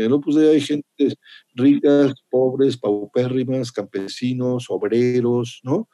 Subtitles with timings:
[0.00, 1.16] En el Opus Dei hay gente
[1.54, 5.88] ricas, pobres, paupérrimas, campesinos, obreros, ¿no?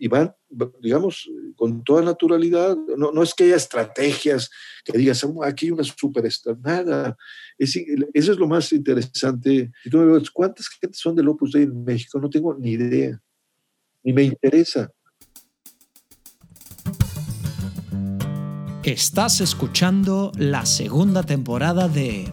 [0.00, 0.32] y van,
[0.80, 2.76] digamos, con toda naturalidad.
[2.96, 4.50] No, no es que haya estrategias
[4.84, 7.16] que digas, oh, aquí hay una superestar, nada.
[7.58, 7.80] eso
[8.14, 9.70] es lo más interesante.
[9.84, 12.20] Y tú me ¿cuántas gente son del Opus Dei en México?
[12.20, 13.20] No tengo ni idea,
[14.02, 14.90] ni me interesa.
[18.84, 22.32] Estás escuchando la segunda temporada de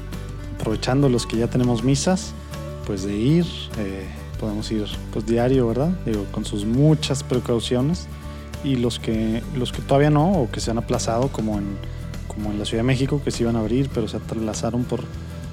[0.61, 2.33] Aprovechando los que ya tenemos misas
[2.85, 3.47] pues de ir,
[3.79, 4.07] eh,
[4.39, 5.89] podemos ir pues diario, ¿verdad?
[6.05, 8.07] Digo, con sus muchas precauciones
[8.63, 11.77] y los que, los que todavía no o que se han aplazado como en,
[12.27, 15.01] como en la Ciudad de México que se iban a abrir pero se aplazaron por,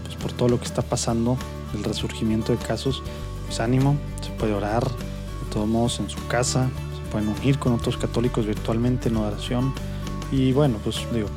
[0.05, 1.39] pues, por todo lo que está pasando,
[1.75, 3.03] el resurgimiento de casos,
[3.47, 6.69] pues ánimo, se puede orar de todos modos en su casa,
[7.03, 9.73] se pueden unir con otros católicos virtualmente en oración
[10.31, 11.29] y bueno, pues digo,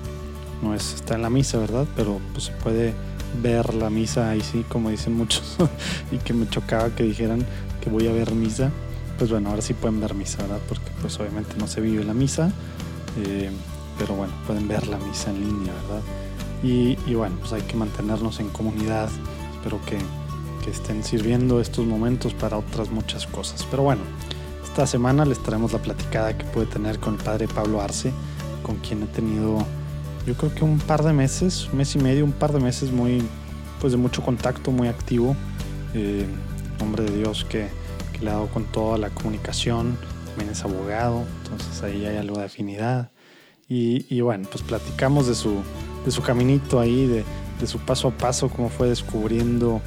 [0.62, 1.88] no es estar en la misa, ¿verdad?
[1.96, 2.94] Pero pues se puede
[3.42, 5.58] ver la misa ahí sí, como dicen muchos,
[6.12, 7.46] y que me chocaba que dijeran
[7.82, 8.72] que voy a ver misa.
[9.18, 10.60] Pues bueno, ahora sí pueden ver misa, ¿verdad?
[10.68, 12.52] Porque pues obviamente no se vive la misa,
[13.24, 13.52] eh,
[14.00, 16.02] pero bueno, pueden ver la misa en línea, ¿verdad?
[16.64, 19.09] Y, bueno, pues hay que mantenernos en comunidad.
[19.56, 19.98] Espero que,
[20.64, 23.66] que estén sirviendo estos momentos para otras muchas cosas.
[23.70, 24.02] Pero bueno,
[24.64, 28.12] esta semana les traemos la platicada que puede tener con el padre Pablo Arce,
[28.62, 29.66] con quien he tenido
[30.26, 32.92] yo creo que un par de meses, un mes y medio, un par de meses
[32.92, 33.22] muy,
[33.80, 35.36] pues de mucho contacto, muy activo.
[35.94, 36.26] Eh,
[36.80, 37.68] hombre de Dios que,
[38.22, 42.46] le ha dado con toda la comunicación, también es abogado, entonces ahí hay algo de
[42.46, 43.10] afinidad.
[43.68, 45.64] Y, bueno, pues platicamos de su,
[46.06, 47.24] de su caminito ahí, de,
[47.66, 49.81] su paso a paso, cómo fue descubriendo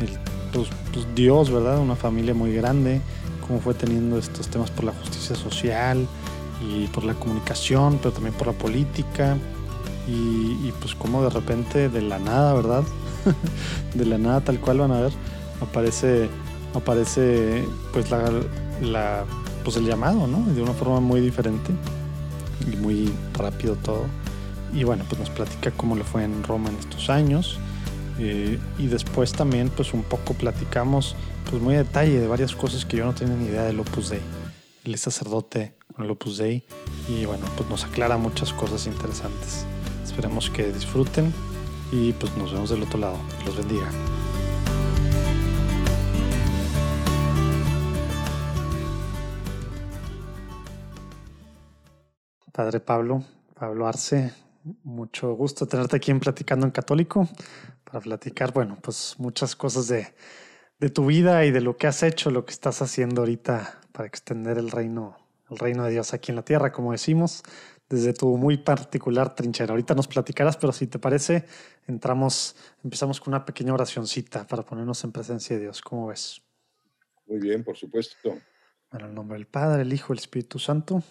[0.00, 0.08] el,
[0.52, 1.78] pues, pues Dios, ¿verdad?
[1.78, 3.00] Una familia muy grande,
[3.46, 6.06] cómo fue teniendo estos temas por la justicia social
[6.68, 9.38] y por la comunicación, pero también por la política
[10.08, 12.82] y, pues como de repente de la nada, ¿verdad?
[13.94, 15.12] de la nada tal cual van a ver,
[15.60, 16.28] aparece,
[16.74, 19.24] aparece pues la,
[19.64, 20.42] pues el llamado, ¿no?
[20.54, 21.72] De una forma muy diferente
[22.72, 24.06] y muy rápido todo.
[24.72, 27.58] Y bueno, pues nos platica cómo le fue en Roma en estos años.
[28.18, 31.14] Eh, y después también pues un poco platicamos
[31.48, 34.10] pues muy a detalle de varias cosas que yo no tenía ni idea del Opus
[34.10, 34.20] Dei.
[34.84, 36.64] Él es sacerdote con el Opus Dei
[37.08, 39.66] y bueno, pues nos aclara muchas cosas interesantes.
[40.18, 41.32] Esperemos que disfruten
[41.92, 43.16] y pues nos vemos del otro lado.
[43.46, 43.88] Los bendiga.
[52.50, 53.22] Padre Pablo,
[53.54, 54.32] Pablo Arce,
[54.82, 57.28] mucho gusto tenerte aquí en Platicando en Católico
[57.84, 60.12] para platicar, bueno, pues muchas cosas de,
[60.80, 64.08] de tu vida y de lo que has hecho, lo que estás haciendo ahorita para
[64.08, 65.16] extender el reino,
[65.48, 67.44] el reino de Dios aquí en la tierra, como decimos
[67.88, 69.72] desde tu muy particular trinchera.
[69.72, 71.44] Ahorita nos platicarás, pero si te parece,
[71.86, 72.54] entramos,
[72.84, 75.80] empezamos con una pequeña oracioncita para ponernos en presencia de Dios.
[75.80, 76.42] ¿Cómo ves?
[77.26, 78.38] Muy bien, por supuesto.
[78.92, 81.02] En el nombre del Padre, el Hijo, el Espíritu Santo.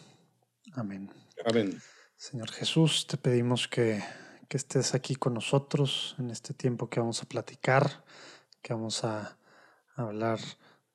[0.74, 1.10] Amén.
[1.46, 1.80] Amén.
[2.16, 4.04] Señor Jesús, te pedimos que,
[4.48, 8.04] que estés aquí con nosotros en este tiempo que vamos a platicar,
[8.62, 9.38] que vamos a
[9.96, 10.40] hablar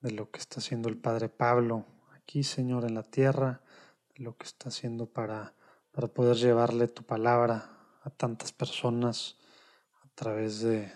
[0.01, 3.63] de lo que está haciendo el Padre Pablo aquí, Señor, en la tierra,
[4.17, 5.55] de lo que está haciendo para
[5.93, 7.71] para poder llevarle tu palabra
[8.03, 9.37] a tantas personas
[10.03, 10.91] a través de,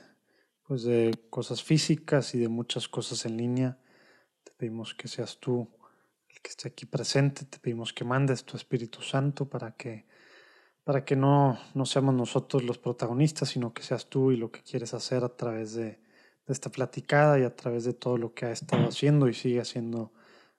[0.67, 3.79] pues de cosas físicas y de muchas cosas en línea.
[4.43, 5.69] Te pedimos que seas tú
[6.29, 10.07] el que esté aquí presente, te pedimos que mandes tu Espíritu Santo para que,
[10.83, 14.63] para que no, no seamos nosotros los protagonistas, sino que seas tú y lo que
[14.63, 18.47] quieres hacer a través de, de esta platicada y a través de todo lo que
[18.47, 20.13] ha estado haciendo y sigue haciendo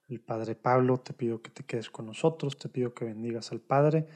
[0.07, 0.99] el Padre Pablo.
[0.99, 4.07] Te pido que te quedes con nosotros, te pido que bendigas al Padre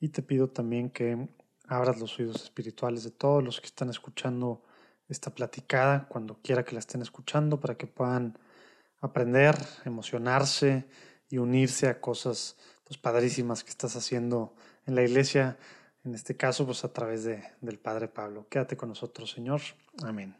[0.00, 1.28] y te pido también que
[1.66, 4.62] abras los oídos espirituales de todos los que están escuchando
[5.08, 8.38] esta platicada, cuando quiera que la estén escuchando, para que puedan
[9.00, 10.86] aprender, emocionarse
[11.30, 14.54] y unirse a cosas pues, padrísimas que estás haciendo
[14.86, 15.58] en la iglesia,
[16.04, 18.46] en este caso, pues a través de, del Padre Pablo.
[18.48, 19.60] Quédate con nosotros, Señor.
[20.02, 20.36] Amén.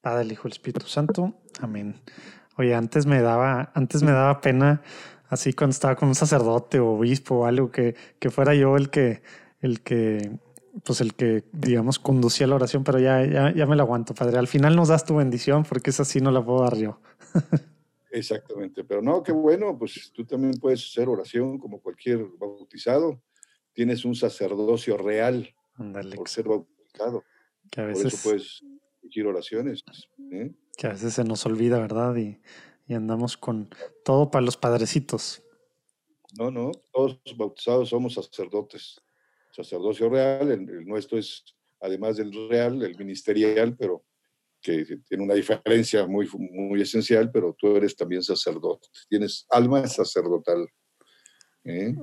[0.00, 1.34] Padre, el Hijo, el Espíritu Santo.
[1.60, 2.00] Amén.
[2.58, 4.82] Oye, antes me daba, antes me daba pena
[5.32, 8.90] así cuando estaba con un sacerdote o obispo o algo, que, que fuera yo el
[8.90, 9.22] que,
[9.60, 10.30] el que
[10.84, 14.38] pues el que, digamos, conducía la oración, pero ya, ya, ya me la aguanto, padre.
[14.38, 17.00] Al final nos das tu bendición porque esa sí no la puedo dar yo.
[18.10, 23.22] Exactamente, pero no, qué bueno, pues tú también puedes hacer oración como cualquier bautizado.
[23.72, 25.48] Tienes un sacerdocio real
[26.14, 27.24] por ser bautizado.
[27.70, 28.64] Que a veces, por eso puedes
[29.00, 29.82] dirigir oraciones.
[30.30, 30.52] ¿eh?
[30.76, 32.14] Que a veces se nos olvida, ¿verdad?
[32.16, 32.38] Y,
[32.92, 33.70] y andamos con
[34.04, 35.42] todo para los padrecitos.
[36.38, 39.00] No, no, todos los bautizados somos sacerdotes.
[39.50, 41.42] Sacerdocio real, el, nuestro es,
[41.80, 44.04] además del real, el ministerial, pero
[44.60, 50.68] que tiene una diferencia muy, muy esencial, pero tú eres también sacerdote, tienes alma sacerdotal.
[51.64, 51.94] ¿eh?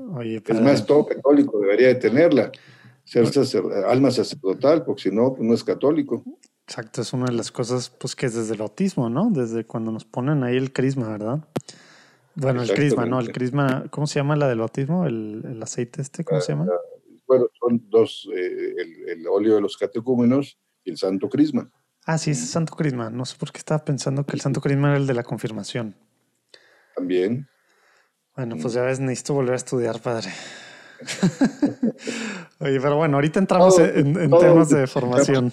[0.45, 2.51] es más, todo católico debería de tenerla,
[3.03, 3.25] ser
[3.88, 6.24] alma sacerdotal, porque si no, pues no es católico.
[6.69, 9.31] Exacto, es una de las cosas pues que es desde el bautismo, ¿no?
[9.31, 11.39] Desde cuando nos ponen ahí el crisma, ¿verdad?
[12.36, 13.19] Bueno, el crisma, ¿no?
[13.19, 15.07] El crisma, ¿cómo se llama la del bautismo?
[15.07, 16.24] ¿El, aceite este?
[16.24, 16.68] ¿Cómo se llama?
[16.71, 16.77] Ah,
[17.25, 18.75] bueno, son dos, eh,
[19.07, 21.71] el, óleo de los catecúmenos y el santo crisma.
[22.06, 23.10] Ah, sí, es el santo crisma.
[23.10, 25.95] No sé por qué estaba pensando que el santo crisma era el de la confirmación.
[26.95, 27.50] También.
[28.36, 30.30] Bueno, pues ya ves, necesito volver a estudiar, padre.
[32.60, 35.51] Oye, pero bueno, ahorita entramos en, temas de formación.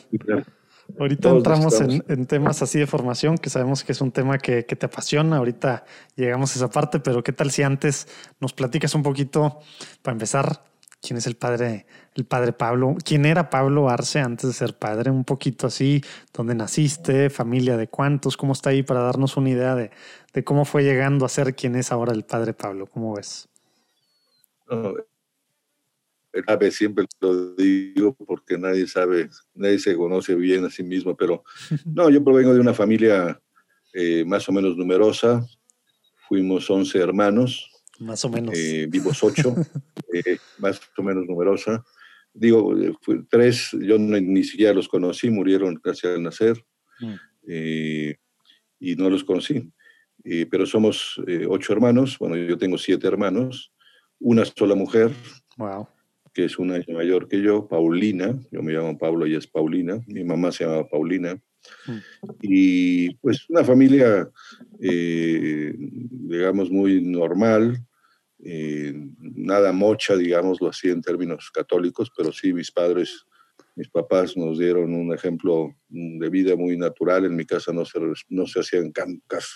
[0.98, 4.86] Ahorita entramos en, temas así de formación, que sabemos que es un tema que, te
[4.86, 5.36] apasiona.
[5.36, 5.84] Ahorita
[6.14, 8.08] llegamos a esa parte, pero ¿qué tal si antes
[8.40, 9.58] nos platicas un poquito,
[10.02, 10.64] para empezar,
[11.02, 12.96] quién es el padre, el padre Pablo?
[13.04, 15.10] ¿Quién era Pablo Arce antes de ser padre?
[15.10, 16.02] Un poquito así,
[16.32, 19.90] dónde naciste, familia de cuántos, cómo está ahí para darnos una idea de,
[20.44, 22.86] cómo fue llegando a ser quien es ahora el padre Pablo.
[22.86, 23.48] ¿Cómo ves?
[26.70, 31.44] Siempre lo digo porque nadie sabe, nadie se conoce bien a sí mismo, pero
[31.84, 33.40] no, yo provengo de una familia
[33.92, 35.46] eh, más o menos numerosa,
[36.28, 37.70] fuimos 11 hermanos.
[37.98, 38.54] Más o menos.
[38.56, 39.54] Eh, vivos 8,
[40.12, 41.84] eh, más o menos numerosa.
[42.34, 42.74] Digo,
[43.30, 46.62] tres, yo ni siquiera los conocí, murieron casi al nacer
[47.00, 47.14] mm.
[48.78, 49.72] y no los conocí.
[50.50, 51.18] pero somos
[51.48, 53.72] ocho hermanos, bueno, yo tengo siete hermanos,
[54.18, 55.12] una sola mujer.
[55.56, 55.88] Wow
[56.36, 59.98] que es un año mayor que yo, Paulina, yo me llamo Pablo, y es Paulina,
[60.06, 61.34] mi mamá se llama Paulina,
[61.86, 61.98] mm.
[62.42, 64.28] y pues una familia,
[64.78, 67.78] eh, digamos, muy normal,
[68.44, 73.24] eh, nada mocha, digámoslo así en términos católicos, pero sí mis padres,
[73.74, 77.98] mis papás nos dieron un ejemplo de vida muy natural, en mi casa no se,
[78.28, 78.92] no se hacían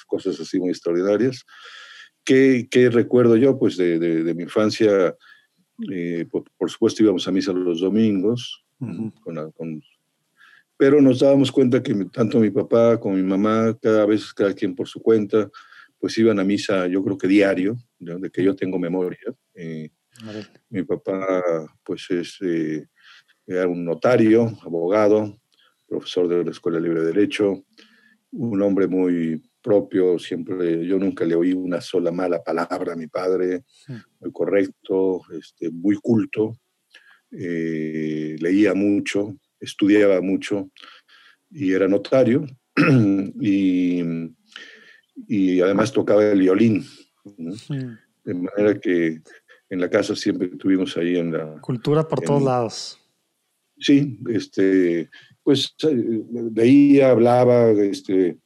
[0.07, 1.45] cosas así muy extraordinarias.
[2.25, 3.59] ¿Qué, qué recuerdo yo?
[3.59, 5.15] Pues de, de, de mi infancia
[5.91, 8.65] eh, por, supuesto íbamos a misa los domingos,
[10.77, 14.75] pero nos dábamos cuenta que tanto mi papá como mi mamá, cada vez, cada quien
[14.75, 15.51] por su cuenta,
[15.99, 19.35] pues iban a misa, yo creo que diario, de que yo tengo memoria.
[19.55, 19.91] Eh,
[20.71, 21.43] mi papá,
[21.85, 22.87] pues es, eh,
[23.47, 25.39] era un notario, abogado,
[25.87, 27.65] profesor de la Escuela Libre de Derecho,
[28.33, 33.07] un hombre muy propio, siempre, yo nunca le oí una sola mala palabra a mi
[33.07, 33.65] padre,
[34.21, 36.57] muy correcto, este, muy culto,
[37.31, 40.71] eh, leía mucho, estudiaba mucho
[41.51, 42.45] y era notario
[43.41, 44.03] y,
[45.29, 46.85] y, además tocaba el violín.
[48.25, 49.21] De manera que
[49.69, 51.61] en la casa siempre tuvimos ahí en la...
[51.61, 53.01] Cultura por todos lados.
[53.79, 55.09] Sí, este,
[55.51, 55.75] pues
[56.55, 58.39] leía, hablaba, este,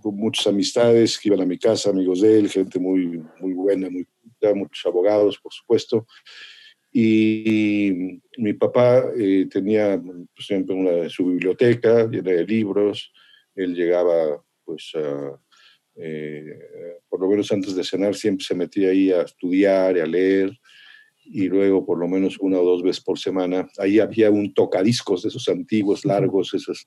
[0.00, 3.90] con muchas amistades que iban a mi casa, amigos de él, gente muy, muy buena,
[3.90, 6.06] muchos abogados, por supuesto.
[6.90, 13.12] Y mi papá eh, tenía pues, siempre una, su biblioteca llena de libros.
[13.54, 14.92] Él llegaba, pues,
[15.96, 16.58] eh,
[17.06, 20.58] por lo menos antes de cenar, siempre se metía ahí a estudiar y a leer.
[21.28, 25.22] Y luego, por lo menos una o dos veces por semana, ahí había un tocadiscos
[25.22, 26.86] de esos antiguos, largos, esos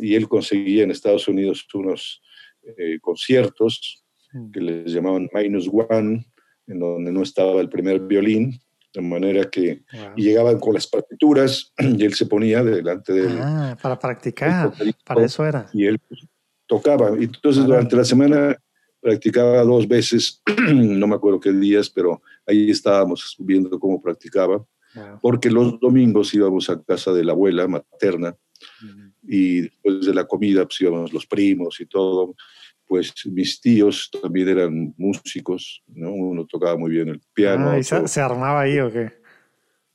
[0.00, 2.22] y él conseguía en Estados Unidos unos
[2.62, 4.50] eh, conciertos mm.
[4.50, 6.26] que les llamaban Minus One,
[6.66, 8.60] en donde no estaba el primer violín,
[8.92, 9.82] de manera que
[10.14, 13.38] llegaban con las partituras y él se ponía delante de él.
[13.40, 14.72] Ah, para practicar,
[15.04, 15.68] para eso era.
[15.72, 16.00] Y él
[16.66, 17.10] tocaba.
[17.18, 18.56] Y entonces durante la semana
[19.04, 20.42] practicaba dos veces,
[20.72, 24.64] no me acuerdo qué días, pero ahí estábamos viendo cómo practicaba,
[25.20, 28.34] porque los domingos íbamos a casa de la abuela materna
[29.22, 32.34] y después de la comida pues íbamos los primos y todo,
[32.86, 36.10] pues mis tíos también eran músicos, ¿no?
[36.10, 37.70] Uno tocaba muy bien el piano.
[37.70, 39.12] Ah, ¿y se, armaba ahí o qué?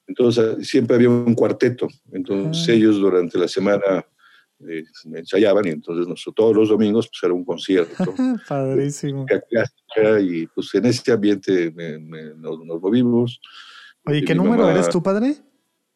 [0.05, 2.73] Entonces siempre había un cuarteto, entonces ah.
[2.73, 4.05] ellos durante la semana
[4.67, 8.13] eh, ensayaban y entonces nosotros, todos los domingos pues era un concierto.
[8.47, 9.25] Padrísimo.
[10.21, 11.73] Y pues en ese ambiente
[12.37, 13.39] nos, movimos.
[14.05, 15.35] Oye, ¿qué número eres tú, padre?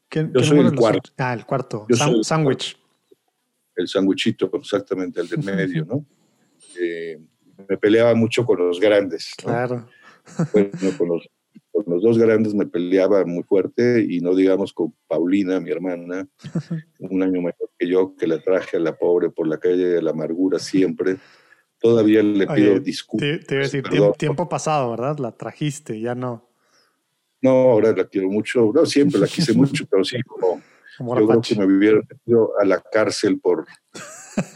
[0.10, 1.10] ¿Qué, Yo qué soy el los- cuarto.
[1.18, 1.86] Ah, el cuarto.
[1.90, 2.76] Sam- soy
[3.76, 6.06] el sanguichito, exactamente, el del medio, ¿no?
[6.80, 7.20] Eh,
[7.68, 9.32] me peleaba mucho con los grandes.
[9.40, 9.46] ¿no?
[9.52, 9.90] Claro.
[10.54, 11.28] Bueno, con los,
[11.74, 16.28] con los dos grandes me peleaba muy fuerte y no digamos con Paulina, mi hermana,
[17.00, 20.02] un año mayor que yo, que la traje a la pobre por la calle de
[20.02, 21.18] la amargura siempre.
[21.80, 23.28] Todavía le pido disculpas.
[23.28, 25.18] Te, te iba a decir, tiempo, tiempo pasado, ¿verdad?
[25.18, 26.48] La trajiste, ya no.
[27.42, 28.72] No, ahora la quiero mucho.
[28.74, 30.62] No, siempre la quise mucho, pero sí, como
[30.98, 33.66] Como yo creo que me hubiera metido a la cárcel por,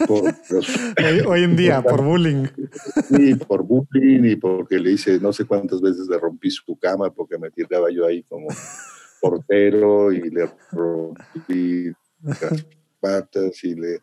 [0.07, 0.23] por,
[1.05, 2.45] Hoy, hoy en día, por bullying.
[3.09, 7.11] y por bullying y porque le hice no sé cuántas veces le rompí su cama
[7.11, 8.47] porque me tiraba yo ahí como
[9.19, 11.91] portero y le rompí
[12.23, 12.65] las
[12.99, 13.99] patas y le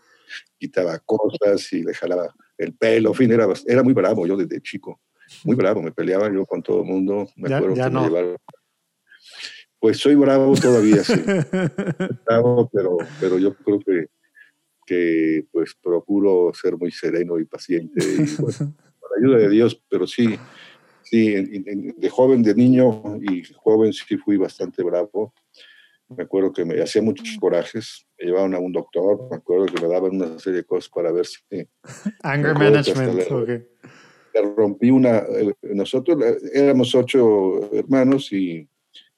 [0.59, 3.11] quitaba cosas y le jalaba el pelo.
[3.11, 5.01] En fin, era, era muy bravo yo desde chico.
[5.45, 7.29] Muy bravo, me peleaba yo con todo el mundo.
[7.37, 8.01] Me Ya- acuerdo ya que no.
[8.03, 8.37] me llevaron.
[9.79, 11.15] Pues soy bravo todavía, sí.
[12.27, 14.07] bravo, pero, pero yo creo que,
[14.87, 19.81] que pues procuro ser muy sereno y paciente y bueno, con la ayuda de Dios,
[19.89, 20.35] pero sí,
[21.03, 25.33] sí, en- en- de joven, de niño y joven sí fui bastante bravo.
[26.09, 29.81] Me acuerdo que me hacía muchos corajes, me llevaban a un doctor, me acuerdo que
[29.81, 31.39] me daban una serie de cosas para ver si
[32.23, 33.19] Anger management.
[33.19, 33.49] hasta la- ok.
[34.35, 35.25] le rompí una,
[35.63, 36.19] nosotros
[36.53, 38.69] éramos ocho hermanos y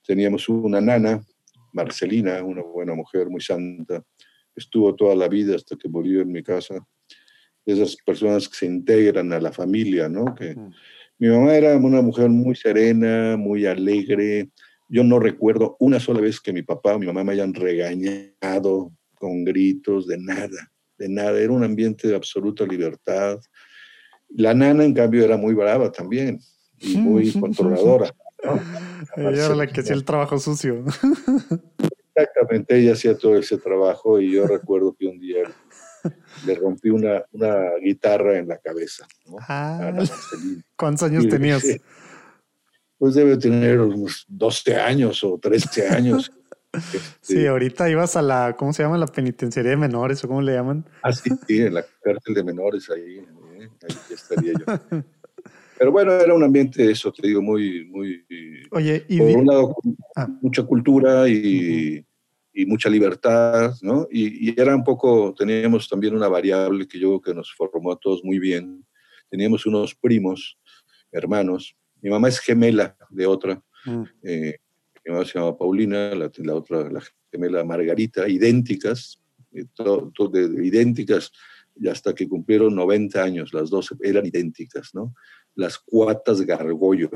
[0.06, 1.25] teníamos una nana,
[1.73, 4.02] Marcelina, una buena mujer, muy santa,
[4.56, 6.75] estuvo toda la vida hasta que murió en mi casa.
[7.64, 10.34] Esas personas que se integran a la familia, ¿no?
[10.34, 10.72] Que, Mm.
[11.18, 14.50] mi mamá era una mujer muy serena, muy alegre.
[14.88, 18.92] Yo no recuerdo una sola vez que mi papá o mi mamá me hayan regañado
[19.14, 21.38] con gritos, de nada, de nada.
[21.40, 23.38] Era un ambiente de absoluta libertad.
[24.28, 26.38] La nana, en cambio, era muy brava también
[26.78, 28.14] y muy controladora.
[28.44, 28.60] ¿no?
[29.16, 30.84] Ella era la que hacía el trabajo sucio.
[32.16, 35.42] Exactamente, ella hacía todo ese trabajo y yo recuerdo que un día
[36.46, 39.06] le rompí una, una guitarra en la cabeza.
[39.26, 39.37] ¿no?
[39.49, 39.92] Ah.
[40.76, 41.62] ¿Cuántos años Sí, tenías?
[42.99, 46.32] Pues debe tener unos 12 años o 13 años.
[46.73, 48.99] Este, Sí, ahorita ibas a la, ¿cómo se llama?
[48.99, 50.85] La penitenciaría de menores o cómo le llaman.
[51.02, 53.16] Ah, sí, sí, en la cárcel de menores ahí,
[53.61, 53.70] ¿eh?
[53.82, 54.66] ahí estaría yo.
[55.78, 58.25] Pero bueno, era un ambiente, eso te digo, muy, muy,
[58.71, 59.75] Oye, y por un lado,
[60.16, 60.26] Ah.
[60.40, 62.02] mucha cultura y,
[62.54, 64.09] y mucha libertad, ¿no?
[64.11, 67.92] Y, y era un poco, teníamos también una variable que yo creo que nos formó
[67.92, 68.83] a todos muy bien.
[69.28, 70.59] Teníamos unos primos,
[71.12, 71.76] hermanos.
[72.00, 73.62] Mi mamá es gemela de otra.
[73.85, 74.56] Mm, eh,
[75.04, 79.21] mi mamá se llama Paulina, la, la otra, la gemela Margarita, idénticas,
[79.52, 81.30] eh, to- to- de- de idénticas,
[81.78, 85.14] y hasta que cumplieron 90 años, las dos eran idénticas, ¿no?
[85.56, 87.10] Las cuatas Gargollo,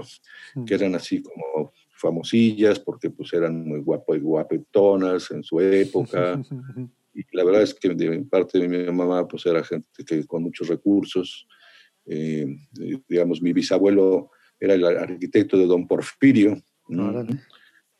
[0.54, 0.64] mm.
[0.64, 6.42] que eran así como famosillas porque pues eran muy guapo y guapetonas en su época.
[7.12, 10.44] Y la verdad es que de parte de mi mamá pues era gente que con
[10.44, 11.44] muchos recursos.
[12.06, 12.46] Eh,
[12.80, 16.56] eh, digamos, mi bisabuelo era el arquitecto de don Porfirio,
[16.88, 17.26] ¿no?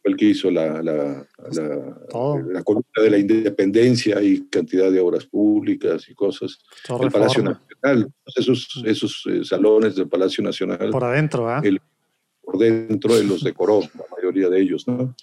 [0.02, 2.40] El que hizo la, la, la, Todo.
[2.40, 6.59] la columna de la independencia y cantidad de obras públicas y cosas.
[6.87, 7.61] Todo El Palacio.
[7.83, 11.61] Nacional, esos, esos eh, salones del Palacio Nacional Por adentro, ¿ah?
[11.63, 11.81] El-
[12.43, 15.15] por dentro él los decoró, la mayoría de ellos, ¿no?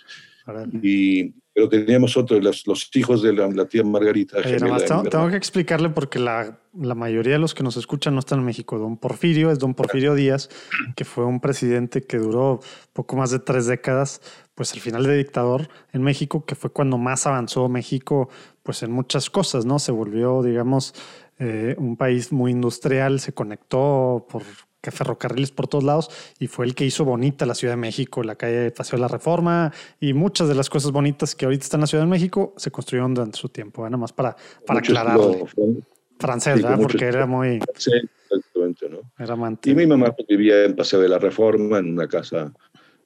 [0.82, 4.38] Y, pero teníamos otros, los, los hijos de la, la tía Margarita.
[4.38, 7.54] Oye, gemela nada más de tengo, tengo que explicarle porque la, la mayoría de los
[7.54, 8.80] que nos escuchan no están en México.
[8.80, 10.48] Don Porfirio es don Porfirio Díaz,
[10.96, 12.62] que fue un presidente que duró
[12.94, 14.22] poco más de tres décadas,
[14.56, 18.30] pues al final de dictador en México, que fue cuando más avanzó México,
[18.64, 19.80] pues en muchas cosas, ¿no?
[19.80, 20.94] Se volvió, digamos,
[21.39, 24.44] eh, un país muy industrial, se conectó por
[24.89, 28.36] ferrocarriles por todos lados y fue el que hizo bonita la Ciudad de México, la
[28.36, 31.82] calle Paseo de la Reforma y muchas de las cosas bonitas que ahorita están en
[31.82, 33.89] la Ciudad de México se construyeron durante su tiempo, ¿eh?
[33.89, 35.41] nada más para, para Mucho aclararle.
[35.44, 35.75] estilo
[36.20, 36.79] Francés, Sí, ¿verdad?
[36.82, 39.00] Porque era muy francés, exactamente, ¿no?
[39.20, 39.70] era amante.
[39.70, 42.51] Y mi mamá pues, vivía en Paseo de la Reforma, en una casa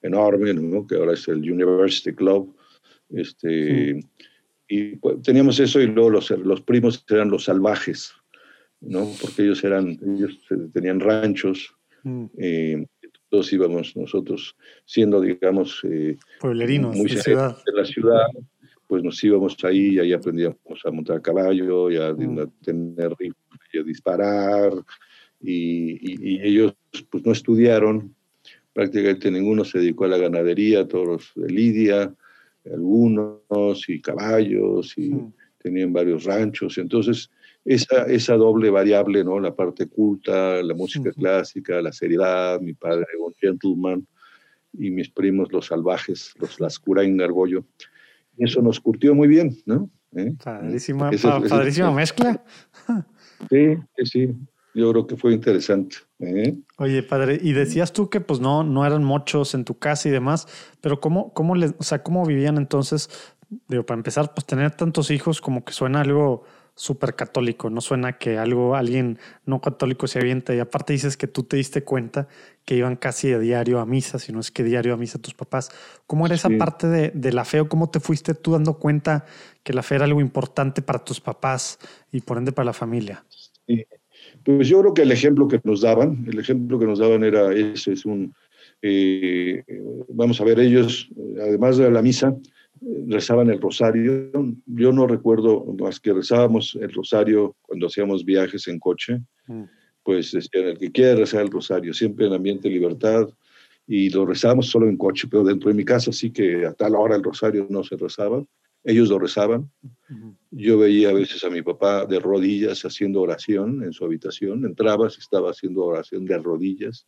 [0.02, 0.86] enorme, ¿no?
[0.88, 2.56] que ahora es el University Club.
[3.10, 4.00] Este,
[4.70, 8.14] Y pues, teníamos eso y luego los, los primos eran los salvajes,
[8.82, 9.14] ¿no?
[9.22, 11.74] porque ellos, eran, ellos eh, tenían ranchos.
[12.04, 12.86] Mm, eh,
[13.30, 17.58] todos íbamos nosotros, siendo, digamos, eh, Pueblerinos muy de ciudad.
[17.66, 18.26] de la ciudad,
[18.88, 22.40] pues nos íbamos ahí y ahí aprendíamos a montar a caballo y a, Mm.
[22.40, 23.16] a tener
[23.74, 24.74] y a disparar.
[25.40, 26.76] Y, y- y ellos
[27.10, 28.14] pues no estudiaron,
[28.74, 32.14] prácticamente ninguno se dedicó a la ganadería, todos los de Lidia,
[32.66, 36.78] algunos y caballos y Mm, tenían varios ranchos.
[36.78, 37.30] Entonces,
[37.66, 39.40] esa, esa doble variable, ¿no?
[39.40, 44.06] La parte culta, la música clásica, la seriedad, mi padre, un gentleman,
[44.74, 47.66] y mis primos, los salvajes, los Lascurain Gargollo.
[48.38, 49.90] eso nos curtió muy bien, ¿no?
[50.16, 50.34] ¿Eh?
[50.44, 51.12] Padrísima,
[51.50, 52.44] padrísima mezcla.
[53.50, 54.30] Sí, sí,
[54.74, 55.98] yo creo que fue interesante.
[56.20, 56.56] ¿eh?
[56.78, 60.12] Oye, padre, y decías tú que pues no, no eran muchos en tu casa y
[60.12, 60.48] demás,
[60.80, 63.10] pero ¿cómo, cómo, les, o sea, cómo vivían entonces?
[63.68, 66.44] Digo, para empezar, pues tener tantos hijos como que suena algo
[66.82, 71.28] súper católico, no suena que algo, alguien no católico se avienta y aparte dices que
[71.28, 72.28] tú te diste cuenta
[72.66, 75.36] que iban casi de diario a misa, si no es que diario a misa tus
[75.36, 75.70] papás.
[76.08, 79.26] ¿Cómo era esa parte de, de, la fe o cómo te fuiste tú dando cuenta
[79.62, 81.78] que la fe era algo importante para tus papás
[82.12, 83.26] y por ende para la familia?
[83.68, 83.86] Sí.
[84.44, 87.54] Pues yo creo que el ejemplo que nos daban, el ejemplo que nos daban era
[87.54, 88.34] ese, es un,
[88.82, 89.64] eh,
[90.10, 91.10] vamos a ver, ellos,
[91.40, 92.36] además de la misa,
[93.08, 94.32] rezaban el rosario.
[94.66, 99.64] Yo no recuerdo más que rezábamos el rosario cuando hacíamos viajes en coche, mm.
[100.04, 103.28] pues decían, el que quiera rezar el rosario, siempre en ambiente de libertad,
[103.88, 106.96] y lo rezábamos solo en coche, pero dentro de mi casa sí que a tal
[106.96, 108.44] hora el rosario no se rezaba
[108.84, 109.72] ellos lo rezaban.
[110.50, 114.66] Yo veía a veces a mi papá de rodillas haciendo oración en su habitación.
[114.66, 117.08] Entraba, estaba haciendo oración de rodillas,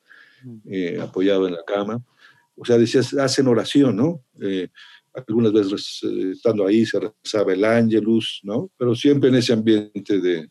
[0.65, 2.03] eh, apoyado en la cama.
[2.56, 4.24] O sea, decías, hacen oración, ¿no?
[4.39, 4.70] Eh,
[5.13, 8.72] algunas veces eh, estando ahí se rezaba el ángelus, ¿no?
[8.77, 10.50] Pero siempre en ese ambiente de...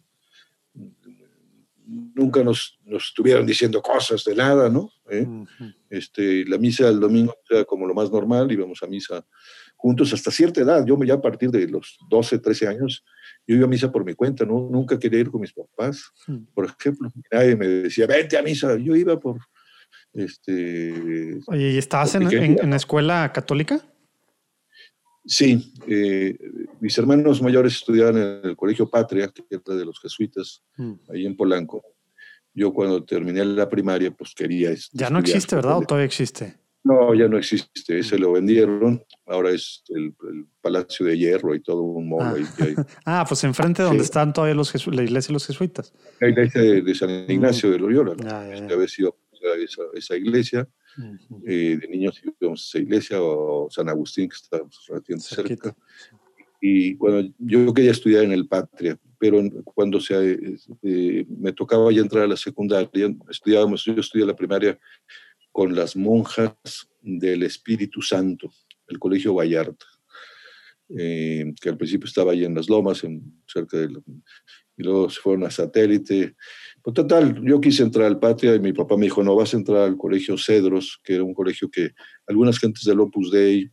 [1.85, 4.91] Nunca nos, nos estuvieron diciendo cosas de nada, ¿no?
[5.91, 9.27] este, la misa del domingo era como lo más normal, íbamos a misa
[9.83, 10.87] juntos hasta cierta edad.
[10.87, 13.05] Yo ya a partir de los 12, 13 años,
[13.47, 14.69] yo iba a misa por mi cuenta, ¿no?
[14.71, 16.13] nunca quería ir con mis papás.
[16.27, 16.45] Hmm.
[16.55, 18.77] Por ejemplo, nadie me decía, vente a misa.
[18.77, 19.39] Yo iba por...
[20.15, 23.81] Este, Oye, ¿y estabas en, en, la escuela católica?
[25.25, 26.37] Sí, eh,
[26.81, 30.93] mis hermanos mayores estudiaban en el Colegio Patria, que era de los jesuitas, hmm.
[31.11, 31.83] ahí en Polanco.
[32.55, 34.75] Yo cuando terminé la primaria, pues quería...
[34.93, 35.79] Ya no existe, ¿verdad?
[35.79, 36.57] ¿O todavía existe?
[36.85, 40.15] No, ya no existe, ese lo vendieron, ahora es el,
[40.61, 42.23] Palacio de Hierro y todo un modo.
[42.25, 42.35] Ah,
[43.05, 45.93] ah pues enfrente donde están todavía los la iglesia de los jesuitas.
[46.21, 48.29] La iglesia de, San Ignacio de Loyola, ¿no?
[48.29, 49.17] Ah, había sido
[49.61, 50.69] esa, esa iglesia,
[51.47, 55.77] eh, de niños íbamos a esa iglesia, o San Agustín, que está relativamente cerca.
[56.61, 60.39] Y cuando yo quería estudiar en el Patria, pero cuando se,
[60.83, 62.89] eh, me tocaba ya entrar a la secundaria,
[63.29, 64.79] estudiábamos, yo estudié la primaria
[65.51, 66.55] con las monjas
[67.01, 68.51] del Espíritu Santo,
[68.89, 69.87] el Colegio Vallarta,
[70.89, 73.89] eh, que al principio estaba ahí en las lomas, en, cerca de...
[74.77, 76.37] y luego se fueron a satélite.
[76.83, 79.57] Pues total, yo quise entrar al Patria y mi papá me dijo, no, vas a
[79.57, 81.91] entrar al Colegio Cedros, que era un colegio que
[82.27, 83.71] algunas gentes del Opus Dei,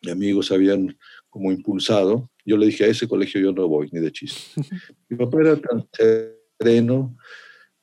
[0.00, 0.96] y amigos, habían
[1.28, 2.30] como impulsado.
[2.44, 4.40] Yo le dije, a ese colegio yo no voy, ni de chiste.
[5.08, 7.16] mi papá era tan sereno,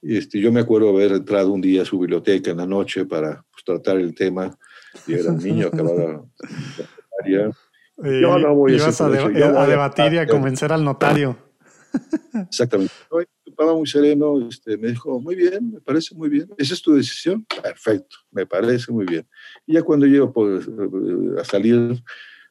[0.01, 3.43] este, yo me acuerdo haber entrado un día a su biblioteca en la noche para
[3.51, 4.55] pues, tratar el tema.
[5.07, 6.25] Y era un niño, acababa
[7.25, 7.53] la
[7.97, 11.37] Yo no voy a, a, debatir y a convencer al notario.
[12.49, 12.93] Exactamente.
[13.45, 16.49] Estaba muy sereno, este, me dijo, muy bien, me parece muy bien.
[16.58, 17.45] ¿Esa es tu decisión?
[17.62, 19.27] Perfecto, me parece muy bien.
[19.65, 20.67] Y ya cuando llego pues,
[21.39, 22.03] a salir,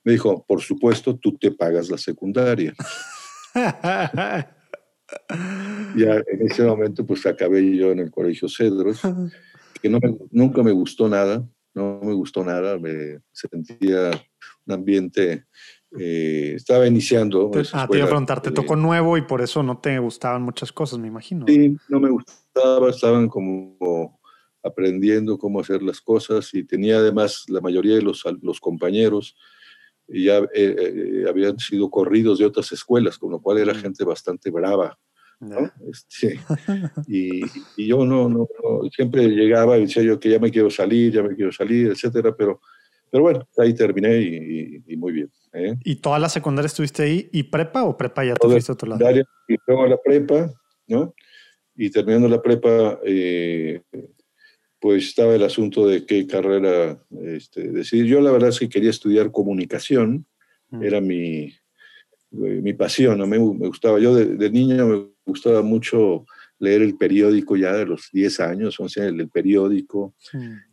[0.02, 2.74] me dijo, por supuesto, tú te pagas la secundaria.
[5.96, 9.00] ya en ese momento pues acabé yo en el Colegio Cedros,
[9.80, 9.98] que no
[10.30, 14.10] nunca me gustó nada, no me gustó nada, me sentía
[14.66, 15.44] un ambiente,
[15.98, 17.50] eh, estaba iniciando.
[17.72, 20.72] ah, te iba a preguntar, te tocó nuevo y por eso no te gustaban muchas
[20.72, 21.46] cosas, me imagino.
[21.48, 24.20] Sí, no me gustaba, estaban como
[24.62, 29.36] aprendiendo cómo hacer las cosas y tenía además la mayoría de los, los compañeros
[30.08, 34.50] ya eh, eh, habían sido corridos de otras escuelas, con lo cual era gente bastante
[34.50, 34.98] brava.
[35.90, 36.38] Este,
[37.06, 37.42] y,
[37.76, 38.48] y, yo no, no,
[38.94, 42.34] siempre llegaba y decía yo que ya me quiero salir, ya me quiero salir, etcétera,
[42.36, 42.60] pero,
[43.14, 44.20] pero bueno, ahí terminé
[44.88, 45.30] y, muy bien.
[45.52, 45.76] ¿eh?
[45.84, 48.88] ¿Y toda la secundaria estuviste ahí y prepa o prepa ya te fuiste a otro
[48.88, 49.08] lado?
[49.46, 50.52] Y luego la prepa,
[50.88, 51.14] ¿no?
[51.76, 52.98] Y terminando la prepa,
[54.80, 58.06] pues estaba el asunto de qué carrera este, decidir.
[58.06, 60.26] Yo la verdad es que quería estudiar comunicación,
[60.70, 60.82] mm.
[60.82, 61.52] era mi, eh,
[62.32, 63.28] mi pasión, ¿no?
[63.28, 64.00] me, me gustaba.
[64.00, 66.26] Yo de, niño me gustaba mucho
[66.58, 70.14] leer el periódico ya de los 10 años, 11 años, el periódico,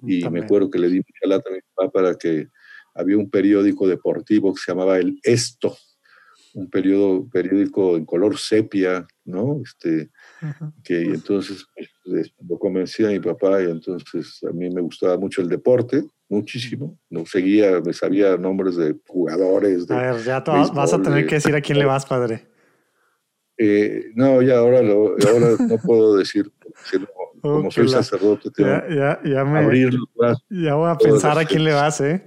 [0.06, 2.48] y me acuerdo que le di mucha lata a mi papá para que
[2.94, 5.76] había un periódico deportivo que se llamaba El Esto,
[6.54, 9.62] un periodo, periódico en color sepia, ¿no?
[9.64, 10.10] Este,
[10.84, 11.66] que entonces
[12.04, 16.04] pues, lo convencí a mi papá y entonces a mí me gustaba mucho el deporte,
[16.28, 17.00] muchísimo.
[17.10, 19.88] No seguía, me sabía nombres de jugadores.
[19.88, 22.51] De a ver, ya vas a tener que decir a quién le vas, padre.
[23.64, 26.52] Eh, no, ya ahora, lo, ahora no puedo decir,
[27.40, 29.94] como soy sacerdote, tengo ya, ya, ya me, abrir
[30.50, 32.26] Ya voy a pensar a quién le vas, ¿eh?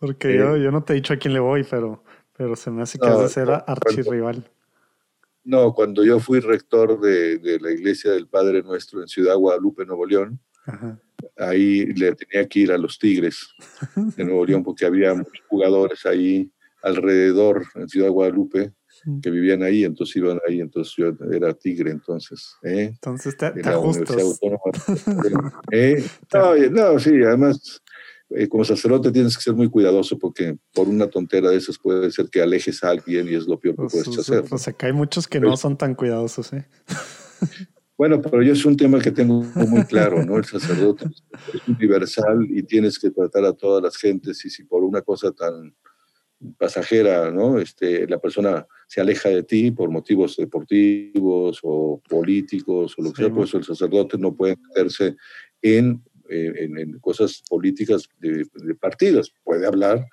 [0.00, 2.02] Porque yo, yo, no te he dicho a quién le voy, pero,
[2.36, 4.50] pero se me hace que has de ser archirrival.
[5.44, 9.86] No, cuando yo fui rector de, de, la iglesia del Padre Nuestro en Ciudad Guadalupe,
[9.86, 10.40] Nuevo León,
[11.38, 13.46] ahí le tenía que ir a los Tigres
[13.94, 16.50] de Nuevo León porque había muchos jugadores ahí
[16.82, 18.72] alrededor en Ciudad Guadalupe
[19.22, 22.56] que vivían ahí, entonces iban ahí, entonces yo era tigre, entonces.
[22.62, 22.90] ¿eh?
[22.92, 24.40] Entonces te, te ajustas.
[25.70, 26.04] ¿Eh?
[26.32, 27.82] No, no, sí, además,
[28.30, 32.10] eh, como sacerdote tienes que ser muy cuidadoso porque por una tontera de esas puede
[32.10, 34.44] ser que alejes a alguien y es lo peor que pues, puedes hacer.
[34.50, 36.66] O sea, que hay muchos que no son tan cuidadosos, ¿eh?
[37.96, 40.36] Bueno, pero yo es un tema que tengo muy claro, ¿no?
[40.36, 44.82] El sacerdote es universal y tienes que tratar a todas las gentes y si por
[44.82, 45.72] una cosa tan
[46.58, 47.58] pasajera, ¿no?
[47.58, 53.22] Este, la persona se aleja de ti por motivos deportivos o políticos o lo que
[53.22, 55.16] sea, pues el sacerdote no puede meterse
[55.62, 58.46] en, en, cosas políticas de,
[58.80, 60.06] partidos, puede hablar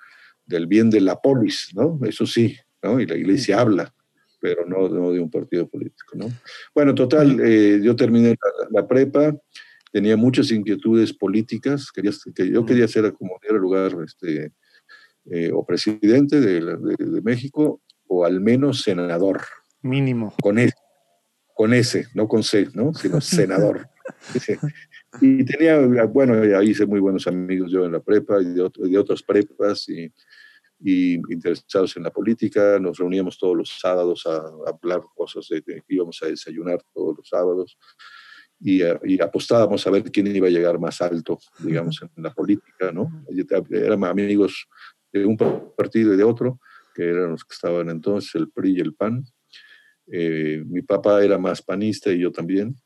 [0.46, 1.98] del bien de la polis, ¿no?
[2.04, 3.00] Eso sí, ¿no?
[3.00, 3.94] Y la iglesia habla,
[4.40, 6.26] pero no, no, de un partido político, ¿no?
[6.74, 8.34] Bueno, total, eh, yo terminé
[8.70, 9.36] la, prepa,
[9.92, 14.52] tenía muchas inquietudes políticas, quería, que yo quería ser, como era lugar, este,
[15.30, 19.42] eh, o presidente de, de, México o al menos senador.
[19.82, 20.34] Mínimo.
[20.42, 20.74] Con ese,
[21.54, 22.92] con ese no con C, ¿no?
[22.94, 23.88] sino senador.
[25.20, 28.98] y tenía, bueno, ahí hice muy buenos amigos yo en la prepa y de, de
[28.98, 30.12] otras prepas y,
[30.80, 32.78] y, interesados en la política.
[32.80, 37.78] Nos reuníamos todos los sábados a, hablar cosas, de, íbamos a desayunar todos los sábados.
[38.58, 42.92] Y, y, apostábamos a ver quién iba a llegar más alto, digamos, en la política,
[42.92, 43.24] ¿no?
[43.70, 44.68] Éramos amigos
[45.12, 45.36] de un
[45.76, 46.60] partido y de otro,
[46.94, 49.24] que eran los que estaban entonces, el PRI y el PAN.
[50.10, 52.76] Eh, mi papá era más panista y yo también.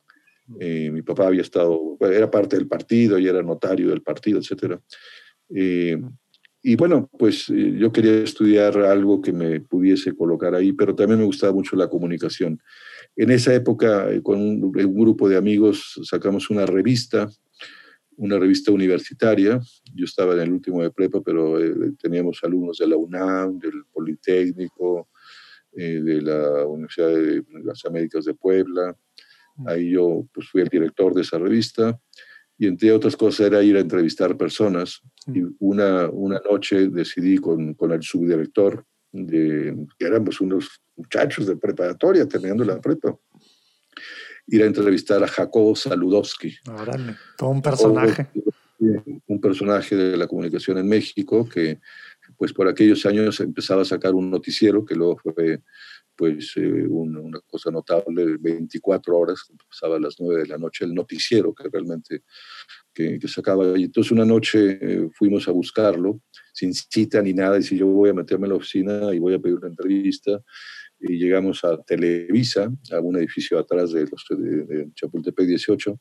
[0.61, 4.79] Eh, mi papá había estado, era parte del partido y era notario del partido, etc.
[5.55, 6.01] Eh,
[6.63, 11.25] y bueno, pues yo quería estudiar algo que me pudiese colocar ahí, pero también me
[11.25, 12.61] gustaba mucho la comunicación.
[13.15, 17.29] En esa época, con un grupo de amigos, sacamos una revista
[18.17, 19.61] una revista universitaria.
[19.95, 23.85] Yo estaba en el último de prepa, pero eh, teníamos alumnos de la UNAM, del
[23.93, 25.09] Politécnico,
[25.73, 28.97] eh, de la Universidad de las Américas de Puebla.
[29.57, 29.69] Mm.
[29.69, 31.99] Ahí yo pues, fui el director de esa revista
[32.59, 35.03] y entre otras cosas era ir a entrevistar personas.
[35.27, 35.57] Y mm.
[35.61, 42.27] una, una noche decidí con, con el subdirector, de, que éramos unos muchachos de preparatoria
[42.27, 43.17] terminando la prepa,
[44.47, 46.57] ir a entrevistar a Jacobo Saludowski.
[47.37, 48.29] todo un personaje.
[49.27, 51.81] Un personaje de la comunicación en México que,
[52.37, 55.63] pues por aquellos años empezaba a sacar un noticiero que luego fue
[56.17, 60.95] pues eh, una, cosa notable, 24 horas, empezaba a las 9 de la noche el
[60.95, 62.23] noticiero que realmente
[62.93, 63.79] que, sacaba.
[63.79, 66.23] Y entonces una noche eh, fuimos a buscarlo,
[66.55, 69.35] sin cita ni nada, y si yo voy a meterme en la oficina y voy
[69.35, 70.41] a pedir una entrevista,
[71.01, 75.99] y llegamos a Televisa, a un edificio atrás de, los, de, Chapultepec 18,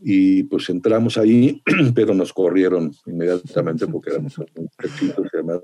[0.00, 1.62] y pues entramos ahí,
[1.94, 4.46] pero nos corrieron inmediatamente porque éramos muy
[5.00, 5.60] y además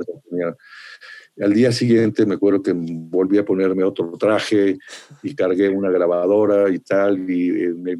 [1.40, 4.78] Al día siguiente me acuerdo que volví a ponerme otro traje
[5.22, 7.92] y cargué una grabadora y tal, y eh, mi,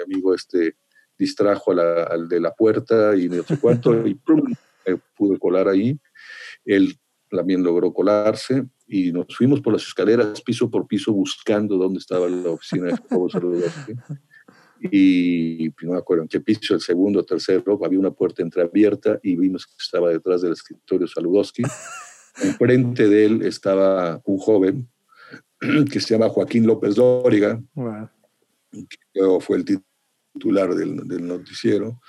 [0.00, 0.76] amigo este
[1.18, 4.18] distrajo al de la puerta y no sé cuánto, y
[5.16, 5.98] pude colar ahí.
[6.64, 6.96] Él
[7.30, 12.28] también logró colarse y nos fuimos por las escaleras piso por piso buscando dónde estaba
[12.28, 13.28] la oficina de Jacobo
[14.82, 19.36] Y no me acuerdo en qué piso, el segundo tercero, había una puerta entreabierta y
[19.36, 21.62] vimos que estaba detrás del escritorio Saludowski.
[22.42, 24.88] Enfrente de él estaba un joven
[25.92, 27.62] que se llama Joaquín López Dóriga,
[29.12, 29.64] que fue el
[30.32, 32.00] titular del, del noticiero.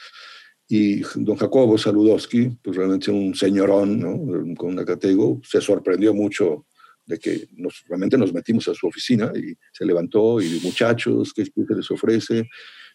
[0.73, 4.55] Y don Jacobo Saludowski, pues realmente un señorón, ¿no?
[4.55, 6.65] con una catego, se sorprendió mucho
[7.05, 11.43] de que nos, realmente nos metimos a su oficina y se levantó y muchachos, ¿qué,
[11.43, 12.47] se les ofrece?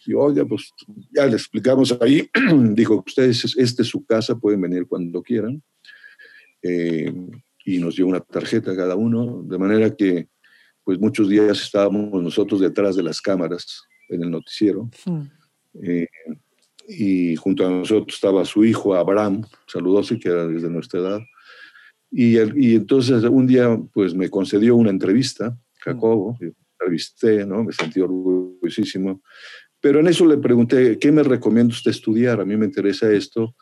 [0.07, 0.73] Y oiga, pues
[1.15, 2.27] ya le explicamos ahí,
[2.71, 5.63] dijo, ustedes, esta es su casa, pueden venir cuando quieran.
[6.63, 7.13] Eh,
[7.67, 10.29] y nos dio una tarjeta cada uno, de manera que
[10.83, 14.89] pues muchos días estábamos nosotros detrás de las cámaras en el noticiero.
[15.83, 16.07] Eh,
[16.89, 21.21] y junto a nosotros estaba su hijo Abraham, saludoso, que era desde nuestra edad,
[22.11, 26.47] y, y, entonces un día pues me concedió una entrevista, Jacobo, mm.
[26.79, 27.65] entrevisté, ¿no?
[27.65, 29.23] Me sentí orgullosísimo.
[29.81, 32.41] Pero en eso le pregunté, ¿qué me recomienda usted estudiar?
[32.41, 33.55] A mí me interesa esto.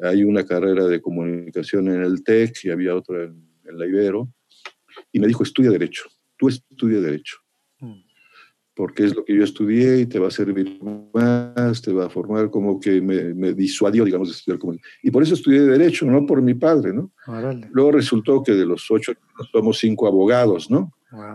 [0.00, 4.28] Hay una carrera de comunicación en el TEC y había otra en, la Ibero.
[5.12, 6.04] Y me dijo, estudia Derecho.
[6.36, 7.36] Tú estudia Derecho.
[8.78, 12.06] Porque es lo que yo estudié y te va a servir más más, te va
[12.06, 14.76] a formar, como que me, disuadió, digamos, de estudiar como...
[15.02, 17.10] Y por eso estudié Derecho, no por mi padre, ¿no?
[17.72, 19.14] Luego resultó que de los ocho
[19.50, 20.92] somos cinco abogados, ¿no?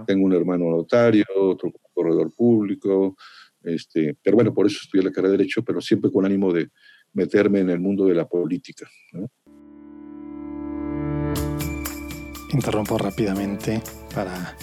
[0.08, 3.18] Tengo un hermano notario, otro corredor público,
[3.62, 6.70] este, pero bueno, por eso estudié la carrera de Derecho, pero siempre con ánimo de
[7.12, 8.88] meterme en el mundo de la política.
[12.54, 13.82] Interrumpo rápidamente
[14.16, 14.56] para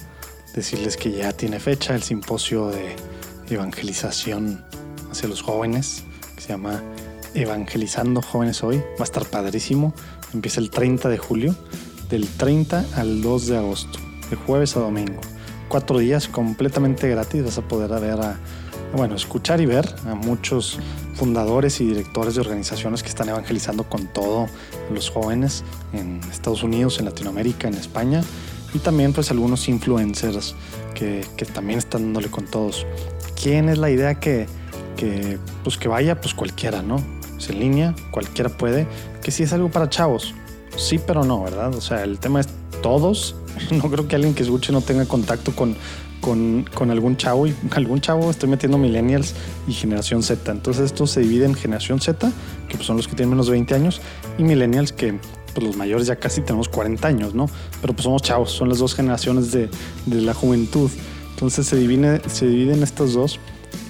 [0.61, 2.95] decirles que ya tiene fecha el simposio de
[3.49, 4.63] evangelización
[5.11, 6.05] hacia los jóvenes,
[6.37, 6.83] que se llama
[7.33, 8.77] Evangelizando Jóvenes Hoy.
[8.77, 9.95] Va a estar padrísimo.
[10.35, 11.57] Empieza el 30 de julio,
[12.11, 15.23] del 30 al 2 de agosto, de jueves a domingo.
[15.71, 17.43] Cuatro días completamente gratis.
[17.43, 18.19] Vas a poder ver
[18.95, 20.79] bueno, escuchar y ver a muchos
[21.15, 24.47] fundadores y directores de organizaciones que están evangelizando con todo
[24.93, 28.23] los jóvenes en Estados Unidos, en Latinoamérica, en España
[28.75, 30.55] y también pues algunos influencers
[30.95, 32.87] que, que también están dándole con todos.
[33.41, 34.47] ¿Quién es la idea que,
[34.97, 36.21] que, pues que vaya?
[36.21, 37.03] Pues cualquiera, ¿no?
[37.39, 38.87] Es en línea, cualquiera puede.
[39.23, 40.35] Que si es algo para chavos,
[40.77, 41.75] sí, pero no, ¿verdad?
[41.75, 42.49] O sea, el tema es
[42.83, 43.37] todos.
[43.73, 45.77] No creo que alguien que escuche no tenga contacto con,
[46.21, 49.35] con, con, algún chavo y algún chavo estoy metiendo millennials
[49.67, 50.51] y generación Z.
[50.51, 52.31] Entonces esto se divide en generación Z,
[52.69, 54.01] que pues son los que tienen menos de 20 años,
[54.39, 55.19] y millennials que
[55.55, 57.49] pues los mayores ya casi tenemos 40 años, ¿no?
[57.81, 59.69] Pero pues somos chavos, son las dos generaciones de,
[60.07, 60.91] de la juventud.
[61.31, 63.39] Entonces se divide, se dividen estas dos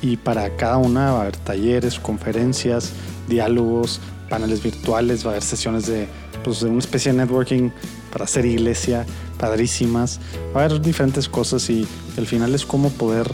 [0.03, 2.93] y para cada una va a haber talleres, conferencias,
[3.29, 6.09] diálogos, paneles virtuales, va a haber sesiones de,
[6.45, 7.71] pues, de una especie de networking
[8.13, 9.05] para hacer iglesia,
[9.39, 10.21] padrísimas.
[10.55, 13.31] Va a haber diferentes cosas y al final es como poder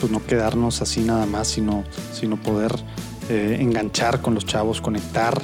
[0.00, 2.72] pues, no quedarnos así nada más, sino, sino poder
[3.28, 5.40] eh, enganchar con los chavos, conectar,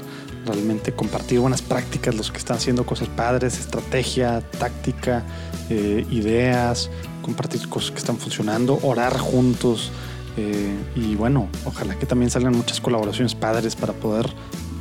[0.51, 5.23] realmente compartir buenas prácticas, los que están haciendo cosas padres, estrategia, táctica,
[5.69, 6.91] eh, ideas,
[7.23, 9.93] compartir cosas que están funcionando, orar juntos.
[10.37, 14.27] Eh, y bueno, ojalá que también salgan muchas colaboraciones padres para poder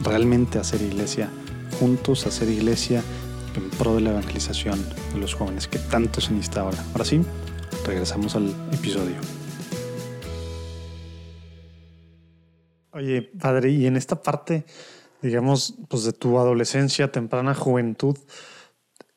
[0.03, 1.29] realmente hacer iglesia
[1.79, 3.03] juntos, hacer iglesia
[3.55, 6.77] en pro de la evangelización de los jóvenes que tanto se necesita ahora.
[6.91, 7.21] Ahora sí,
[7.85, 9.15] regresamos al episodio.
[12.91, 14.65] Oye, padre, y en esta parte,
[15.21, 18.17] digamos, pues de tu adolescencia, temprana juventud,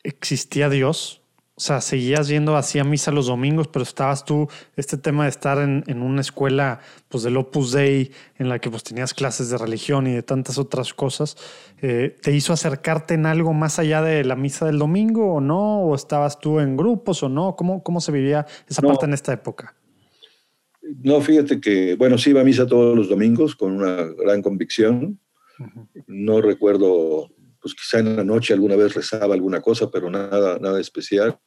[0.02, 1.22] ¿existía Dios?
[1.54, 5.28] O sea, seguías yendo así a misa los domingos, pero estabas tú, este tema de
[5.28, 9.50] estar en, en, una escuela pues del Opus Dei, en la que pues tenías clases
[9.50, 11.36] de religión y de tantas otras cosas,
[11.82, 15.82] eh, ¿te hizo acercarte en algo más allá de la misa del domingo o no?
[15.82, 17.54] ¿O estabas tú en grupos o no?
[17.54, 19.76] ¿Cómo, cómo se vivía esa parte en esta época?
[21.02, 25.20] No, fíjate que, bueno, sí iba a misa todos los domingos con una gran convicción.
[26.06, 27.30] No recuerdo
[27.62, 31.38] pues quizá en la noche alguna vez rezaba alguna cosa, pero nada, nada especial.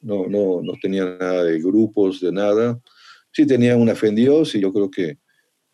[0.00, 2.80] No, no, no tenía nada de grupos, de nada.
[3.32, 5.18] Sí tenía una fe en Dios y yo creo que,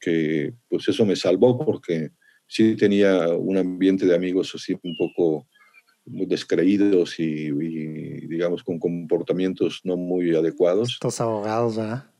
[0.00, 2.12] que pues eso me salvó porque
[2.46, 5.46] sí tenía un ambiente de amigos así un poco
[6.06, 7.50] muy descreídos y,
[8.26, 10.94] digamos con comportamientos no muy adecuados.
[10.94, 12.10] Estos abogados, ¿verdad?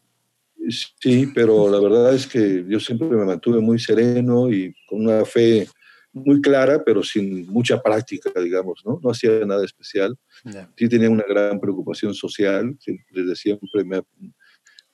[0.73, 5.25] Sí, pero la verdad es que yo siempre me mantuve muy sereno y con una
[5.25, 5.69] fe
[6.13, 9.01] muy clara, pero sin mucha práctica, digamos, ¿no?
[9.03, 10.17] No hacía nada especial.
[10.77, 12.77] Sí tenía una gran preocupación social,
[13.11, 14.03] desde siempre me,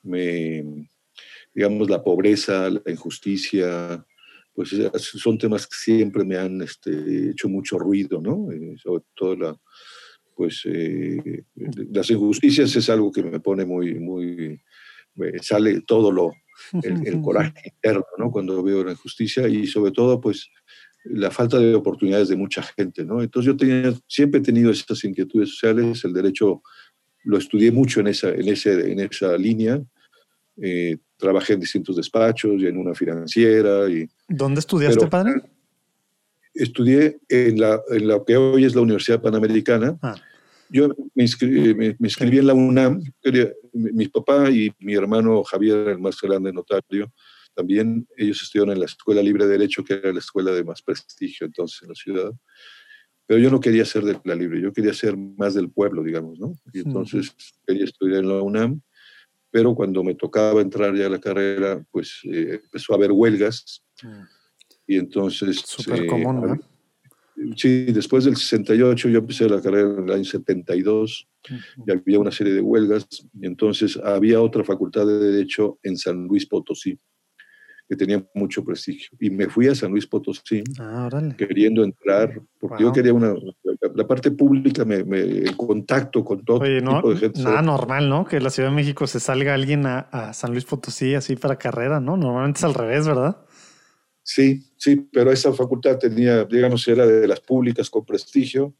[0.03, 0.89] me,
[1.55, 4.05] digamos, la pobreza, la injusticia,
[4.55, 8.51] pues son temas que siempre me han este, hecho mucho ruido, ¿no?
[8.53, 9.61] Eh, sobre todo la,
[10.35, 11.45] pues eh,
[11.91, 14.61] las injusticias es algo que me pone muy, muy,
[15.43, 16.33] sale todo lo,
[16.83, 18.31] el, el coraje interno, ¿no?
[18.31, 20.51] Cuando veo la injusticia y sobre todo, pues,
[21.05, 23.23] la falta de oportunidades de mucha gente, ¿no?
[23.23, 26.63] Entonces yo tenía, siempre he tenido esas inquietudes sociales, el derecho
[27.25, 29.83] lo estudié mucho en esa, en ese, en esa línea,
[30.61, 33.89] eh, trabajé en distintos despachos y en una financiera.
[33.91, 35.43] Y, ¿Dónde estudiaste, padre?
[36.55, 39.99] Estudié en, la, en lo que hoy es la Universidad Panamericana.
[40.03, 40.17] Ah.
[40.69, 43.01] Yo me inscribí, me, inscribí, en la UNAM.
[43.73, 47.13] mi, mi, papá y mi hermano Javier, el más grande notario,
[47.55, 50.83] también ellos estudiaron en la Escuela Libre de Derecho, que era la escuela de más
[50.83, 52.33] prestigio entonces en la ciudad.
[53.27, 56.39] Pero yo no quería ser de la libre, yo quería ser más del pueblo, digamos,
[56.39, 56.55] ¿no?
[56.73, 57.35] Y entonces
[57.67, 58.83] quería estudiar en la UNAM,
[59.51, 63.83] pero cuando me tocaba entrar ya a la carrera, pues eh, empezó a haber huelgas.
[64.03, 64.23] Mm.
[64.87, 65.63] Y entonces...
[65.67, 66.76] Súper eh, común, ¿no?
[67.57, 71.29] Sí, después del 68 yo empecé la carrera en el año 72
[71.87, 73.07] y había una serie de huelgas
[73.41, 76.99] y entonces había otra facultad de Derecho en San Luis Potosí
[77.89, 79.11] que tenía mucho prestigio.
[79.21, 83.93] Y me fui a San Luis Potosí Ah, queriendo entrar, porque yo quería una, la,
[83.95, 87.43] la parte pública, me, me- el contacto con todo Oye, no, tipo de gente.
[87.45, 88.25] nada normal, ¿no?
[88.25, 91.37] Que en la Ciudad de México se salga alguien a, a San Luis Potosí así
[91.37, 92.17] para carrera, ¿no?
[92.17, 93.37] Normalmente es al revés, ¿verdad?
[94.29, 98.75] Sí, sí, pero esa facultad tenía, digamos, era de las públicas con prestigio.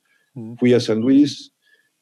[0.59, 1.53] Fui a San Luis,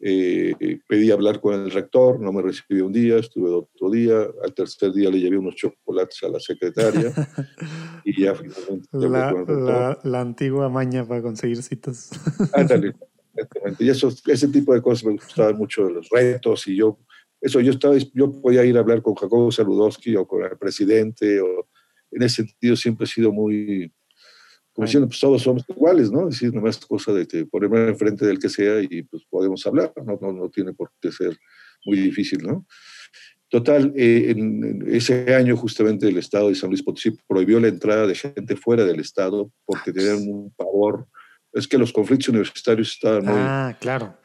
[0.00, 0.54] eh,
[0.88, 4.92] pedí hablar con el rector, no me recibió un día, estuve otro día, al tercer
[4.94, 7.12] día le llevé unos chocolates a la secretaria
[8.04, 9.66] y ya finalmente hablé La, con el rector.
[9.70, 12.10] la- la antigua maña para conseguir citas.
[12.54, 12.94] Ándale,
[13.34, 13.84] exactamente.
[13.84, 16.98] Y eso, ese tipo de cosas me gustaban mucho, los retos, y yo,
[17.42, 21.40] eso, yo estaba, yo podía ir a hablar con Jacobo Saludowski o con el presidente,
[21.42, 21.68] o
[22.14, 23.92] en ese sentido siempre he sido muy,
[24.72, 26.28] como diciendo, pues todos somos iguales, ¿no?
[26.28, 29.92] Es decir, nomás cosa de que ponerme enfrente del que sea y pues podemos hablar,
[30.04, 31.36] no, no, no tiene por qué ser
[31.84, 32.66] muy difícil, ¿no?
[33.48, 37.68] Total, eh, en, en ese año justamente el Estado de San Luis Potosí prohibió la
[37.68, 41.06] entrada de gente fuera del Estado porque tenían un pavor.
[41.54, 43.34] Es que los conflictos universitarios estaban muy...
[43.36, 44.16] Ah, claro.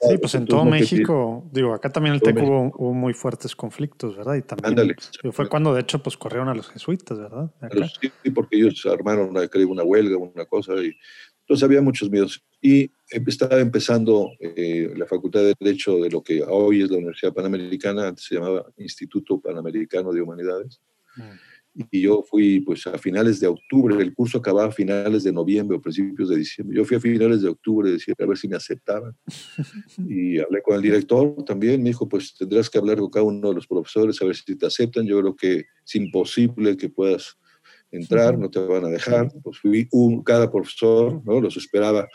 [0.00, 4.16] Sí, pues en todo México, digo, acá también el TEC hubo, hubo muy fuertes conflictos,
[4.16, 4.36] ¿verdad?
[4.36, 4.94] Y también Ándale.
[5.32, 7.50] fue cuando de hecho pues corrieron a los jesuitas, ¿verdad?
[7.60, 7.88] Acá.
[8.22, 10.96] sí, porque ellos armaron, una- creo, una huelga, una cosa, y
[11.40, 12.44] entonces había muchos miedos.
[12.62, 17.32] Y estaba empezando eh, la Facultad de Derecho de lo que hoy es la Universidad
[17.32, 20.80] Panamericana, antes se llamaba Instituto Panamericano de Humanidades,
[21.16, 21.22] Mm.
[21.90, 25.76] Y yo fui pues a finales de octubre, el curso acababa a finales de noviembre
[25.76, 26.76] o principios de diciembre.
[26.76, 29.16] Yo fui a finales de octubre, decir, a ver si me aceptaban.
[30.08, 33.48] Y hablé con el director también, me dijo, pues tendrás que hablar con cada uno
[33.48, 35.06] de los profesores a ver si te aceptan.
[35.06, 37.36] Yo creo que es imposible que puedas
[37.90, 39.28] entrar, no te van a dejar.
[39.42, 41.40] Pues fui un, cada profesor, ¿no?
[41.40, 42.06] Los esperaba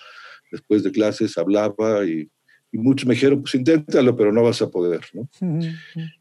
[0.52, 2.30] después de clases, hablaba y,
[2.74, 5.30] y muchos me dijeron, pues inténtalo, pero no vas a poder, ¿no?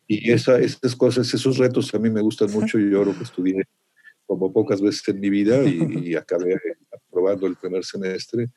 [0.07, 2.79] Y esa, esas cosas, esos retos a mí me gustan mucho.
[2.79, 3.65] Yo que estudié
[4.27, 6.57] como pocas veces en mi vida y, y acabé
[6.93, 8.49] aprobando el primer semestre.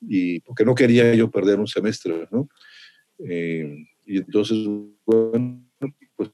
[0.00, 2.48] Y porque no quería yo perder un semestre, ¿no?
[3.18, 4.58] Eh, y entonces,
[5.06, 5.66] bueno,
[6.16, 6.30] pues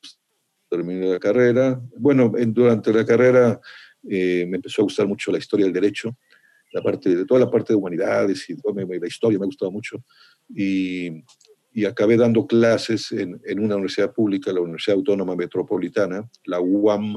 [0.68, 1.80] terminé la carrera.
[1.98, 3.60] Bueno, en- durante la carrera
[4.08, 6.16] eh, me empezó a gustar mucho la historia del derecho,
[6.72, 10.02] la parte, de toda la parte de humanidades y la historia me ha gustado mucho.
[10.54, 11.24] Y,
[11.72, 17.16] y acabé dando clases en, en una universidad pública, la Universidad Autónoma Metropolitana, la UAM,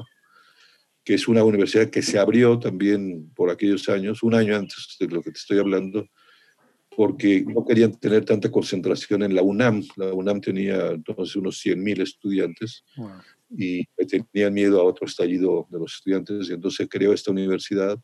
[1.04, 5.08] que es una universidad que se abrió también por aquellos años, un año antes de
[5.08, 6.06] lo que te estoy hablando,
[6.96, 9.84] porque no querían tener tanta concentración en la UNAM.
[9.96, 13.10] La UNAM tenía entonces unos 100.000 estudiantes Wow.
[13.58, 17.98] y tenían miedo a otro estallido de los estudiantes, y entonces creó esta universidad.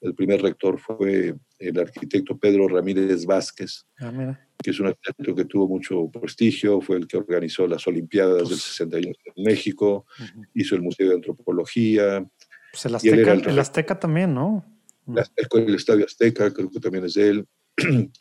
[0.00, 4.48] El primer rector fue el arquitecto Pedro Ramírez Vázquez, Ah, mira.
[4.62, 8.46] Que es un arquitecto que tuvo mucho prestigio, fue el que organizó las Olimpiadas del
[8.48, 10.44] Pues- 61 en México, Ujú.
[10.54, 12.24] hizo el Museo de Antropología,
[12.70, 14.64] Pues el Azteca, el el Azteca también, ¿no?
[15.06, 15.26] la-
[15.66, 17.46] el Estadio Azteca, creo que también es de él.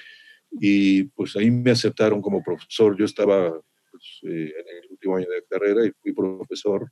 [0.52, 2.98] y pues ahí me aceptaron como profesor.
[2.98, 3.52] Yo estaba
[3.92, 6.92] pues, eh, en el último año de carrera y fui profesor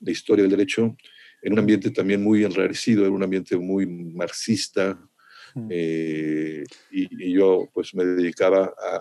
[0.00, 0.96] de Historia del Derecho
[1.42, 4.98] en un ambiente también muy enrarecido, era un ambiente muy marxista,
[5.56, 5.68] Mm.
[5.70, 8.96] eh, y, y yo pues me dedicaba a,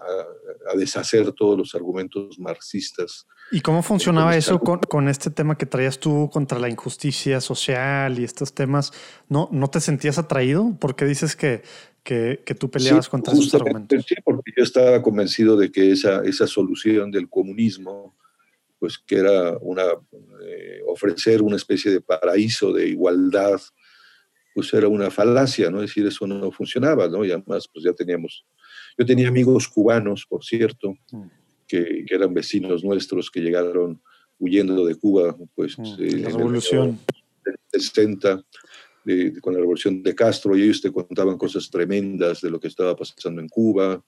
[0.72, 3.26] a- deshacer todos los argumentos marxistas.
[3.52, 7.42] ¿Y cómo funcionaba Entonces, eso con, con este tema que traías tú contra la injusticia
[7.42, 8.92] social y estos temas?
[9.30, 10.76] ¿No, no te sentías atraído?
[10.80, 11.64] Porque dices que,
[12.04, 14.06] que, que tú peleabas Sí, contra esos argumentos.
[14.08, 18.16] Sí, porque yo estaba convencido de que esa, esa solución del comunismo,
[18.80, 19.84] pues que era una,
[20.46, 23.60] eh, ofrecer una especie de paraíso de igualdad,
[24.54, 25.82] pues era una falacia, ¿no?
[25.82, 27.26] Es decir, eso no funcionaba, ¿no?
[27.26, 28.46] Y además, pues ya teníamos,
[28.98, 31.24] yo tenía amigos cubanos, por cierto, Mm.
[31.68, 34.02] que, que eran vecinos nuestros que llegaron
[34.40, 36.82] huyendo de Cuba, pues Mm, eh, la en el revolución.
[36.90, 37.00] año
[37.46, 38.44] del 60,
[39.06, 42.60] de- de- con la revolución de Castro, y ellos te contaban cosas tremendas de lo
[42.60, 44.04] que estaba pasando en Cuba.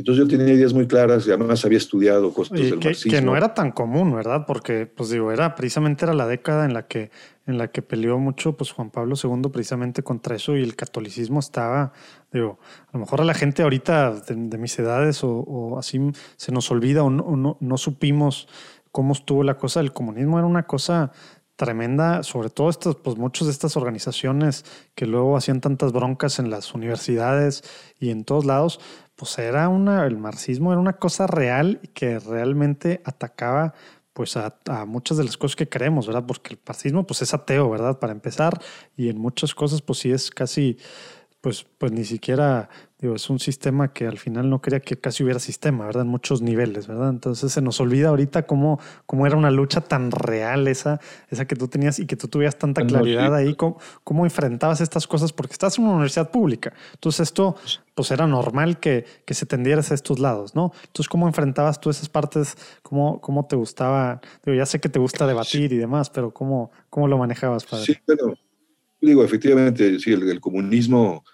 [0.00, 3.12] Entonces yo tenía ideas muy claras y además había estudiado cosas del que, marxismo.
[3.12, 4.44] que no era tan común, ¿verdad?
[4.46, 7.10] Porque, pues digo, era precisamente era la década en la que,
[7.46, 11.38] en la que peleó mucho pues, Juan Pablo II precisamente contra eso y el catolicismo
[11.40, 11.92] estaba,
[12.32, 12.58] digo,
[12.88, 16.00] a lo mejor a la gente ahorita de, de mis edades o, o así
[16.36, 18.48] se nos olvida o, no, o no, no supimos
[18.90, 20.38] cómo estuvo la cosa del comunismo.
[20.38, 21.12] Era una cosa
[21.60, 26.48] tremenda, sobre todo estas, pues muchas de estas organizaciones que luego hacían tantas broncas en
[26.48, 27.62] las universidades
[27.98, 28.80] y en todos lados,
[29.20, 33.74] pues era una, el marxismo era una cosa real que realmente atacaba
[34.14, 36.24] pues a, a, muchas de las cosas que creemos, ¿verdad?
[36.26, 37.98] Porque el marxismo pues es ateo, ¿verdad?
[37.98, 38.58] Para empezar,
[38.96, 40.78] y en muchas cosas pues sí es casi
[41.42, 42.70] pues, pues ni siquiera,
[43.00, 46.02] digo, es un sistema que al final no quería que casi hubiera sistema, ¿verdad?
[46.02, 47.08] En muchos niveles, ¿verdad?
[47.10, 51.56] Entonces se nos olvida ahorita cómo, cómo era una lucha tan real esa, esa que
[51.56, 55.52] tú tenías y que tú tuvieras tanta claridad ahí, cómo, cómo, enfrentabas estas cosas, porque
[55.52, 56.72] estás en una universidad pública.
[56.94, 57.56] Entonces esto,
[57.94, 60.72] pues era normal que, que se tendieras a estos lados, ¿no?
[60.86, 62.56] Entonces, ¿cómo enfrentabas tú esas partes?
[62.82, 64.20] ¿Cómo, cómo te gustaba?
[64.44, 67.86] Digo, ya sé que te gusta debatir y demás, pero ¿cómo, cómo lo manejabas, padre?
[67.86, 68.34] Sí, pero
[69.00, 71.24] digo, efectivamente, sí, el, comunismo,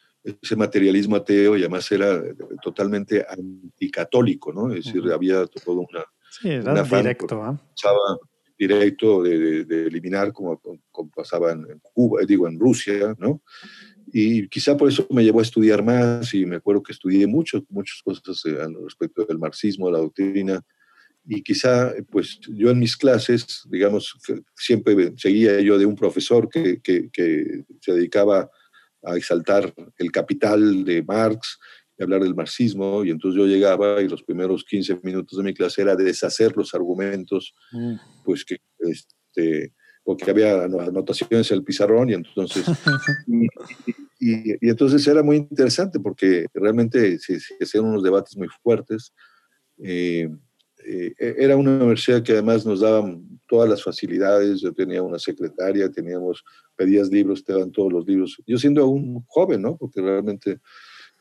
[0.43, 2.22] ese materialismo ateo, y además era
[2.62, 4.72] totalmente anticatólico, ¿no?
[4.72, 6.05] Es decir, había todo una...
[6.31, 7.59] Sí, era directo, ¿ah?
[8.59, 10.61] directo de, eliminar como,
[10.91, 13.43] como, pasaba en Cuba, digo, en Rusia, ¿no?
[14.12, 17.64] Y quizá por eso me llevó a estudiar más y me acuerdo que estudié mucho,
[17.68, 20.64] muchas cosas eh, respecto del marxismo, de la doctrina,
[21.29, 24.16] y quizá, pues yo en mis clases, digamos,
[24.55, 28.51] siempre seguía yo de un profesor que, que, se dedicaba a
[29.14, 31.59] exaltar el capital de Marx
[31.98, 35.54] y hablar del marxismo, y entonces yo llegaba y los primeros 15 minutos de mi
[35.54, 37.94] clase era deshacer los argumentos, mm.
[38.24, 39.72] pues que, este,
[40.04, 42.64] porque había anotaciones en el pizarrón, y entonces,
[43.26, 43.46] y,
[44.18, 49.12] y, entonces era muy interesante porque realmente se, se hacían unos debates muy fuertes.
[49.78, 50.28] Eh,
[50.86, 55.90] eh, era una universidad que además nos daban todas las facilidades, yo tenía una secretaria,
[55.90, 56.44] teníamos,
[56.77, 59.77] pedías libros, te dan todos los libros, yo siendo aún joven, ¿no?
[59.77, 60.61] Porque realmente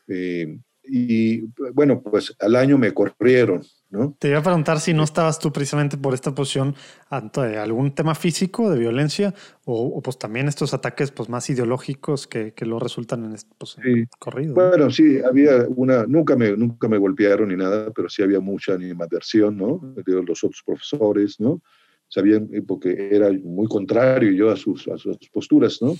[0.08, 1.42] eh, y
[1.74, 4.16] bueno, pues al año me corrieron, ¿no?
[4.18, 6.74] Te iba a preguntar si no estabas tú precisamente por esta posición
[7.08, 9.34] ante algún tema físico de violencia
[9.64, 13.76] o, pues también estos ataques pues más ideológicos que, que lo resultan en este pues,
[14.18, 14.54] corrido.
[14.54, 18.74] Bueno, sí, había una, nunca me, nunca me golpearon ni nada, pero sí había mucha
[18.74, 19.80] animadversión, ¿no?
[19.94, 21.62] De los otros profesores, ¿no?
[22.08, 25.94] Sabían, eh, porque era muy contrario yo a sus, a sus posturas, ¿no?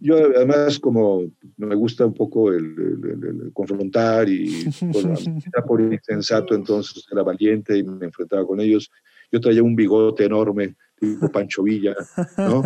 [0.00, 1.24] Yo además como
[1.56, 4.64] me gusta un poco el, confrontar y
[5.52, 8.90] era por insensato entonces era valiente y me enfrentaba con ellos.
[9.30, 11.94] Yo traía un bigote enorme, tipo Pancho Villa,
[12.38, 12.62] ¿no?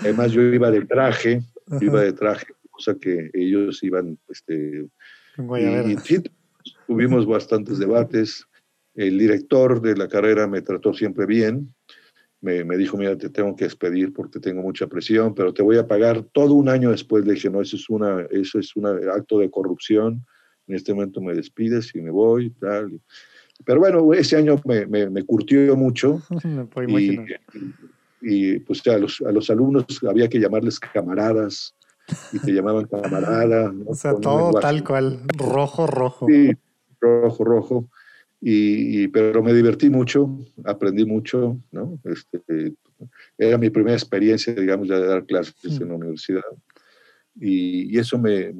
[0.00, 1.42] Además yo iba de traje,
[1.80, 4.86] iba de traje, cosa que ellos iban, este,
[5.38, 6.22] y, y
[6.86, 8.46] tuvimos bastantes debates,
[8.96, 11.74] el director de la carrera me trató siempre bien.
[12.40, 15.78] Me, me, dijo, mira, te tengo que despedir porque tengo mucha presión, pero te voy
[15.78, 17.24] a pagar todo un año después.
[17.24, 20.24] Le dije, no, eso es, una, eso es un acto de corrupción.
[20.66, 22.50] En este momento me despides y me voy.
[22.50, 23.00] Tal.
[23.64, 26.22] Pero bueno, ese año me, me, me curtió mucho.
[26.88, 27.18] y,
[28.22, 31.74] y, pues a los, a los alumnos había que llamarles camaradas
[32.32, 33.72] y te llamaban camarada.
[33.86, 36.26] O sea, todo tal cual, rojo, rojo.
[36.28, 36.52] Sí,
[37.00, 37.90] rojo, rojo.
[38.40, 41.98] Y, pero me divertí mucho, aprendí mucho, ¿no?
[42.04, 42.74] Este,
[43.38, 45.82] era mi primera experiencia, digamos, de dar clases mm.
[45.82, 46.44] en la universidad.
[47.40, 48.52] Y, eso me,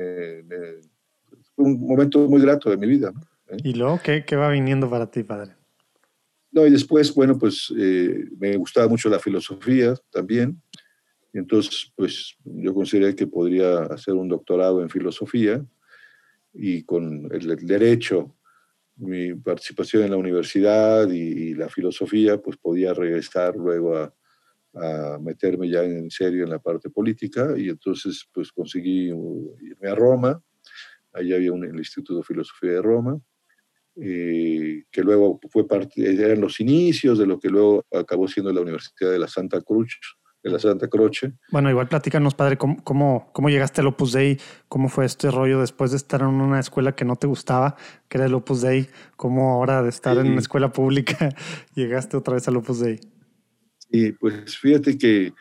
[1.55, 3.13] fue un momento muy grato de mi vida.
[3.49, 3.57] ¿Eh?
[3.65, 5.53] ¿Y luego qué, qué, va viniendo para ti, padre?
[6.51, 10.61] No, y después, bueno, pues eh, me gustaba mucho la filosofía también.
[11.33, 15.63] Y entonces, pues yo consideré que podría hacer un doctorado en filosofía
[16.55, 18.35] y con el derecho
[18.97, 24.13] mi participación en la universidad y, la filosofía, pues podía regresar luego a,
[25.23, 30.43] meterme ya en serio en la parte política y entonces pues conseguí irme a Roma,
[31.15, 33.19] ahí había un, el Instituto de Filosofía de Roma,
[33.99, 38.61] eh, que luego fue parte, eran los inicios de lo que luego acabó siendo la
[38.61, 39.99] Universidad de la Santa Cruz,
[40.51, 41.33] la Santa Croce.
[41.51, 42.83] Bueno, igual platícanos, padre, ¿cómo,
[43.33, 44.39] cómo, llegaste al Opus Dei?
[44.69, 47.77] ¿Cómo fue este rollo después de estar en una escuela que no te gustaba,
[48.09, 48.89] que era el Opus Dei?
[49.17, 51.29] ¿Cómo ahora de estar en una escuela pública
[51.75, 53.01] llegaste otra vez al Opus Dei?
[53.91, 55.33] Sí, pues fíjate que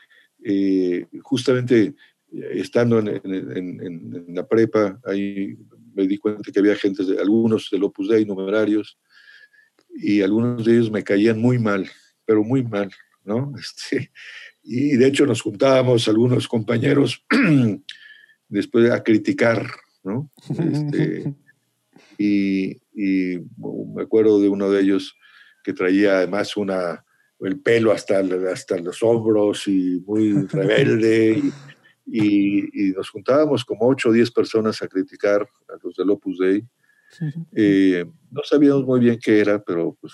[0.44, 1.96] eh, justamente
[2.32, 5.58] estando en, la prepa, ahí
[5.94, 8.98] me di cuenta que había gente, de, algunos del Opus Dei, numerarios,
[9.90, 11.90] y algunos de ellos me caían muy mal,
[12.26, 12.92] pero muy mal,
[13.24, 13.54] ¿no?
[13.60, 14.12] Este,
[14.66, 17.24] y de hecho nos juntábamos algunos compañeros
[18.50, 19.68] después a criticar,
[20.04, 20.32] ¿no?
[20.50, 21.34] Este,
[22.18, 22.82] y,
[23.96, 25.16] me acuerdo de uno de ellos
[25.64, 27.06] que traía además una,
[27.42, 28.20] el pelo hasta,
[28.52, 31.42] hasta los hombros y muy rebelde.
[32.08, 36.66] Y, nos juntábamos como 8 o 10 personas a criticar a los del Opus Dei.
[37.54, 40.14] Eh, no sabíamos muy bien qué era, pero pues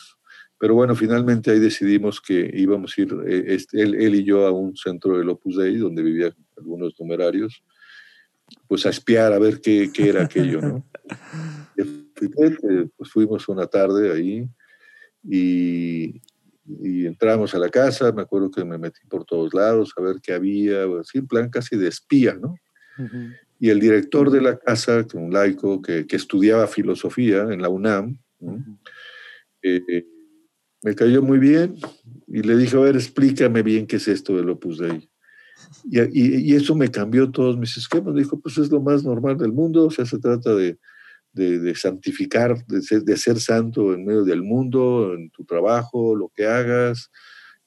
[0.62, 4.45] pero bueno, finalmente ahí decidimos que íbamos a ir, eh, este, él, él, y yo,
[4.45, 7.64] a un centro del Opus Dei, donde vivían algunos numerarios,
[8.68, 10.86] pues a espiar, a ver qué, qué era aquello, ¿no?
[12.95, 14.47] pues fuimos una tarde ahí
[15.24, 16.22] y,
[16.68, 20.18] y, entramos a la casa, me acuerdo que me metí por todos lados a ver
[20.22, 22.55] qué había, así en plan casi de espía, ¿no?
[23.59, 28.20] y el director de la casa, un laico que, que estudiaba filosofía en la UNAM,
[29.64, 30.05] eh,
[30.84, 31.75] me cayó muy bien
[32.27, 35.09] y le dije, a ver, explícame bien qué es esto del Opus Dei.
[35.84, 38.15] Y, y, eso me cambió todos mis esquemas.
[38.15, 40.77] Dijo, pues es lo más normal del mundo, o sea, se trata de,
[41.34, 46.15] de, de santificar, de ser, de ser, santo en medio del mundo, en tu trabajo,
[46.15, 47.09] lo que hagas,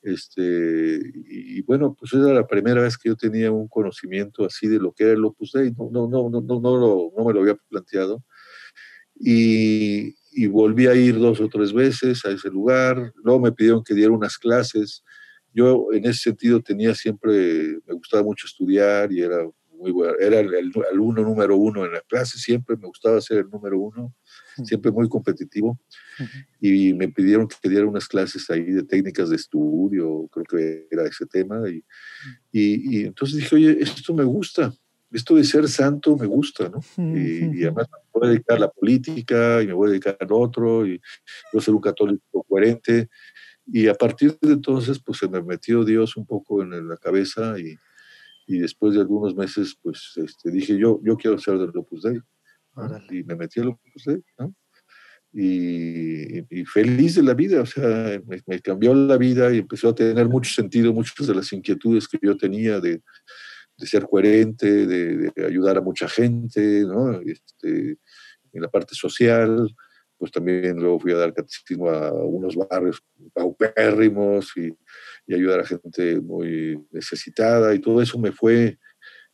[0.05, 4.79] este, y, bueno, pues era la primera vez que yo tenía un conocimiento así de
[4.79, 7.41] lo que era el Opus Dei, no, no, no, no, no, no, no me lo
[7.41, 8.23] había planteado.
[9.19, 13.83] Y, y, volví a ir dos o tres veces a ese lugar, luego me pidieron
[13.83, 15.03] que diera unas clases.
[15.53, 19.39] Yo en ese sentido tenía siempre, me gustaba mucho estudiar y era
[19.71, 23.39] muy bueno, era el, el alumno número uno en la clase, siempre me gustaba ser
[23.39, 24.15] el número uno
[24.63, 25.81] siempre muy competitivo,
[26.61, 31.05] y me pidieron que diera unas clases ahí de técnicas de estudio, creo que era
[31.05, 31.83] ese tema, y,
[32.53, 34.73] y, entonces dije, oye, esto me gusta,
[35.15, 36.81] esto de ser santo me gusta, ¿no?
[36.97, 40.33] Y, además me voy a dedicar a la política, y me voy a dedicar al
[40.33, 41.01] otro, y
[41.53, 43.09] voy a ser un católico coherente,
[43.67, 47.59] y a partir de entonces, pues se me metió Dios un poco en la cabeza,
[47.59, 47.77] y,
[48.47, 52.21] y después de algunos meses, pues este, dije, yo, yo quiero ser del Opus Dei.
[53.11, 54.53] Y me metí a lo que usted, ¿no?
[55.33, 59.95] Y, y, feliz de la vida, o sea, me, cambió la vida y empezó a
[59.95, 63.03] tener mucho sentido muchas de las inquietudes que yo tenía de,
[63.77, 67.21] de ser coherente, de, ayudar a mucha gente, ¿no?
[67.21, 67.99] Este,
[68.53, 69.75] en la parte social,
[70.17, 73.03] pues también luego fui a dar catecismo a unos barrios
[73.33, 74.73] paupérrimos y,
[75.27, 78.79] y ayudar a gente muy necesitada y todo eso me fue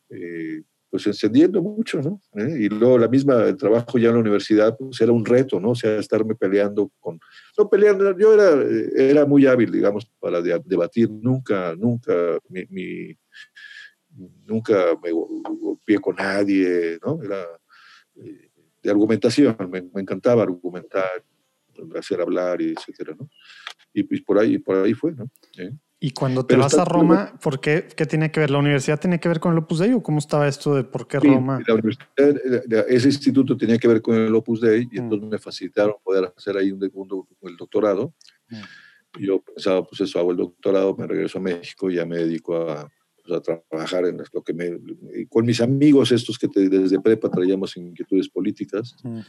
[0.09, 2.21] eh, pues encendiendo mucho, ¿no?
[2.35, 2.63] ¿Eh?
[2.63, 5.69] Y luego la misma, el trabajo ya en la universidad, pues era un reto, ¿no?
[5.69, 7.17] O sea, estarme peleando con,
[7.57, 8.61] no peleando, yo era,
[8.97, 12.13] era muy hábil, digamos, para debatir, nunca, nunca,
[12.49, 13.15] mi,
[14.45, 17.21] nunca me golpeé con nadie, ¿no?
[17.21, 17.45] Era
[18.15, 18.49] eh,
[18.81, 21.23] de argumentación, me, me, encantaba argumentar,
[21.97, 23.29] hacer hablar, y etcétera, ¿no?
[23.93, 25.29] Y pues por ahí, por ahí fue, ¿no?
[25.57, 25.71] ¿Eh?
[26.03, 28.49] Y cuando te vas a Roma, ¿por qué, qué tiene que ver?
[28.49, 31.07] ¿La universidad tiene que ver con el Opus Dei o cómo estaba esto de por
[31.07, 31.61] qué sí, Roma?
[31.67, 35.03] La universidad, ese instituto tenía que ver con el Opus Dei y mm.
[35.03, 38.15] entonces me facilitaron poder hacer ahí un, un, el doctorado.
[38.49, 39.23] Mm.
[39.23, 42.55] Yo pensaba, pues eso, hago el doctorado, me regreso a México y ya me dedico
[42.55, 42.89] a,
[43.23, 44.79] pues, a trabajar en lo que me...
[45.29, 48.95] Con mis amigos estos que te, desde prepa traíamos inquietudes políticas.
[49.03, 49.19] Mm.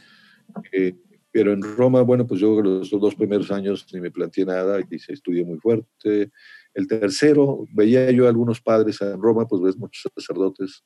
[0.71, 0.95] Eh,
[1.31, 4.99] pero en Roma, bueno, pues yo los dos primeros años ni me planteé nada y
[4.99, 6.31] se estudié muy fuerte
[6.73, 10.83] el tercero, veía yo a algunos padres en Roma, pues ves muchos sacerdotes,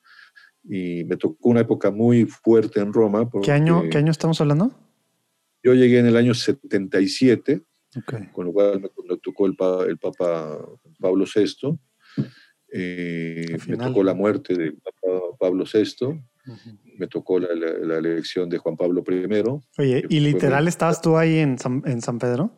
[0.63, 3.29] y me tocó una época muy fuerte en Roma.
[3.41, 4.71] ¿Qué año, ¿Qué año estamos hablando?
[5.63, 7.63] Yo llegué en el año 77,
[7.95, 8.27] okay.
[8.33, 9.55] con lo cual me, tocó el,
[9.87, 10.59] el, Papa
[10.99, 11.77] Pablo VI,
[12.71, 14.73] eh, me tocó la muerte de
[15.39, 16.13] Pablo VI, uh
[16.45, 16.79] -huh.
[16.97, 19.43] me tocó la, la, la, elección de Juan Pablo I.
[19.77, 22.51] Oye, ¿y literal estabas tú ahí en San, en San Pedro?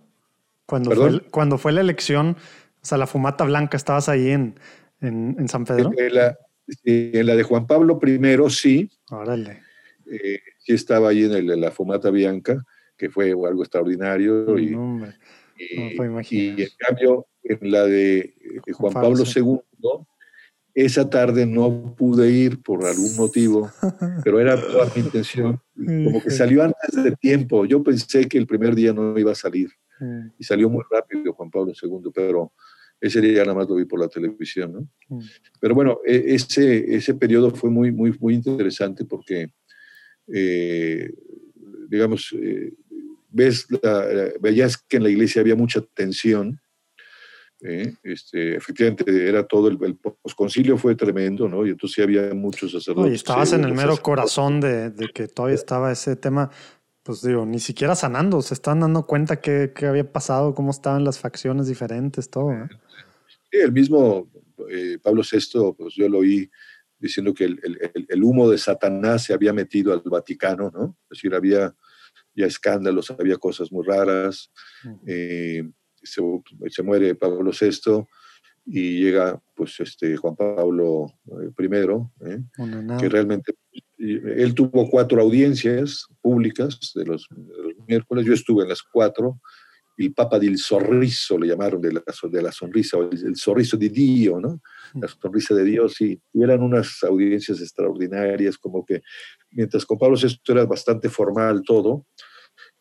[0.65, 2.37] Cuando fue, cuando fue la elección,
[2.81, 4.55] o sea, la fumata blanca, ¿estabas ahí en,
[5.01, 5.91] en, en San Pedro?
[5.97, 6.37] En la,
[6.83, 8.89] en la, de Juan Pablo I, sí.
[9.09, 9.61] Órale.
[10.11, 12.63] Eh, sí estaba ahí en, el, en, la fumata blanca,
[12.97, 14.57] que fue algo extraordinario.
[14.57, 15.07] Y, no,
[15.57, 18.33] y, y, en cambio, en la de
[18.73, 19.59] Juan Pablo II,
[20.73, 23.69] esa tarde no pude ir por algún motivo,
[24.23, 25.59] pero era toda mi intención.
[25.75, 27.65] Como que salió antes de tiempo.
[27.65, 29.69] Yo pensé que el primer día no iba a salir.
[30.37, 32.53] Y salió muy rápido Juan Pablo II, pero
[33.01, 35.19] ese día nada más lo vi por la televisión, ¿no?
[35.59, 39.51] Pero bueno, e, ese, ese periodo fue muy, muy, muy interesante porque,
[40.27, 41.13] eh,
[41.89, 42.73] digamos, eh,
[43.29, 46.59] ves la, veías que en la iglesia había mucha tensión.
[47.61, 47.93] ¿Eh?
[48.03, 51.65] Este, efectivamente, era todo el, el posconcilio fue tremendo, ¿no?
[51.65, 53.11] Y entonces sí había muchos sacerdotes.
[53.11, 56.49] Y estabas en el mero corazón de, de, que todavía estaba ese tema
[57.09, 61.03] pues digo, ni siquiera sanando, se están dando cuenta qué, qué había pasado, cómo estaban
[61.03, 62.51] las facciones diferentes, todo.
[62.51, 62.67] ¿eh?
[63.51, 64.29] Sí, el mismo
[64.69, 66.51] eh, Pablo VI, pues yo lo oí
[66.99, 70.97] diciendo que el, el, el, humo de Satanás se había metido al Vaticano, ¿no?
[71.09, 71.73] Es decir, había
[72.35, 74.51] ya escándalos, había cosas muy raras.
[75.07, 75.63] Eh,
[76.03, 76.21] se,
[76.69, 78.05] se, muere Pablo VI
[78.65, 82.43] y llega pues este Juan Pablo I, ¿eh?
[82.99, 83.53] que realmente
[83.97, 89.41] él tuvo cuatro audiencias públicas de los, de los, miércoles, yo estuve en las cuatro,
[89.97, 93.89] el Papa del Sorriso le llamaron, de la, de la sonrisa, el, el sorriso de
[93.89, 94.61] Dios, ¿no?
[94.93, 99.01] La sonrisa de Dios, y, y eran unas audiencias extraordinarias, como que
[99.51, 102.05] mientras con Pablo VI era bastante formal todo,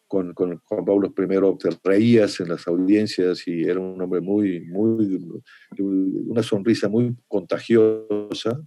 [0.08, 4.60] con, con Juan Pablo I te reías en las audiencias y era un hombre muy,
[4.60, 5.20] muy,
[5.78, 8.60] una sonrisa muy contagiosa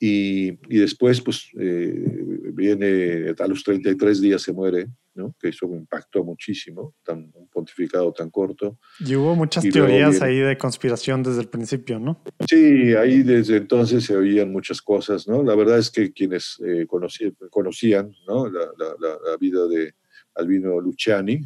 [0.00, 2.22] Y, y después, pues, eh,
[2.52, 5.34] viene, a los 33 días se muere, ¿no?
[5.40, 8.78] que eso me impactó muchísimo, tan, un pontificado tan corto.
[9.00, 12.22] Y hubo muchas teorías ahí de conspiración desde el principio, ¿no?
[12.48, 15.42] Sí, ahí desde entonces se oían muchas cosas, ¿no?
[15.42, 18.48] La verdad es que quienes eh, conocían ¿no?
[18.48, 19.94] la, la, la, vida de
[20.38, 21.40] Albino Luciani,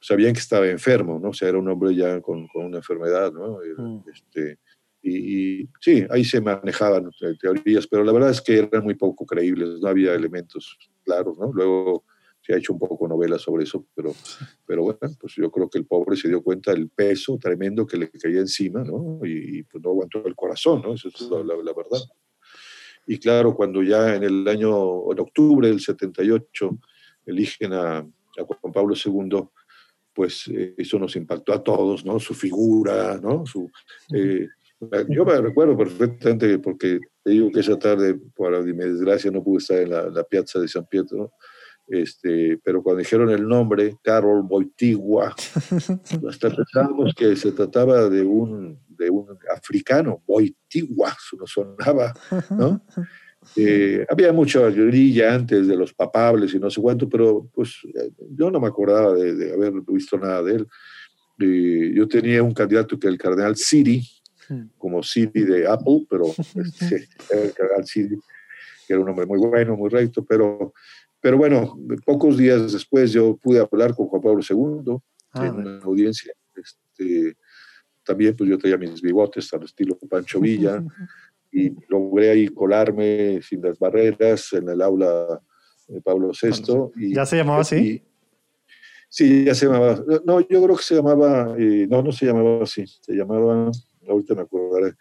[0.00, 1.30] sabían que estaba enfermo, ¿no?
[1.30, 3.58] O sea, era un hombre ya con, con una enfermedad, ¿no?
[3.76, 4.04] Mm.
[4.12, 4.58] Este,
[5.02, 9.80] y, sí, ahí se manejaban teorías, pero la verdad es que eran muy poco creíbles,
[9.80, 11.52] no había elementos claros, ¿no?
[11.52, 12.04] Luego
[12.42, 14.12] se ha hecho un poco novela sobre eso, pero,
[14.64, 17.96] pero bueno, pues yo creo que el pobre se dio cuenta del peso tremendo que
[17.96, 19.20] le caía encima, ¿no?
[19.24, 20.94] Y, pues no aguantó el corazón, ¿no?
[20.94, 22.00] Eso es la, la, verdad.
[23.06, 26.78] Y claro, cuando ya en el año, en octubre del 78,
[27.26, 29.48] eligen a, a Juan Pablo II,
[30.14, 32.18] pues eh, eso nos impactó a todos, ¿no?
[32.18, 33.44] Su figura, ¿no?
[33.44, 33.70] Su,
[34.14, 34.48] eh,
[35.08, 39.58] yo me recuerdo perfectamente porque te digo que esa tarde, por mi desgracia, no pude
[39.58, 41.32] estar en la, la piazza de San Pietro,
[41.88, 45.34] este, pero cuando dijeron el nombre, Carol Boitigua,
[46.28, 52.12] hasta pensábamos que se trataba de un, de un africano, Boitigua, eso sonaba,
[52.50, 52.84] ¿no?
[53.54, 57.76] Eh, había mucha grilla antes de los papables y no sé cuánto, pero pues
[58.30, 60.66] yo no me acordaba de, de haber visto nada de él.
[61.38, 64.02] Eh, yo tenía un candidato que era el cardenal Siri,
[64.48, 64.68] Hmm.
[64.78, 66.24] como Siri de Apple, pero
[66.54, 67.08] este,
[67.84, 68.16] Siri,
[68.86, 70.72] que era un hombre muy bueno, muy recto, pero,
[71.20, 74.98] pero bueno, pocos días después yo pude hablar con Juan Pablo II
[75.32, 76.32] ah, en una audiencia.
[76.54, 77.36] Este,
[78.04, 80.82] también pues yo tenía mis bigotes al estilo Pancho Villa
[81.56, 85.40] y logré ahí colarme sin las barreras en el aula
[85.88, 86.90] de Pablo VI.
[86.96, 88.02] Y, ¿Ya se llamaba así?
[89.08, 90.04] sí, ya se llamaba.
[90.24, 93.70] No, yo creo que se llamaba, eh, no, no se llamaba así, se llamaba
[94.08, 94.94] ahorita me acordaré,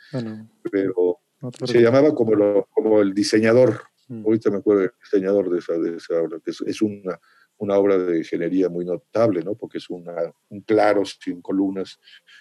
[0.71, 1.19] pero
[1.65, 4.25] se llamaba como, lo, como el diseñador, mm.
[4.25, 7.19] ahorita me acuerdo el diseñador de esa, de esa obra, que es, una,
[7.57, 9.55] una, obra de ingeniería muy notable, ¿no?
[9.55, 10.15] porque es una,
[10.49, 11.99] un claro sin columnas,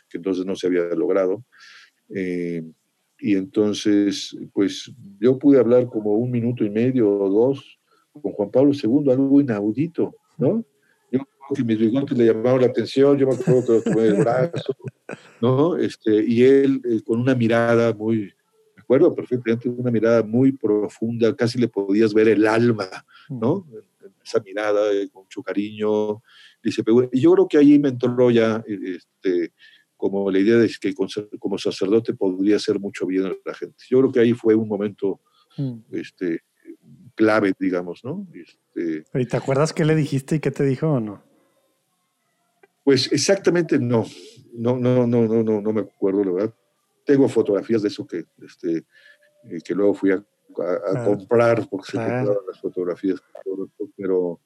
[0.08, 1.44] que entonces no se había logrado.
[2.14, 2.62] Eh,
[3.18, 7.78] y entonces, pues yo pude hablar como un minuto y medio o dos
[8.12, 10.64] con Juan Pablo II, algo inaudito, ¿no?
[11.52, 14.74] que mis bigotes le llamaron la atención, yo me acuerdo que lo tomé el brazo,
[15.40, 15.76] ¿no?
[15.76, 18.32] Este, y él eh, con una mirada muy,
[18.76, 22.88] me acuerdo perfectamente, una mirada muy profunda, casi le podías ver el alma,
[23.28, 23.66] ¿no?
[24.24, 26.22] Esa mirada eh, con mucho cariño.
[26.62, 29.52] Dice, y yo creo que ahí me entró ya este,
[30.04, 30.92] como la idea de que
[31.38, 33.82] como sacerdote podría hacer mucho bien a la gente.
[33.88, 35.22] Yo creo que ahí fue un momento
[35.56, 35.78] mm.
[35.92, 36.42] este,
[37.14, 38.26] clave, digamos, ¿no?
[38.34, 41.24] Este, ¿Y te acuerdas qué le dijiste y qué te dijo o no?
[42.84, 44.04] Pues exactamente no,
[44.52, 46.54] no, no, no, no, no, no me acuerdo, la verdad.
[47.06, 48.84] Tengo fotografías de eso que, este,
[49.44, 50.22] eh, que luego fui a,
[51.02, 53.22] comprar porque se compraron las fotografías,
[53.96, 54.38] pero,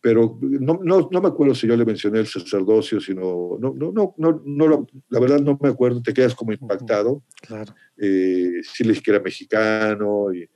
[0.00, 3.92] pero no, no, no, me acuerdo si yo le mencioné el sacerdocio, sino, no, no,
[3.92, 7.22] no, no, no la verdad no me acuerdo, te quedas como impactado.
[7.42, 7.74] Claro.
[7.96, 10.48] Eh, sí le dije que era mexicano y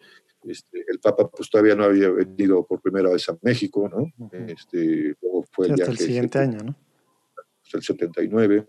[0.45, 4.29] este, el Papa pues todavía no había venido por primera vez a México, ¿no?
[4.47, 6.77] este, luego fue el, el siguiente año, ¿no?
[7.73, 8.67] el 79.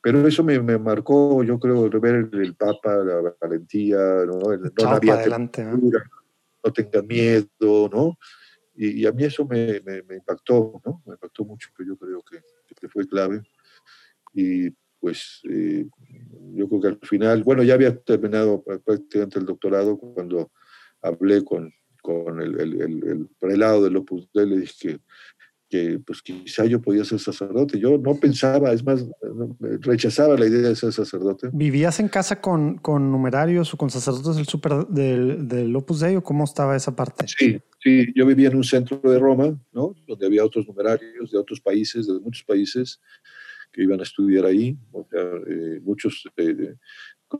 [0.00, 5.14] Pero eso me, me, marcó, yo creo, ver el Papa, la valentía, no, no había
[5.14, 8.18] adelante, no tenga miedo, ¿no?
[8.84, 9.80] Y, a mí eso me,
[10.16, 11.02] impactó, ¿no?
[11.06, 13.40] Me impactó mucho, que yo creo que, fue clave.
[14.34, 15.86] Y pues eh,
[16.54, 20.50] yo creo que al final, bueno, ya había terminado prácticamente el doctorado cuando
[21.00, 21.72] hablé con,
[22.02, 24.98] con el, el, el, prelado del Opus Dei, le que
[25.72, 27.80] que pues quizá yo podía ser sacerdote.
[27.80, 29.06] Yo no pensaba, es más,
[29.80, 31.48] rechazaba la idea de ser sacerdote.
[31.50, 36.16] ¿Vivías en casa con, con numerarios o con sacerdotes del, super, del, del, Opus Dei
[36.16, 37.24] o cómo estaba esa parte?
[37.26, 39.94] Sí, sí, yo vivía en un centro de Roma, ¿no?
[40.06, 43.00] Donde había otros numerarios de otros países, de muchos países
[43.72, 46.74] que iban a estudiar ahí, o sea, eh, muchos eh,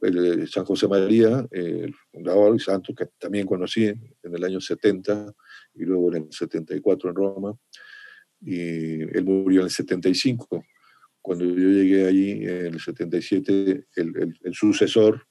[0.01, 4.59] de San José María, eh, el fundador y santo que también conocí en el año
[4.59, 5.35] 70
[5.75, 7.55] y luego en el 74 en Roma
[8.45, 10.65] y él murió en el 75.
[11.21, 15.27] Cuando yo llegué allí en el 77, el, el, sucesor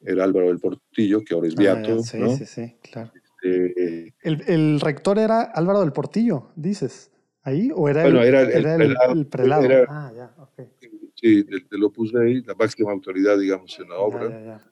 [0.00, 2.02] era Álvaro del Portillo, que ahora es ah, Beato.
[2.02, 3.12] sí, sí, sí, claro.
[3.42, 7.10] Este, el, el, rector era Álvaro del Portillo, dices,
[7.42, 8.76] ahí, o era, bueno, el, era,
[9.12, 9.64] el, prelado.
[9.64, 10.68] Era, ah, ya, ok.
[11.14, 14.30] Sí, del, del, Opus Dei, la máxima autoridad, digamos, en la obra.
[14.30, 14.70] Ya, ya, ya.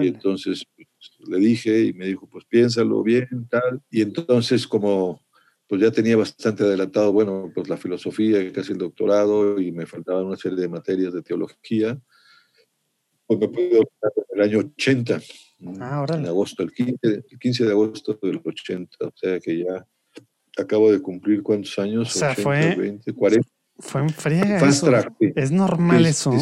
[0.00, 0.88] Y entonces pues,
[1.28, 3.80] le dije y me dijo, pues piénsalo bien, tal.
[3.90, 5.22] Y entonces, como
[5.68, 10.24] pues ya tenía bastante adelantado, bueno, pues la filosofía, casi el doctorado, y me faltaban
[10.24, 11.98] una serie de materias de teología.
[13.26, 13.84] Pues me pude en
[14.34, 15.20] el año 80,
[15.80, 19.86] Ah, en agosto, el 15, el 15 de agosto del 80, o sea que ya
[20.56, 23.48] acabo de cumplir cuántos años, o sea, fue, 20, 40.
[23.80, 24.58] Fue en friega.
[24.68, 24.90] Eso.
[25.20, 26.32] Es normal eso.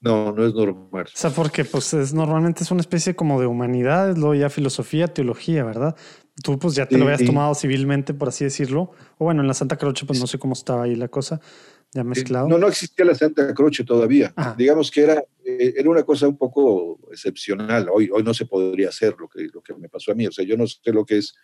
[0.00, 1.04] no, no es normal.
[1.04, 5.08] O sea, porque pues es normalmente es una especie como de humanidades, luego ya filosofía,
[5.08, 5.94] teología, ¿verdad?
[6.42, 8.92] Tú pues ya te lo habías tomado civilmente, por así decirlo.
[9.18, 11.40] O bueno, en la Santa Croce pues no sé cómo estaba ahí la cosa,
[11.92, 12.48] ya mezclado.
[12.48, 14.32] No, no existía la Santa Croce todavía.
[14.56, 17.88] Digamos que era, eh, era una cosa un poco excepcional.
[17.92, 20.26] Hoy, hoy no se podría hacer lo que, lo que me pasó a mí.
[20.26, 21.34] O sea, yo no sé lo que es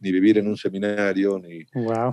[0.00, 1.64] ni vivir en un seminario, ni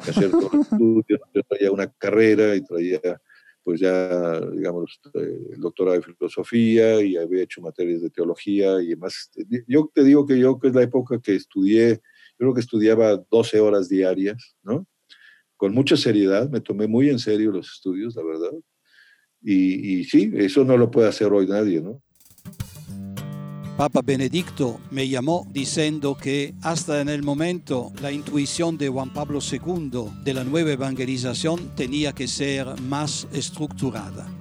[0.02, 1.20] hacer todo el estudio.
[1.34, 3.22] Yo traía una carrera y traía,
[3.64, 9.32] pues ya, digamos, el doctorado de filosofía y había hecho materias de teología y demás.
[9.68, 12.02] Yo te digo que yo, que es la época que estudié,
[12.42, 14.88] creo que estudiaba 12 horas diarias, ¿no?
[15.58, 18.50] Con mucha seriedad, me tomé muy en serio los estudios, la verdad.
[19.44, 22.02] Y, sí, eso no lo puede hacer hoy nadie, ¿no?
[23.78, 29.38] Papa Benedicto me llamó diciendo que hasta en el momento la intuición de Juan Pablo
[29.40, 34.41] II de la nueva evangelización tenía que ser más estructurada.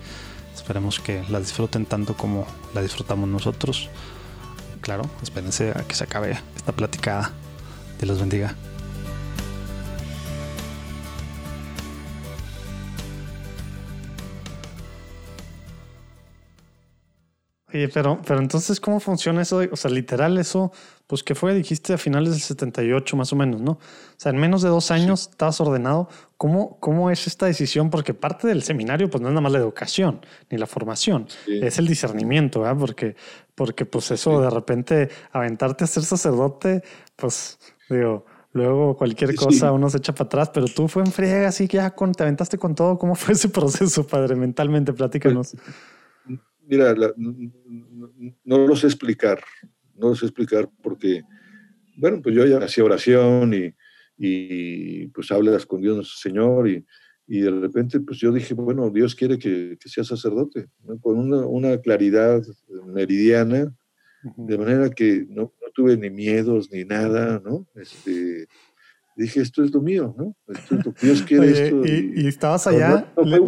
[0.71, 3.89] Esperemos que la disfruten tanto como la disfrutamos nosotros.
[4.79, 7.33] Claro, espérense a que se acabe esta platicada.
[7.99, 8.55] Dios los bendiga.
[17.73, 19.61] Oye, pero, pero entonces, ¿cómo funciona eso?
[19.71, 20.71] O sea, literal, eso,
[21.07, 21.53] pues, ¿qué fue?
[21.53, 23.71] Dijiste a finales del 78, más o menos, ¿no?
[23.73, 23.79] O
[24.17, 26.09] sea, en menos de dos años estabas ordenado.
[26.37, 27.89] ¿Cómo, ¿Cómo es esta decisión?
[27.89, 30.19] Porque parte del seminario, pues, no es nada más la educación
[30.49, 32.77] ni la formación, es el discernimiento, ¿verdad?
[32.77, 33.15] Porque,
[33.55, 36.83] porque, pues, eso de repente, aventarte a ser sacerdote,
[37.15, 37.57] pues,
[37.89, 41.69] digo, luego cualquier cosa uno se echa para atrás, pero tú fue en friega, así
[41.69, 42.97] que ya con, te aventaste con todo.
[42.97, 44.35] ¿Cómo fue ese proceso, padre?
[44.35, 45.55] Mentalmente, platícanos.
[46.71, 46.95] Mira,
[48.45, 49.41] no lo sé explicar,
[49.93, 51.21] no lo sé explicar porque,
[51.97, 53.75] bueno, pues yo ya hacía oración y,
[54.17, 56.85] y pues hablas con Dios, Señor, y,
[57.27, 60.69] y, de repente pues yo dije, bueno, Dios quiere que, que sea sacerdote,
[61.01, 62.41] con una, una, claridad
[62.85, 63.75] meridiana,
[64.37, 67.67] de manera que no, no, tuve ni miedos ni nada, ¿no?
[67.75, 68.47] Este,
[69.17, 70.37] dije, esto es lo mío, ¿no?
[70.47, 71.51] Esto es lo que Dios quiere.
[71.65, 73.11] esto, y, y, estabas allá.
[73.25, 73.41] ¿Le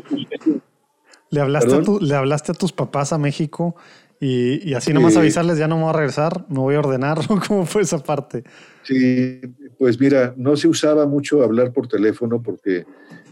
[1.39, 3.75] hablaste, a ¿Le hablaste a tus papás a México
[4.19, 7.19] y, y así nomás avisarles, ya no me voy a regresar, me voy a ordenar?
[7.47, 8.43] ¿Cómo fue esa parte?
[8.83, 9.41] Sí,
[9.77, 12.85] pues mira, no se usaba mucho hablar por teléfono porque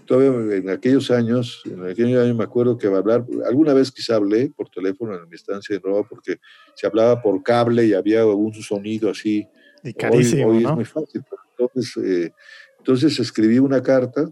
[0.05, 4.51] todavía en aquellos años, en aquellos años me acuerdo que hablar, alguna vez quizá hablé
[4.55, 6.37] por teléfono en mi estancia de Roma porque
[6.75, 9.47] se hablaba por cable y había un sonido así.
[9.83, 10.69] Y carísimo, hoy, ¿no?
[10.69, 11.23] es muy fácil.
[11.57, 12.33] Entonces, eh,
[12.79, 14.29] entonces escribí una carta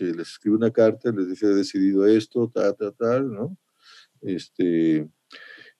[0.00, 3.56] que les escribí una carta, les dije, he decidido esto, tal, tal, tal, ¿no?
[4.22, 5.06] Este,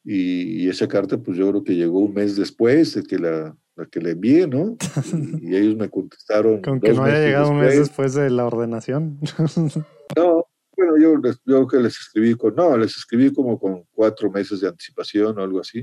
[0.05, 3.87] y, esa carta, pues yo creo que llegó un mes después de que la, la
[3.87, 4.77] que le envié, ¿no?
[5.41, 6.61] Y, ellos me contestaron.
[6.61, 9.19] Con que no haya llegado un mes después de la ordenación.
[10.17, 10.47] no,
[10.77, 11.15] bueno, yo,
[11.47, 15.43] yo que les escribí con, no, les escribí como con cuatro meses de anticipación o
[15.43, 15.83] algo así.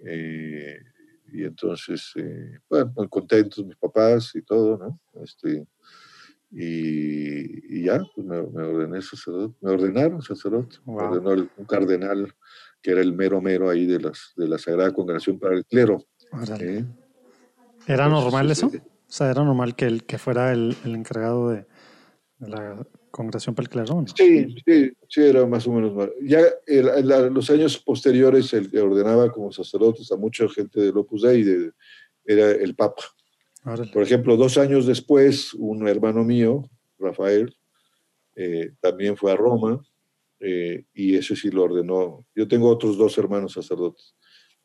[0.00, 0.80] Eh,
[1.32, 5.22] y entonces, eh, bueno, muy contentos mis papás y todo, ¿no?
[5.22, 5.64] Este,
[6.52, 12.34] y, ya, pues me, ordené sacerdote, me ordenaron sacerdote, me ordenó un cardenal
[12.82, 16.04] que era el mero mero ahí de, las, de la Sagrada Congregación para el Clero.
[17.86, 18.66] ¿Era normal eso?
[18.66, 21.66] o sea, ¿era normal que, el, que fuera el, el encargado de,
[22.40, 24.04] la Congregación para el Clero?
[24.16, 26.12] Sí, sí, sí, era más o menos mal.
[26.22, 31.22] Ya en los años posteriores, el que ordenaba como sacerdotes a mucha gente del Opus
[31.22, 31.70] Dei
[32.24, 33.02] era el Papa.
[33.62, 36.62] Por ejemplo, dos años después, un hermano mío,
[36.98, 37.54] Rafael,
[38.36, 39.82] eh, también fue a Roma
[40.38, 42.26] eh, y ese sí lo ordenó.
[42.34, 44.14] Yo tengo otros dos hermanos sacerdotes.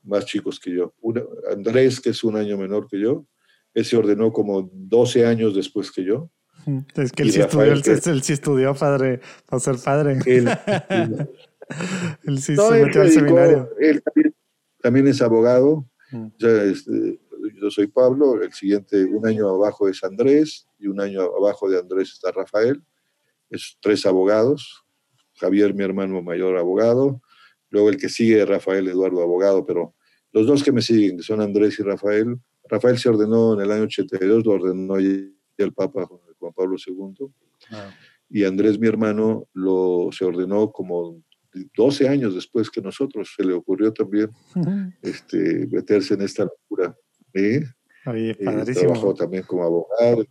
[0.03, 0.93] más chicos que yo.
[1.51, 3.27] Andrés, que es un año menor que yo,
[3.73, 6.31] él se ordenó como 12 años después que yo.
[6.95, 10.19] Es que él sí, estudió, él, sí estudió padre, para ser padre.
[10.25, 10.47] Él,
[12.39, 13.69] sí se metió al seminario.
[13.79, 14.01] Él
[14.81, 15.85] también, es abogado.
[16.11, 16.27] Mm.
[16.39, 17.19] Este,
[17.59, 21.79] yo soy Pablo, el siguiente, un año abajo es Andrés y un año abajo de
[21.79, 22.81] Andrés está Rafael.
[23.49, 24.83] Es tres abogados.
[25.35, 27.21] Javier, mi hermano mayor, abogado.
[27.69, 29.95] Luego el que sigue, Rafael Eduardo, abogado, pero
[30.31, 32.37] los dos que me siguen, que son Andrés y Rafael,
[32.69, 37.27] Rafael se ordenó en el año 82, lo ordenó el Papa Juan Pablo II.
[37.71, 37.93] Ah.
[38.29, 41.21] Y Andrés, mi hermano, lo, se ordenó como
[41.75, 43.33] 12 años después que nosotros.
[43.35, 44.29] Se le ocurrió también
[45.01, 46.95] este, meterse en esta locura.
[47.35, 47.63] ¿Eh?
[48.07, 48.93] Oye, padrísimo.
[48.93, 50.25] trabajó también como abogado.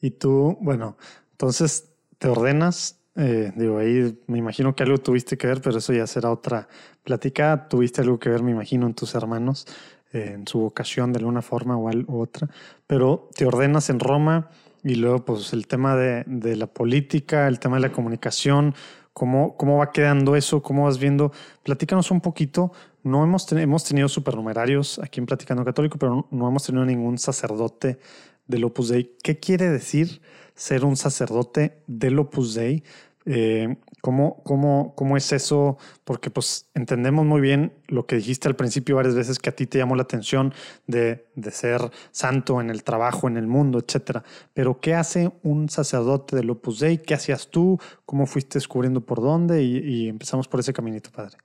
[0.00, 0.96] Y tú, bueno,
[1.32, 3.00] entonces te ordenas.
[3.16, 6.68] Eh, digo, ahí me imagino que algo tuviste que ver, pero eso ya será otra
[7.02, 7.68] plática.
[7.68, 9.66] Tuviste algo que ver, me imagino, en tus hermanos
[10.12, 12.48] en su vocación de alguna forma o u otra,
[12.86, 14.50] pero te ordenas en Roma
[14.82, 18.74] y luego pues el tema de, de la política, el tema de la comunicación,
[19.12, 21.32] cómo, cómo va quedando eso, cómo vas viendo.
[21.64, 22.72] Platícanos un poquito.
[23.08, 27.98] No hemos, hemos tenido supernumerarios aquí en Platicando Católico, pero no, hemos tenido ningún sacerdote
[28.46, 29.16] del Opus Dei.
[29.22, 30.20] ¿Qué quiere decir
[30.54, 32.82] ser un sacerdote del Opus Dei?
[33.24, 35.78] Eh, ¿cómo, cómo, cómo es eso?
[36.04, 39.66] Porque pues entendemos muy bien lo que dijiste al principio varias veces que a ti
[39.66, 40.52] te llamó la atención
[40.86, 44.22] de, de ser santo en el trabajo, en el mundo, etcétera.
[44.52, 46.98] Pero ¿qué hace un sacerdote del Opus Dei?
[46.98, 47.78] ¿Qué hacías tú?
[48.04, 49.62] ¿Cómo fuiste descubriendo por dónde?
[49.62, 51.38] Y, empezamos por ese caminito, padre.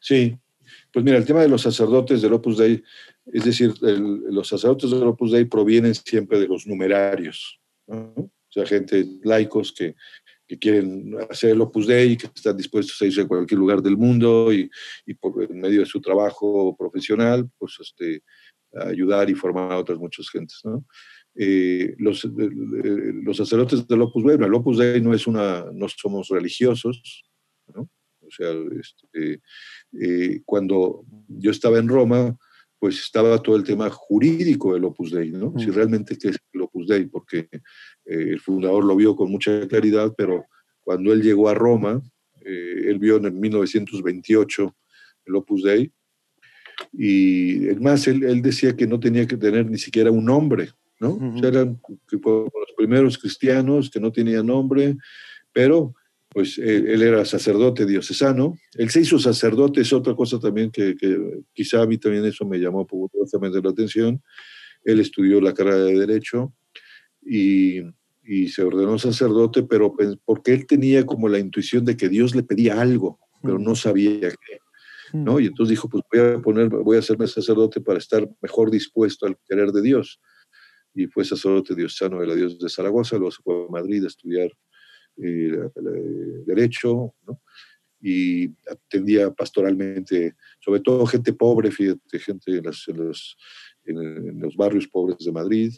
[0.00, 0.36] Sí,
[0.92, 2.82] pues mira, el tema de los sacerdotes del Opus Dei,
[3.26, 9.06] es decir, los sacerdotes del Opus Dei provienen siempre de los numerarios, o sea, gente
[9.22, 9.94] laicos que
[10.46, 13.96] que quieren hacer el Opus Dei, que están dispuestos a irse a cualquier lugar del
[13.96, 14.70] mundo y,
[15.04, 18.22] y por en medio de su trabajo profesional, pues este,
[18.72, 20.60] ayudar y formar a otras muchas gentes.
[20.64, 20.84] ¿no?
[21.34, 22.30] Eh, los, eh,
[23.22, 27.35] los sacerdotes del Opus Dei, el Opus Dei no es una, no somos religiosos, ¿no?
[28.26, 29.40] O sea, este,
[30.00, 32.36] eh, cuando yo estaba en Roma,
[32.78, 35.54] pues estaba todo el tema jurídico del Opus Dei, ¿no?
[35.58, 35.72] Si mm.
[35.72, 37.60] realmente qué es el Opus Dei, porque eh,
[38.04, 40.44] el fundador lo vio con mucha claridad, pero
[40.82, 42.02] cuando él llegó a Roma,
[42.44, 44.76] eh, él vio en 1928
[45.26, 45.90] el Opus Dei,
[46.92, 50.70] y además él, él, decía que no tenía que tener ni siquiera un nombre,
[51.00, 51.18] ¿no?
[51.42, 54.96] eran los primeros cristianos que no tenían nombre,
[55.52, 55.94] pero
[56.36, 58.58] pues él, era sacerdote diocesano.
[58.74, 61.18] Él se hizo sacerdote, es otra cosa también que, que
[61.54, 64.22] quizá a mí también eso me llamó poderosamente la atención.
[64.84, 66.52] Él estudió la carrera de Derecho
[67.22, 67.80] y,
[68.22, 69.94] y, se ordenó sacerdote, pero
[70.26, 74.28] porque él tenía como la intuición de que Dios le pedía algo, pero no sabía
[74.28, 74.58] qué.
[75.14, 75.40] ¿no?
[75.40, 79.24] Y entonces dijo, pues voy a, poner, voy a hacerme sacerdote para estar mejor dispuesto
[79.24, 80.20] al querer de Dios.
[80.94, 84.08] Y fue sacerdote diocesano de la Dios de Zaragoza, luego se fue a Madrid a
[84.08, 84.50] estudiar
[85.16, 87.40] derecho, ¿no?
[88.00, 93.36] y atendía pastoralmente, sobre todo gente pobre, fíjate, gente en, los,
[93.84, 95.74] en, los, barrios pobres de Madrid.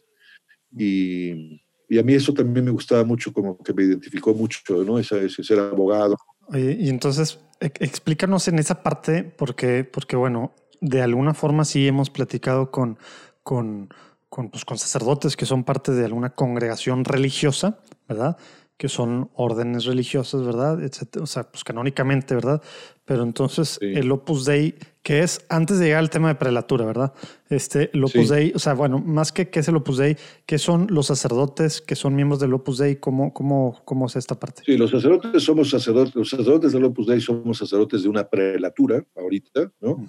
[0.76, 4.99] Y, y, a mí eso también me gustaba mucho, como que me identificó mucho, ¿no?
[4.99, 6.16] Ese, ese ser abogado.
[6.53, 12.70] y entonces, explícanos en esa parte, porque, porque bueno, de alguna forma sí hemos platicado
[12.70, 12.99] con,
[13.43, 13.89] con,
[14.28, 18.36] con, pues, con sacerdotes que son parte de alguna congregación religiosa, ¿verdad?
[18.79, 20.81] Que son órdenes religiosas, ¿verdad?
[20.83, 21.24] Etcétera.
[21.24, 22.62] O sea, pues canónicamente, ¿verdad?
[23.05, 27.12] Pero entonces el Opus Dei, que es antes de llegar al tema de prelatura, ¿verdad?
[27.51, 30.16] Este, el Opus Dei, o sea, bueno, más que qué es el Opus Dei,
[30.47, 32.97] ¿qué son los sacerdotes que son miembros del Opus Dei?
[32.97, 34.62] ¿Cómo, cómo, cómo es esta parte?
[34.64, 39.05] Sí, los sacerdotes somos sacerdotes, los sacerdotes del Opus Dei somos sacerdotes de una prelatura
[39.16, 40.07] ahorita, ¿no?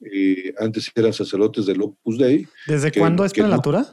[0.00, 2.46] Eh, antes eran sacerdotes del Opus Dei.
[2.66, 3.86] ¿Desde cuándo es prelatura?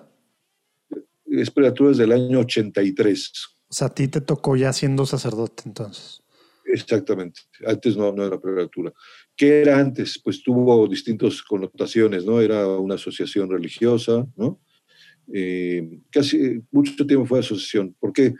[1.32, 3.59] es prelatura desde el año 83.
[3.70, 6.24] O sea, a ti te tocó ya siendo sacerdote entonces.
[6.66, 7.42] Exactamente.
[7.66, 8.92] Antes no, no era prelatura.
[9.36, 10.20] ¿Qué era antes?
[10.24, 12.42] Pues tuvo distintas connotaciones, ¿no?
[12.42, 14.60] Era una asociación religiosa, ¿no?
[15.32, 17.96] Eh, casi mucho tiempo fue asociación.
[18.00, 18.34] porque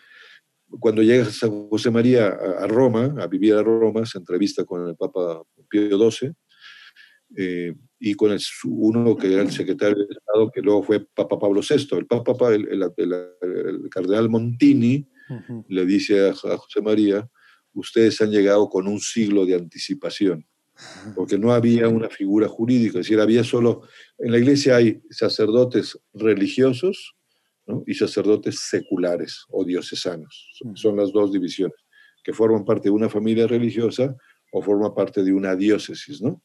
[0.80, 4.96] Cuando llega San José María a, Roma, a vivir a Roma, se entrevista con el
[4.96, 6.32] Papa Pío XII,
[7.38, 11.38] eh, y con el, uno que era el secretario de Estado, que luego fue Papa
[11.38, 11.98] Pablo VI.
[11.98, 12.68] El Papa, el,
[12.98, 15.08] el cardenal Montini,
[15.68, 17.30] le dice a, José María,
[17.74, 20.46] ustedes han llegado con un siglo de anticipación,
[21.16, 23.82] porque no había una figura jurídica, es decir, había solo,
[24.18, 27.16] en la iglesia hay sacerdotes religiosos
[27.86, 31.78] y sacerdotes seculares o diocesanos, son las dos divisiones,
[32.24, 34.16] que forman parte de una familia religiosa
[34.52, 36.42] o forma parte de una diócesis, ¿no?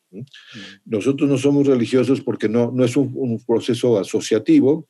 [0.85, 4.89] Nosotros no somos religiosos porque no, no es un, proceso asociativo.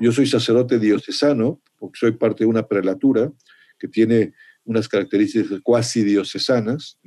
[0.00, 3.32] Yo soy sacerdote diocesano, porque soy parte de una prelatura
[3.78, 6.98] que tiene unas características cuasi diocesanas.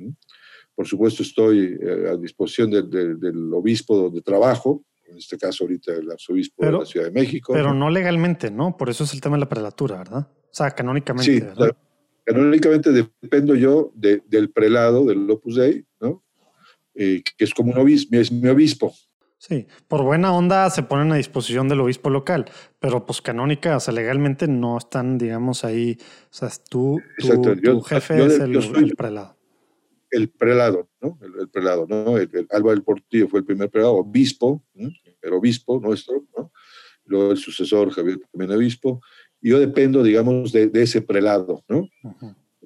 [0.74, 6.10] Por supuesto, estoy eh, a disposición del obispo donde trabajo, en este caso ahorita el
[6.10, 7.52] arzobispo de la Ciudad de México.
[7.54, 7.88] Pero ¿no?
[7.88, 8.76] legalmente, ¿no?
[8.76, 10.28] Por eso es el tema de la prelatura, ¿verdad?
[10.28, 11.32] O sea, canónicamente.
[11.32, 11.76] Sí, ¿verdad?
[12.24, 16.24] canónicamente dependo yo del prelado, del Opus Dei, ¿no?
[16.94, 18.94] Eh, que es como un obispo, es mi obispo.
[19.46, 22.46] Sí, por buena onda se ponen a disposición del obispo local,
[22.80, 26.98] pero pues canónica, o sea, legalmente no están, digamos, ahí, o sea, tú,
[27.62, 29.36] tu jefe es el, prelado.
[30.10, 31.18] El prelado, ¿no?
[31.20, 32.16] El, prelado, ¿no?
[32.16, 36.50] El, Alba del Portillo fue el primer prelado, obispo, el obispo nuestro, ¿no?
[37.04, 39.02] Luego el sucesor, Javier, también obispo,
[39.42, 41.86] y yo dependo, digamos, de, ese prelado, ¿no?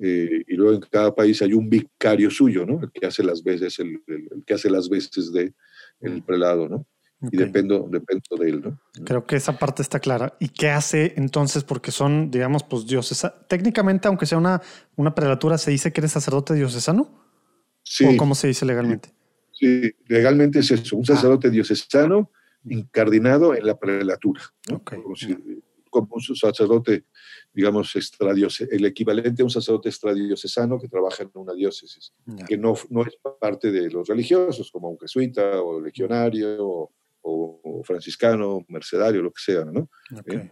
[0.01, 2.81] Eh, y luego en cada país hay un vicario suyo, ¿no?
[2.81, 4.01] El que hace las veces, el,
[4.47, 5.55] que hace las veces de
[6.01, 6.87] el prelado, ¿no?
[7.21, 9.05] Y dependo, dependo de él, ¿no?
[9.05, 10.37] Creo que esa parte está clara.
[10.39, 11.65] ¿Y qué hace entonces?
[11.65, 13.27] Porque son, digamos, pues dioses.
[13.49, 14.63] Técnicamente, aunque sea una,
[14.95, 17.11] una prelatura, ¿se dice que eres sacerdote diocesano?
[17.83, 18.05] Sí.
[18.05, 19.11] ¿O cómo se dice legalmente?
[19.51, 21.15] Sí, legalmente es eso, un ah.
[21.15, 22.31] sacerdote diocesano
[22.65, 24.43] incardinado en la prelatura.
[24.71, 24.85] ¿no?
[24.85, 25.15] Como,
[25.91, 27.05] como un sacerdote
[27.59, 27.93] digamos,
[28.71, 32.13] el equivalente a un sacerdote extradiocesano que trabaja en una diócesis,
[32.47, 36.89] que no, no es parte de los religiosos, como un jesuita o legionario
[37.21, 39.91] o, franciscano, mercedario, lo que sea, ¿no?
[40.27, 40.51] Eh,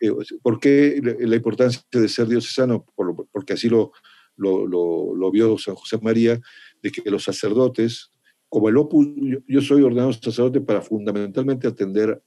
[0.00, 2.86] eh, ¿Por qué la importancia de ser diocesano?
[3.32, 3.90] porque así lo,
[4.36, 6.40] lo, lo, vio San José María,
[6.80, 8.12] de que los sacerdotes,
[8.48, 9.08] como el opus,
[9.48, 12.22] yo, soy ordenado sacerdote para fundamentalmente atender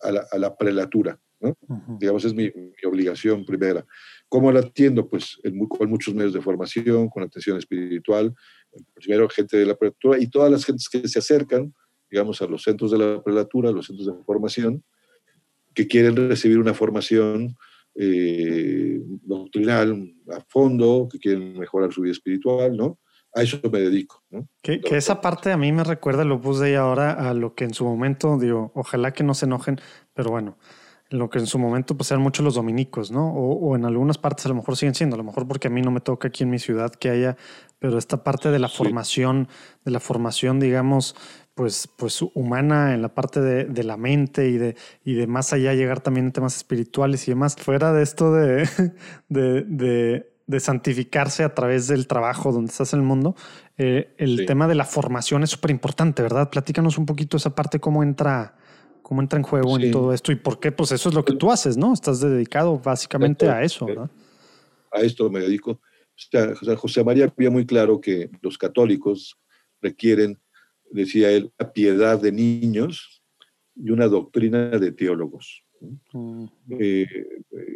[0.00, 1.18] a la, a la prelatura,
[1.98, 2.50] Digamos, es mi,
[2.86, 3.84] obligación primera.
[4.28, 5.08] ¿Cómo la atiendo?
[5.08, 5.38] Pues
[5.68, 8.34] con muchos medios de formación, con atención espiritual,
[8.94, 11.74] primero gente de la prelatura y todas las gentes que se acercan,
[12.10, 14.84] digamos, a los centros de la prelatura, a los centros de formación,
[15.74, 17.56] que quieren recibir una formación
[17.96, 22.98] eh, doctrinal a fondo, que quieren mejorar su vida espiritual, ¿no?
[23.34, 24.48] A eso me dedico, ¿no?
[24.62, 27.74] Que, esa parte a mí me recuerda, lo puse ahí ahora, a lo que en
[27.74, 29.80] su momento, digo, ojalá que no se enojen,
[30.12, 30.56] pero bueno,
[31.14, 33.32] lo que en su momento pues eran muchos los dominicos, ¿no?
[33.32, 35.80] O, en algunas partes a lo mejor siguen siendo, a lo mejor porque a mí
[35.80, 37.36] no me toca aquí en mi ciudad que haya,
[37.78, 39.48] pero esta parte de la formación,
[39.84, 41.14] de la formación, digamos,
[41.54, 45.72] pues, pues humana en la parte de, la mente y de, y de más allá
[45.72, 48.68] llegar también a temas espirituales y demás, fuera de esto de,
[49.28, 53.36] de, de santificarse a través del trabajo donde estás en el mundo,
[53.78, 56.50] eh, el tema de la formación es súper importante, ¿verdad?
[56.50, 58.56] Platícanos un poquito esa parte, cómo entra
[59.04, 61.34] cómo entra en juego en todo esto y por qué, pues eso es lo que
[61.34, 61.92] tú haces, ¿no?
[61.92, 64.10] Estás dedicado básicamente a eso, ¿verdad?
[64.90, 65.72] A esto me dedico.
[65.72, 69.38] O sea, José María había muy claro que los católicos
[69.82, 70.40] requieren,
[70.90, 73.22] decía él, la piedad de niños
[73.76, 75.62] y una doctrina de teólogos.
[76.80, 77.06] Eh,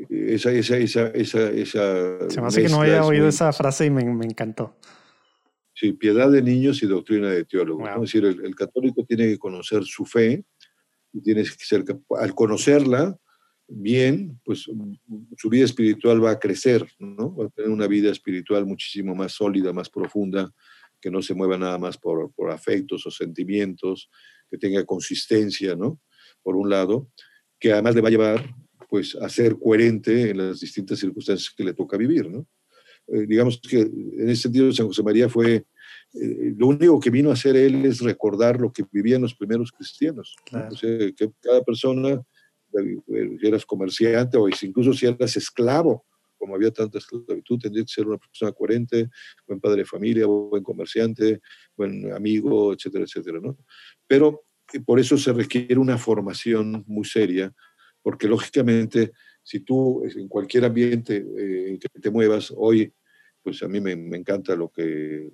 [0.08, 4.02] esa, esa, esa, esa, Se me hace que no había oído esa frase y me,
[4.04, 4.76] me, encantó.
[5.74, 7.86] Sí, piedad de niños y doctrina de teólogos.
[7.88, 10.44] Es decir, el, católico tiene que conocer su fe,
[11.20, 11.84] tienes que ser,
[12.18, 13.18] al conocerla
[13.68, 14.66] bien, pues
[15.36, 17.36] su vida espiritual va a crecer, ¿no?
[17.36, 20.50] Va a tener una vida espiritual muchísimo más sólida, más profunda,
[21.00, 24.10] que no se mueva nada más por, por afectos o sentimientos,
[24.50, 26.00] que tenga consistencia, ¿no?
[26.42, 27.10] Por un lado,
[27.60, 28.54] que además le va a llevar
[28.88, 32.46] pues a ser coherente en las distintas circunstancias que le toca vivir, ¿no?
[33.08, 35.64] Eh, digamos que en ese sentido San José María fue
[36.14, 39.72] eh, lo único que vino a hacer él es recordar lo que vivían los primeros
[39.72, 40.34] cristianos.
[40.52, 42.22] O sea, que cada persona,
[42.72, 46.06] si eras comerciante o incluso si eras esclavo,
[46.38, 49.10] como había tanta esclavitud, tendría que ser una persona coherente,
[49.46, 51.40] buen padre de familia, buen comerciante,
[51.76, 53.40] buen amigo, etcétera, etcétera.
[53.42, 53.58] ¿no?
[54.06, 57.52] Pero eh, por eso se requiere una formación muy seria,
[58.00, 62.92] porque lógicamente, si tú en cualquier ambiente eh, en que te muevas, hoy
[63.42, 65.30] pues a mí me, encanta lo que,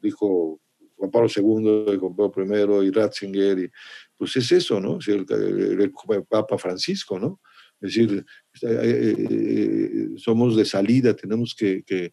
[0.00, 0.60] dijo
[0.96, 3.70] Juan Pablo II, Juan Pablo I y Ratzinger, y
[4.16, 4.98] pues es eso, ¿no?
[5.06, 5.92] el,
[6.28, 7.40] Papa Francisco, ¿no?
[7.80, 8.24] Es decir,
[8.62, 12.12] eh, eh, somos de salida, tenemos que, que,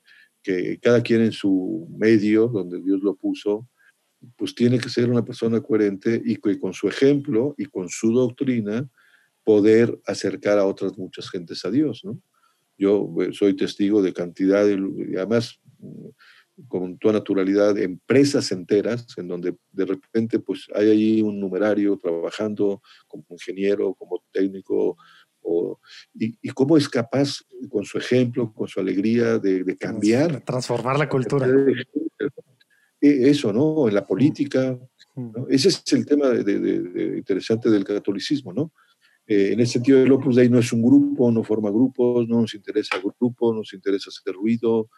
[0.79, 3.67] cada quien en su medio, donde Dios lo puso,
[4.37, 8.87] pues tiene que ser una persona coherente y con su ejemplo y con su doctrina
[9.43, 12.21] poder acercar a otras muchas gentes a Dios, ¿no?
[12.77, 16.07] Yo eh, soy testigo de cantidad, y además mm,
[16.67, 22.81] con toda naturalidad, empresas enteras en donde de repente pues hay ahí un numerario trabajando
[23.07, 24.97] como ingeniero, como técnico,
[25.41, 25.79] o,
[26.13, 30.41] y, cómo es capaz con su ejemplo, con su alegría de, cambiar.
[30.43, 31.47] Transformar la cultura.
[33.01, 33.87] e, eso, ¿no?
[33.87, 34.79] En la política.
[35.49, 38.73] Ese es el tema interesante del catolicismo, ¿no?
[39.27, 42.41] Eh, en ese sentido, el Opus Dei no es un grupo, no forma grupos, no
[42.41, 44.89] nos interesa grupo, no nos interesa hacer ruido,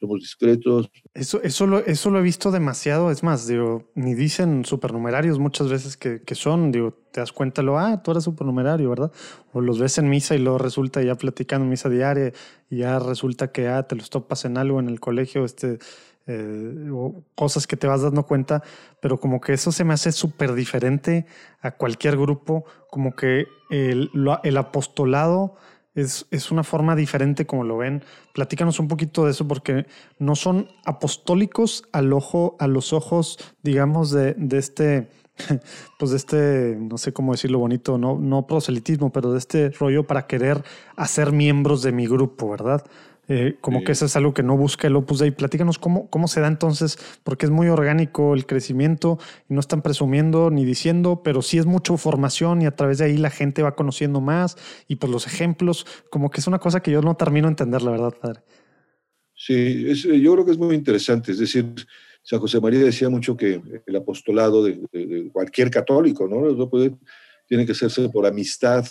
[0.00, 0.90] somos discretos.
[1.12, 5.68] Eso, eso, lo, eso lo he visto demasiado, es más, digo, ni dicen supernumerarios muchas
[5.68, 9.12] veces que, que son, digo, te das cuenta, lo, ah, tú eres supernumerario, ¿verdad?
[9.52, 12.32] O los ves en misa y luego resulta ya platicando misa diaria
[12.70, 15.78] y ya resulta que, ah, te los topas en algo en el colegio, este
[16.26, 16.90] eh,
[17.34, 18.62] cosas que te vas dando cuenta,
[19.00, 21.26] pero como que eso se me hace súper diferente
[21.60, 24.10] a cualquier grupo, como que el,
[24.42, 25.56] el apostolado
[25.94, 28.02] es, es, una forma diferente como lo ven.
[28.32, 29.86] Platícanos un poquito de eso porque
[30.18, 35.08] no son apostólicos al ojo, a los ojos, digamos, de, de este,
[35.98, 40.06] pues de este, no sé cómo decirlo bonito, no, no proselitismo, pero de este rollo
[40.06, 40.64] para querer
[40.96, 42.84] hacer miembros de mi grupo, ¿verdad?
[43.28, 45.30] Eh, como que eso es algo que no busca el Opus Dei.
[45.30, 49.18] Platícanos cómo, cómo se da entonces, porque es muy orgánico el crecimiento
[49.48, 53.06] y no están presumiendo ni diciendo, pero sí es mucha formación y a través de
[53.06, 54.56] ahí la gente va conociendo más
[54.88, 57.82] y por los ejemplos, como que es una cosa que yo no termino de entender,
[57.82, 58.40] la verdad, padre.
[59.34, 61.32] Sí, yo creo que es muy interesante.
[61.32, 61.66] Es decir,
[62.22, 66.68] San José María decía mucho que el apostolado de, cualquier católico, ¿no?
[67.46, 68.86] tiene que hacerse por amistad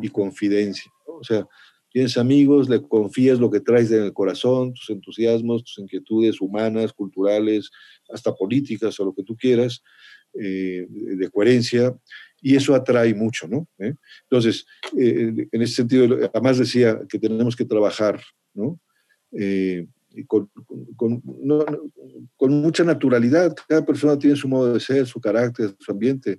[0.00, 0.90] y confidencia.
[1.06, 1.46] O sea,
[1.92, 6.92] Tienes amigos, le confías lo que traes en el corazón, tus entusiasmos, tus inquietudes humanas,
[6.92, 7.70] culturales,
[8.08, 9.82] hasta políticas o lo que tú quieras,
[10.32, 11.94] eh, de coherencia,
[12.40, 13.68] y eso atrae mucho, ¿no?
[13.78, 13.94] ¿Eh?
[14.22, 14.64] Entonces,
[14.98, 18.20] eh, en ese sentido, además decía que tenemos que trabajar,
[18.54, 18.80] ¿no?
[20.26, 20.50] Con,
[20.96, 23.54] con, mucha naturalidad.
[23.68, 26.38] Cada persona tiene su modo de ser, su carácter, su ambiente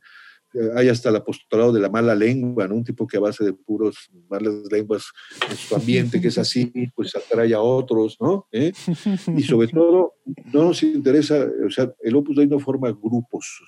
[0.76, 2.76] hay hasta el apostolado de la mala lengua, ¿no?
[2.76, 5.12] Un tipo que a base de puros malas lenguas
[5.50, 8.48] en su ambiente, que es así, pues atrae a otros, ¿no?
[8.52, 8.72] ¿Eh?
[9.36, 10.16] Y sobre todo,
[10.54, 13.62] no nos interesa, o sea, el Opus Dei no forma grupos,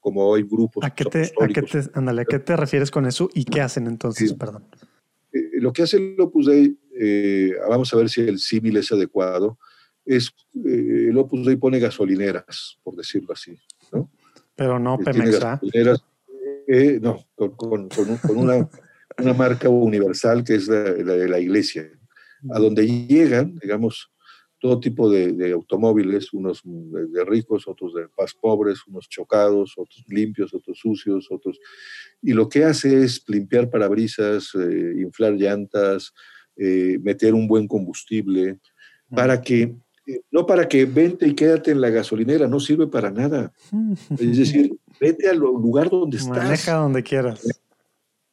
[0.00, 0.84] como hay grupos.
[0.84, 3.60] ¿A qué te, a qué te, andale, ¿a qué te refieres con eso y qué
[3.60, 4.32] hacen entonces?
[4.34, 4.64] Perdón.
[5.32, 8.90] Eh, lo que hace el Opus Dei, eh, vamos a ver si el símil es
[8.92, 9.58] adecuado,
[10.04, 10.30] es
[10.64, 13.56] el Opus Dei pone gasolineras, por decirlo así,
[13.92, 14.10] ¿no?
[14.56, 15.40] Pero no Pemex,
[17.00, 17.24] no,
[17.56, 17.88] con,
[18.36, 18.68] una,
[19.34, 21.90] marca universal que es la, de la iglesia,
[22.50, 24.10] a donde llegan, digamos,
[24.64, 30.54] todo tipo de, automóviles, unos de, ricos, otros de más pobres, unos chocados, otros limpios,
[30.54, 31.60] otros sucios, otros...
[32.22, 36.14] Y lo que hace es limpiar parabrisas, eh, inflar llantas,
[36.56, 38.58] eh, meter un buen combustible,
[39.10, 39.76] para que,
[40.30, 43.52] no para que vente y quédate en la gasolinera, no sirve para nada.
[44.18, 46.36] Es decir, vete al lugar donde estás.
[46.36, 47.46] Maneja donde quieras.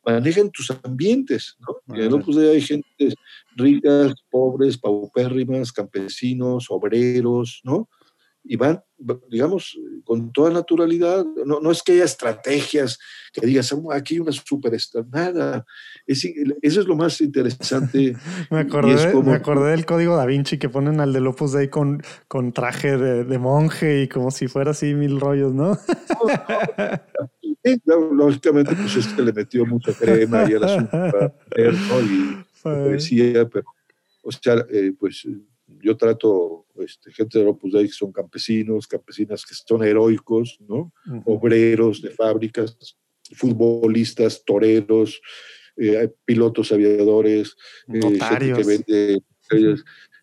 [0.05, 1.95] Maneja en tus ambientes, ¿no?
[1.95, 3.13] Y pues hay gente
[3.55, 7.87] ricas, pobres, paupérrimas, campesinos, obreros, ¿no?
[8.43, 8.83] Y van,
[9.29, 11.25] digamos, con toda naturalidad.
[11.45, 12.97] No, no es que haya estrategias
[13.33, 15.65] que digas, oh, aquí hay una superstar, nada.
[16.05, 16.27] eso
[16.61, 18.15] es lo más interesante.
[18.49, 22.01] me, acordé, me acordé del código da Vinci que ponen al de Opus Dei con,
[22.27, 25.77] con traje de, monje y como si fuera así mil rollos, ¿no?
[28.11, 31.33] lógicamente, pues es que le metió mucha crema y era súper
[32.63, 32.97] ¿no?
[32.97, 33.65] y pero,
[34.23, 35.27] o sea, eh, pues
[35.81, 40.91] yo trato este, gente de Opus Dei que son campesinos, campesinas que son heroicos, ¿no?
[41.25, 42.77] Obreros de fábricas,
[43.35, 45.21] futbolistas, toreros,
[45.77, 47.55] eh, pilotos aviadores,
[47.87, 49.23] eh, gente que vende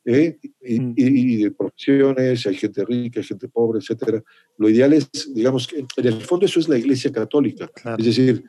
[0.05, 0.39] ¿eh?
[0.61, 4.23] y, de profesiones, hay gente rica, hay gente pobre, etcétera.
[4.57, 8.45] Lo ideal es, digamos, que en el fondo eso es la Iglesia Católica, es decir,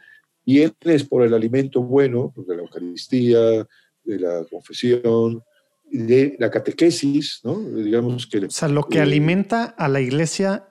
[0.45, 3.68] vienes por el alimento bueno, de la Eucaristía,
[4.03, 5.43] de la confesión,
[5.91, 7.59] de la catequesis, ¿no?
[7.59, 8.45] Digamos que...
[8.45, 10.69] O sea, lo que alimenta a la iglesia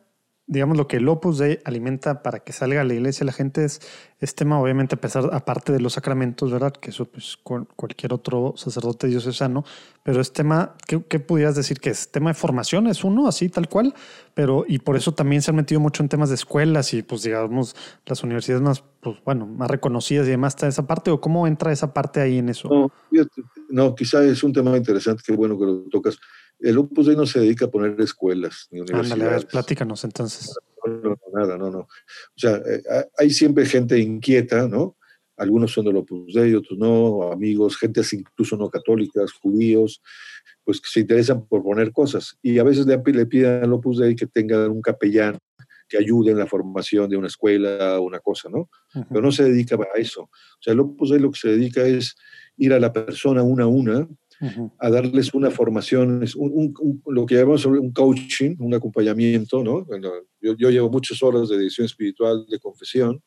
[0.48, 3.66] digamos, lo que el Opus Dei alimenta para que salga a la iglesia la gente
[3.66, 3.80] es,
[4.18, 6.72] es tema, obviamente, a pesar, aparte de los sacramentos, ¿verdad?
[6.72, 9.64] Que eso, pues, cualquier otro sacerdote diocesano,
[10.02, 12.10] pero es tema, ¿qué, ¿qué, pudieras decir que es?
[12.10, 13.94] Tema de formación, es uno, así, tal cual,
[14.32, 17.22] pero, y por eso también se han metido mucho en temas de escuelas y, pues,
[17.22, 17.76] digamos,
[18.06, 21.72] las universidades más, pues, bueno, más reconocidas y demás, está esa parte, o cómo entra
[21.72, 22.68] esa parte ahí en eso?
[22.70, 22.90] No,
[23.68, 26.18] no quizá es un tema interesante, qué bueno que lo tocas
[26.60, 29.12] el Opus Dei no se dedica a poner escuelas ni universidades.
[29.12, 30.54] Ándale, a ver, platícanos entonces.
[30.86, 31.80] No, no, nada, no, no.
[31.80, 31.88] O
[32.36, 32.82] sea, eh,
[33.16, 34.96] hay siempre gente inquieta, ¿no?
[35.36, 40.02] Algunos son del Opus Dei, otros no, amigos, gente incluso no católicas, judíos,
[40.64, 42.36] pues que se interesan por poner cosas.
[42.42, 45.38] Y a veces le, le piden al Opus Dei que tenga un capellán
[45.88, 48.68] que ayude en la formación de una escuela o una cosa, ¿no?
[49.08, 50.22] Pero no se dedica a eso.
[50.22, 50.30] O
[50.60, 52.16] sea, el Opus Dei lo que se dedica es
[52.56, 54.08] ir a la persona una a una
[54.78, 56.74] a darles una formación, un,
[57.06, 59.86] lo que llamamos un coaching, un acompañamiento, ¿no?
[60.40, 63.20] yo, yo, llevo muchas horas de edición espiritual, de confesión,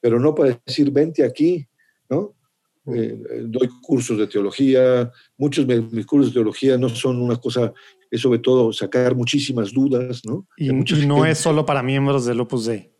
[0.00, 1.66] pero no para decir, vente aquí,
[2.08, 2.36] ¿no?
[2.94, 7.72] Eh, doy cursos de teología, muchos de mis cursos de teología no son una cosa,
[8.08, 10.46] es sobre todo sacar muchísimas dudas, ¿no?
[10.56, 12.92] Y, no es solo para miembros del Opus Dei.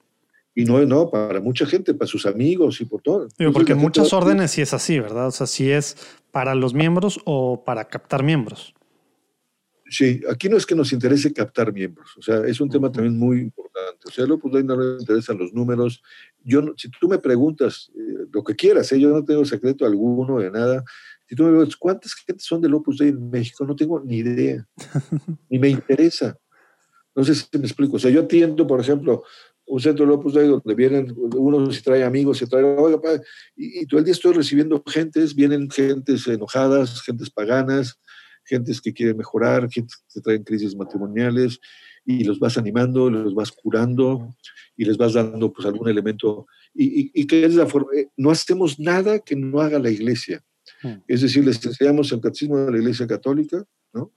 [0.59, 3.29] Y no, no, para mucha gente, para sus amigos y por todo.
[3.53, 5.27] porque en muchas órdenes sí es así, ¿verdad?
[5.27, 5.99] O sea, sí es
[6.31, 8.75] para los miembros o para captar miembros.
[9.89, 13.19] Sí, aquí no es que nos interese captar miembros, o sea, es un tema también
[13.19, 14.01] muy importante.
[14.07, 16.03] O sea, el Opus Dei no le interesan los números.
[16.43, 18.99] Yo, si tú me preguntas eh, lo que quieras, ¿eh?
[18.99, 20.83] yo no tengo secreto alguno de nada.
[21.29, 23.67] Si tú me preguntas, ¿cuántas gente son del Opus Dei en México?
[23.67, 24.67] No tengo ni idea,
[25.51, 26.37] ni me interesa.
[27.15, 27.97] No sé si me explico.
[27.97, 29.23] O sea, yo atiendo, por ejemplo,
[29.67, 33.01] un centro de Opus Dei donde vienen, uno se trae amigos, se trae, oiga,
[33.57, 37.99] y, y, todo el día estoy recibiendo gentes, vienen gentes enojadas, gentes paganas,
[38.45, 41.59] gentes que quieren mejorar, gentes que traen crisis matrimoniales,
[42.05, 44.33] y los vas animando, los vas curando,
[44.77, 48.31] y les vas dando pues algún elemento, y, y, que es la forma, eh, no
[48.31, 50.45] hacemos nada que no haga la iglesia.
[50.83, 51.01] Hmm.
[51.09, 54.13] Es decir, les enseñamos el catecismo de la iglesia católica, ¿no?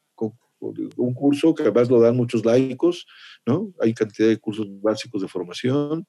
[0.62, 3.08] un curso que además lo dan muchos laicos,
[3.50, 3.74] ¿no?
[3.80, 6.06] Hay cantidad de cursos básicos de formación.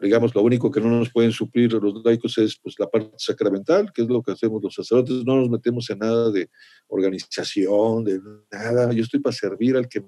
[0.00, 3.92] digamos, lo único que no nos pueden suplir los laicos es pues, la parte sacramental,
[3.92, 5.24] que es lo que hacemos los sacerdotes.
[5.24, 6.48] No nos metemos en nada de
[6.88, 8.20] organización, de
[8.50, 8.92] nada.
[8.92, 10.02] Yo estoy para servir al que...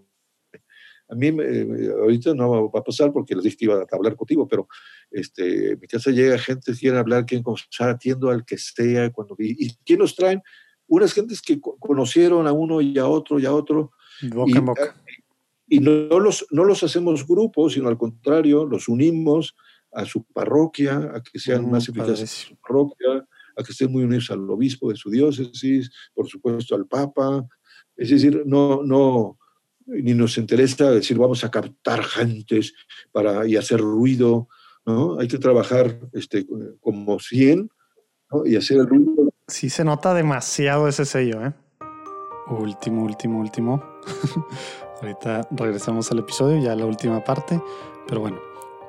[1.10, 4.46] A mí ahorita no va a pasar porque les dije que iba a hablar contigo,
[4.46, 4.68] pero
[5.10, 9.10] este, mi casa llega gente quiere hablar, quieren conversar, atiendo al que sea.
[9.10, 10.42] Cuando, y, ¿Y quién nos traen?
[10.88, 13.92] unas gentes que conocieron a uno y a otro y a otro.
[14.20, 14.52] y,
[15.68, 19.54] no, los, no los hacemos grupos, sino al contrario, los unimos
[19.92, 23.26] a su parroquia, a que sean más eficaces en su parroquia,
[23.56, 27.46] a que estén muy unidos al obispo de su diócesis, por supuesto al papa.
[27.96, 29.38] Es decir, no, no,
[29.86, 32.72] ni nos interesa decir vamos a captar gentes
[33.12, 34.48] para, y hacer ruido,
[34.86, 35.18] ¿no?
[35.18, 36.46] Hay que trabajar este,
[36.80, 37.70] como 100
[38.44, 41.54] y hacer el ruido Sí se nota demasiado ese sello, ¿eh?
[42.50, 43.82] Último, último, último.
[45.00, 47.60] Ahorita regresamos al episodio, ya la última parte.
[48.06, 48.38] Pero bueno,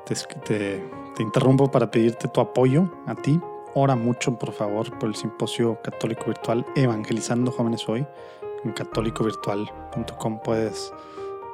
[0.05, 0.15] te,
[1.15, 3.39] te, interrumpo para pedirte tu apoyo a ti.
[3.75, 8.07] Ora mucho, por favor, por el simposio católico virtual Evangelizando Jóvenes Hoy.
[8.63, 10.91] En católicovirtual.com puedes,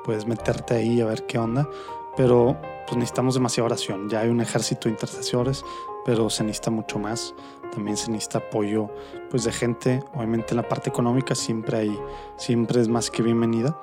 [0.05, 1.67] puedes meterte ahí a ver qué onda.
[2.15, 2.55] Pero
[2.87, 4.09] pues necesitamos demasiada oración.
[4.09, 5.65] Ya hay un ejército de intercesores,
[6.05, 7.35] pero se necesita mucho más
[7.75, 8.89] también se necesita apoyo
[9.29, 11.99] pues de gente, obviamente en la parte económica siempre hay,
[12.37, 13.77] siempre es más que bienvenida,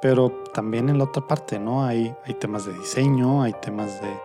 [0.00, 1.84] pero también en la otra parte, ¿no?
[1.84, 4.16] Hay, hay temas de diseño, hay temas de,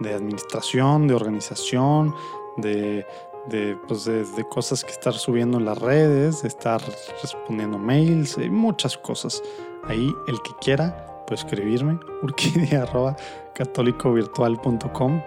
[0.00, 2.14] de administración, de organización,
[2.56, 3.06] de,
[3.46, 6.82] de, pues de, de, cosas que estar subiendo en las redes, de estar
[7.22, 9.42] respondiendo mails, hay muchas cosas.
[9.84, 15.22] Ahí el que quiera puede escribirme, urquidia.católicovirtual.com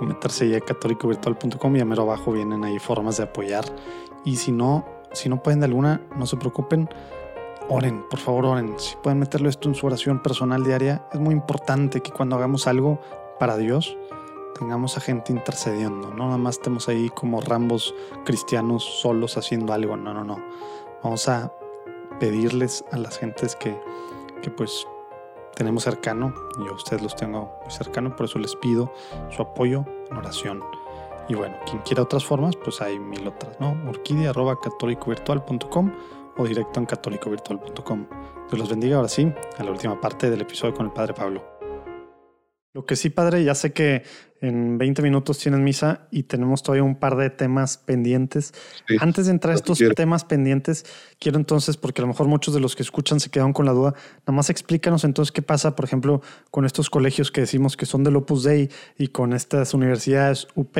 [0.00, 3.64] o meterse ya a católicovirtual.com y a mero abajo vienen ahí formas de apoyar.
[4.24, 6.88] Y si no, si no pueden de alguna, no se preocupen,
[7.68, 8.78] oren, por favor oren.
[8.78, 12.66] Si pueden meterlo esto en su oración personal diaria, es muy importante que cuando hagamos
[12.66, 12.98] algo
[13.38, 13.96] para Dios,
[14.58, 19.96] tengamos a gente intercediendo, no nada más estemos ahí como rambos cristianos solos haciendo algo,
[19.96, 20.38] no, no, no.
[21.02, 21.52] Vamos a
[22.20, 23.78] pedirles a las gentes que,
[24.42, 24.86] que pues
[25.56, 28.92] tenemos cercano, yo a ustedes los tengo muy cercano, por eso les pido
[29.30, 30.62] su apoyo en oración.
[31.28, 33.76] Y bueno, quien quiera otras formas, pues hay mil otras, ¿no?
[33.88, 35.92] Orquídea arroba católicovirtual.com
[36.36, 38.06] o directo en católicovirtual.com.
[38.48, 41.54] Dios los bendiga ahora sí, a la última parte del episodio con el Padre Pablo.
[42.74, 44.02] Lo que sí, padre, ya sé que
[44.40, 48.52] en 20 minutos tienes misa y tenemos todavía un par de temas pendientes.
[48.98, 50.84] Antes de entrar a estos temas pendientes,
[51.20, 53.70] quiero entonces, porque a lo mejor muchos de los que escuchan se quedaron con la
[53.70, 53.94] duda,
[54.26, 56.20] nada más explícanos entonces qué pasa, por ejemplo,
[56.50, 60.76] con estos colegios que decimos que son del Opus Dei y con estas universidades UP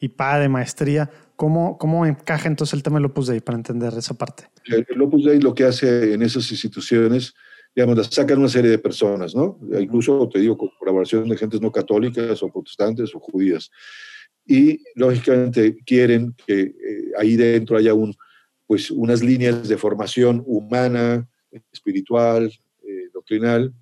[0.00, 1.10] y PA de maestría.
[1.36, 4.48] ¿Cómo, ¿Cómo encaja entonces el tema del Opus Dei para entender esa parte?
[4.66, 7.34] El Opus Dei lo que hace en esas instituciones
[7.74, 9.58] digamos, las sacan una serie de personas, ¿no?
[9.78, 13.70] Incluso, te digo, con colaboración de gentes no católicas o protestantes o judías.
[14.46, 16.74] Y, lógicamente, quieren que eh,
[17.18, 18.14] ahí dentro haya un,
[18.66, 21.28] pues, unas líneas de formación humana,
[21.72, 22.52] espiritual,
[22.86, 23.72] eh, doctrinal,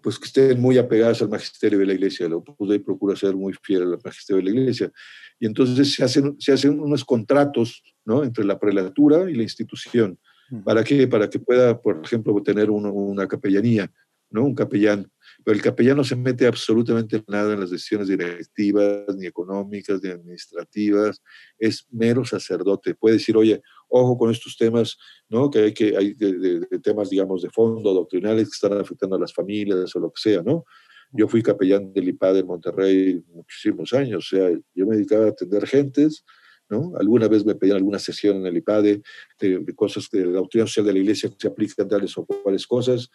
[0.00, 2.28] pues que estén muy apegadas al magisterio de la iglesia.
[2.28, 4.92] La Opus Dei procura ser muy fiel al magisterio de la iglesia.
[5.40, 8.24] Y entonces se hacen, se hacen unos contratos ¿no?
[8.24, 10.18] entre la prelatura y la institución
[10.64, 11.08] ¿Para qué?
[11.08, 13.90] Para que pueda, por ejemplo, tener una capellanía
[14.30, 14.44] ¿no?
[14.44, 15.10] Un capellán.
[15.44, 20.10] Pero el capellán no se mete absolutamente nada en las decisiones directivas, ni económicas, ni
[20.10, 21.22] administrativas.
[21.58, 22.94] Es mero sacerdote.
[22.94, 25.50] Puede decir, oye, ojo con estos temas, ¿no?
[25.50, 29.32] Que hay, que, hay de, temas, digamos, de fondo, doctrinales que están afectando a las
[29.32, 30.64] familias o lo que sea, ¿no?
[31.12, 35.28] Yo fui capellán del IPAD en Monterrey muchísimos años, o sea, yo me dedicaba a
[35.28, 36.24] atender gentes,
[36.68, 36.92] ¿no?
[36.98, 39.02] Alguna vez me pedían alguna sesión en el IPADE
[39.40, 42.66] de, cosas de la doctrina social de la iglesia que se aplican tales o cuales
[42.66, 43.10] cosas.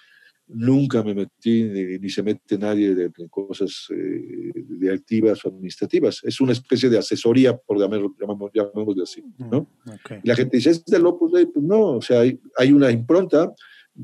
[0.47, 6.19] Nunca me metí, ni, se mete nadie de, cosas eh, directivas o administrativas.
[6.23, 8.13] Es una especie de asesoría, por llamarlo,
[8.53, 9.69] llamémoslo así, ¿no?
[9.85, 9.91] Mm,
[10.23, 11.45] la gente dice, ¿es del Opus Dei?
[11.45, 13.53] Pues no, o sea, hay, hay una impronta.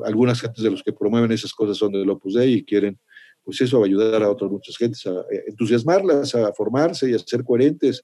[0.03, 2.98] Algunas gentes de los que promueven esas cosas son del Opus Dei y quieren
[3.48, 7.19] pues eso va a ayudar a otras muchas gentes a entusiasmarlas, a formarse y a
[7.19, 8.03] ser coherentes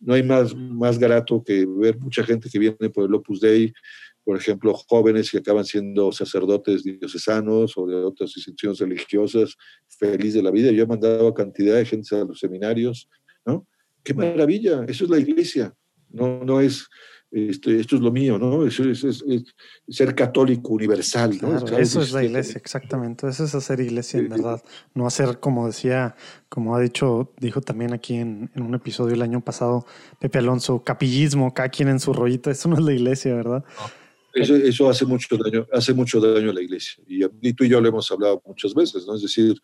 [0.00, 3.72] no hay más, más grato que ver mucha gente que viene por el Opus Dei,
[4.24, 9.56] por ejemplo, jóvenes que acaban siendo sacerdotes diocesanos o de otras instituciones religiosas,
[9.88, 10.70] feliz de la vida.
[10.70, 13.08] Yo he mandado a cantidad de gente a los seminarios,
[13.44, 13.66] ¿no?
[14.02, 14.84] ¡Qué maravilla!
[14.88, 15.74] Eso es la iglesia.
[16.08, 16.88] No, no es
[17.32, 18.66] este, esto es lo mío, ¿no?
[18.66, 19.24] Eso es,
[19.88, 21.56] ser católico universal, ¿no?
[21.78, 23.28] eso es la iglesia, exactamente.
[23.28, 24.62] Eso es hacer iglesia en verdad.
[24.94, 26.16] No hacer, como decía,
[26.48, 29.86] como ha dicho, dijo también aquí en, un episodio el año pasado
[30.18, 32.50] Pepe Alonso, capillismo, cada quien en su rollito.
[32.50, 33.64] Eso no es la iglesia, ¿verdad?
[34.34, 37.02] Eso, eso, hace mucho daño, hace mucho daño a la iglesia.
[37.06, 39.14] Y, y tú y yo lo hemos hablado muchas veces, ¿no?
[39.14, 39.56] Es decir,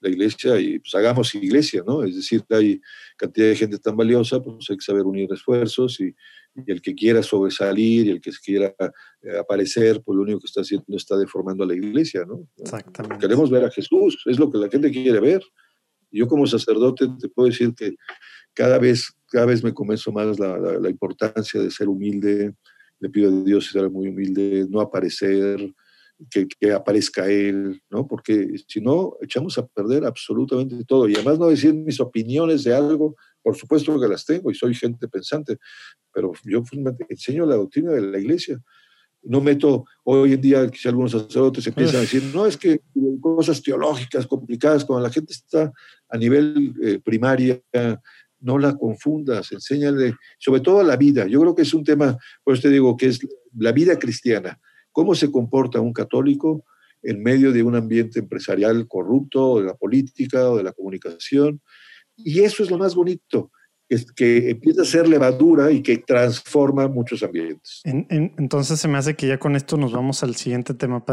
[0.00, 2.02] la iglesia y pues hagamos iglesia, ¿no?
[2.02, 2.80] Es decir, hay
[3.16, 6.14] cantidad de gente tan valiosa, pues hay que saber unir esfuerzos y,
[6.54, 8.74] y el que quiera sobresalir y el que quiera
[9.22, 12.46] eh, aparecer, pues lo único que está haciendo está deformando a la iglesia, ¿no?
[12.56, 13.18] Exactamente.
[13.18, 15.42] Queremos ver a Jesús, es lo que la gente quiere ver.
[16.10, 17.96] Yo como sacerdote te puedo decir que
[18.54, 22.54] cada vez, cada vez me convenzo más la, la, importancia de ser humilde,
[23.00, 25.74] le pido a Dios ser muy humilde, no aparecer,
[26.30, 28.06] que, que, aparezca Él, ¿no?
[28.06, 31.08] Porque si no, echamos a perder absolutamente todo.
[31.08, 34.74] Y además no decir mis opiniones de algo, por supuesto que las tengo y soy
[34.74, 35.58] gente pensante,
[36.12, 36.62] pero yo
[37.08, 38.58] enseño la doctrina de la iglesia.
[39.22, 42.80] No meto, hoy en día, si algunos sacerdotes empiezan a decir, no, es que
[43.20, 45.72] cosas teológicas complicadas, cuando la gente está
[46.08, 47.60] a nivel eh, primaria,
[48.40, 51.26] no la confundas, enséñale, sobre todo la vida.
[51.26, 53.20] Yo creo que es un tema, por eso te digo, que es
[53.56, 54.58] la vida cristiana
[54.94, 56.64] cómo se comporta un católico
[57.02, 61.60] en medio de un ambiente empresarial corrupto, de la política o de la comunicación.
[62.16, 63.50] Y eso es lo más bonito,
[63.88, 67.82] es que empieza a ser levadura y que transforma muchos ambientes.
[67.84, 71.04] entonces se me hace que ya con esto nos vamos al siguiente tema,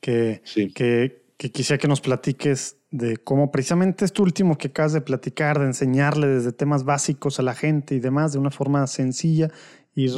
[0.00, 0.42] que,
[0.74, 5.58] que, que quisiera que nos platiques de cómo precisamente este último que acabas de platicar,
[5.58, 9.50] de enseñarle desde temas básicos a la gente y demás de una forma sencilla,
[9.94, 10.12] ir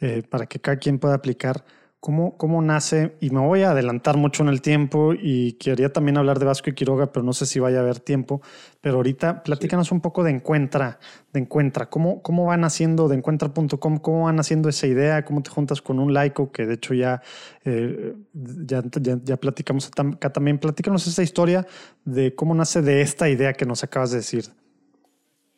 [0.00, 1.64] eh, para que cada quien pueda aplicar
[2.00, 3.14] ¿Cómo, ¿Cómo nace?
[3.20, 6.70] Y me voy a adelantar mucho en el tiempo y quería también hablar de Vasco
[6.70, 8.40] y Quiroga, pero no sé si vaya a haber tiempo.
[8.80, 10.98] Pero ahorita platícanos un poco de Encuentra,
[11.32, 11.90] de Encuentra.
[11.90, 13.98] ¿Cómo, cómo van haciendo de encuentra.com?
[13.98, 15.24] ¿Cómo van haciendo esa idea?
[15.24, 16.50] ¿Cómo te juntas con un laico?
[16.50, 17.20] Que de hecho ya,
[17.64, 18.82] eh, ya,
[19.22, 20.58] ya, platicamos acá también.
[20.58, 21.66] Platícanos esa historia
[22.04, 24.44] de cómo nace de esta idea que nos acabas de decir.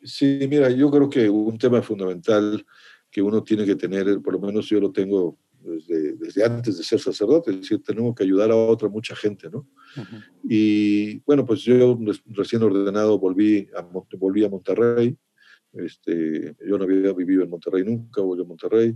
[0.03, 2.65] Sí, mira, yo creo que un tema fundamental
[3.09, 6.99] que uno tiene que tener, por lo menos yo lo tengo desde, antes de ser
[6.99, 9.67] sacerdote, es decir, tenemos que ayudar a otra mucha gente, ¿no?
[10.43, 13.81] Y bueno, pues yo recién ordenado volví a,
[14.17, 15.17] volví a Monterrey,
[15.73, 18.95] este, yo no había vivido en Monterrey nunca, volví a Monterrey.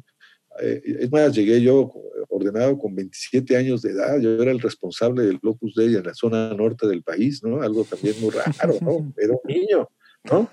[0.61, 1.91] Eh, es más, llegué yo
[2.29, 6.13] ordenado con 27 años de edad, yo era el responsable del Locus Dei en la
[6.13, 7.61] zona norte del país, ¿no?
[7.61, 9.13] Algo también muy raro, ¿no?
[9.17, 9.89] Era un niño,
[10.23, 10.49] ¿no?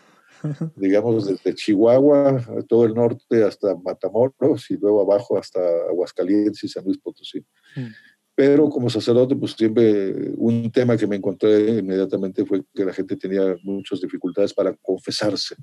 [0.77, 6.85] Digamos, desde Chihuahua, todo el norte hasta Matamoros y luego abajo hasta Aguascalientes y San
[6.85, 7.41] Luis Potosí.
[7.77, 7.89] Mm.
[8.37, 13.17] Pero como sacerdote, pues siempre un tema que me encontré inmediatamente fue que la gente
[13.17, 15.55] tenía muchas dificultades para confesarse.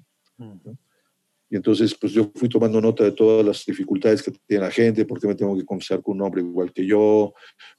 [1.50, 5.04] Y entonces, pues yo fui tomando nota de todas las dificultades que tiene la gente,
[5.04, 7.34] porque me tengo que confesar con un hombre igual que yo,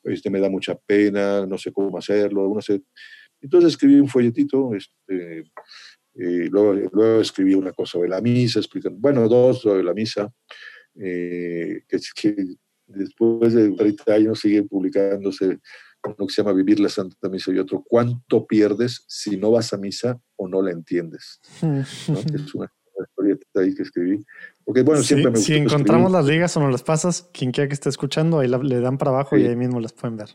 [0.04, 2.52] este, me da mucha pena, no sé cómo hacerlo.
[2.54, 2.82] No sé.
[3.40, 5.44] Entonces escribí un folletito, este,
[6.14, 10.32] y luego, luego escribí una cosa sobre la misa, explicando, bueno, dos sobre la misa,
[10.94, 12.56] eh, que, que,
[12.86, 15.58] después de 30 años sigue publicándose
[16.04, 19.72] uno que se llama Vivir la Santa Misa y otro, ¿cuánto pierdes si no vas
[19.72, 21.40] a misa o no la entiendes?
[21.44, 22.08] es
[22.54, 22.70] una,
[23.00, 24.24] historieta ahí que escribí.
[24.64, 27.74] Porque, bueno, siempre me Si encontramos las ligas o nos las pasas, quien quiera que
[27.74, 30.30] esté escuchando, ahí le dan para abajo y ahí mismo las pueden ver.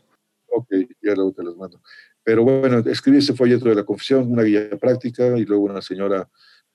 [0.50, 0.68] Ok,
[1.02, 1.80] ya luego te las mando.
[2.28, 6.28] Pero bueno, escribí ese folleto de la confesión, una guía práctica, y luego una señora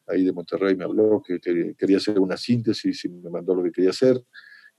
[0.07, 1.39] ahí de Monterrey me habló que,
[1.77, 4.19] quería hacer una síntesis y me mandó lo que quería hacer.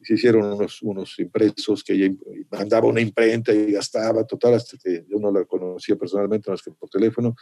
[0.03, 2.11] se hicieron unos, unos impresos que ella
[2.51, 6.73] mandaba una imprenta y gastaba total, hasta que yo no la conocía personalmente, más que
[6.73, 7.37] por teléfono.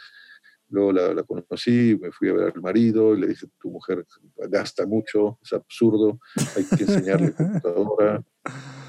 [0.69, 4.05] Luego la, la, conocí, me fui a ver al marido, y le dije, tu mujer
[4.49, 6.19] gasta mucho, es absurdo,
[6.55, 8.23] hay que enseñarle computadora.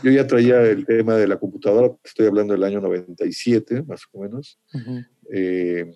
[0.03, 4.21] Yo ya traía el tema de la computadora, estoy hablando del año 97, más o
[4.21, 4.59] menos,
[5.31, 5.93] eh,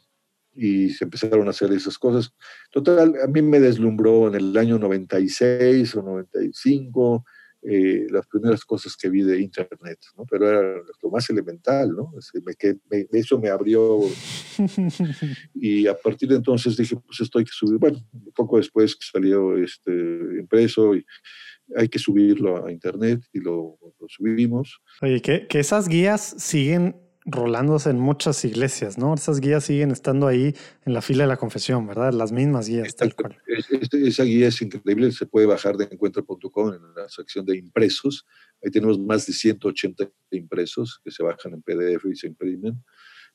[0.55, 2.34] y se empezaron a hacer esas cosas.
[2.70, 7.24] Total, a mí me deslumbró en el año 96 o 95,
[7.62, 10.24] eh, las primeras cosas que vi de Internet, ¿no?
[10.30, 12.12] Pero era lo más elemental, ¿no?
[13.12, 14.01] eso me abrió.
[15.55, 17.78] y a partir de entonces dije, pues esto hay que subir.
[17.78, 19.93] Bueno, un poco después que salió este
[20.39, 21.05] impreso y
[21.76, 24.80] hay que subirlo a Internet y lo, lo subimos.
[25.02, 29.14] Oye, que, que esas guías siguen rolándose en muchas iglesias, ¿no?
[29.14, 30.55] Esas guías siguen estando ahí
[30.86, 32.12] en la fila de la confesión, ¿verdad?
[32.12, 32.96] Las mismas guías.
[32.96, 33.36] Tal cual.
[33.46, 38.26] esa guía es increíble, se puede bajar de encuentro.com en la sección de impresos.
[38.64, 42.82] Ahí tenemos más de 180 impresos que se bajan en PDF y se imprimen.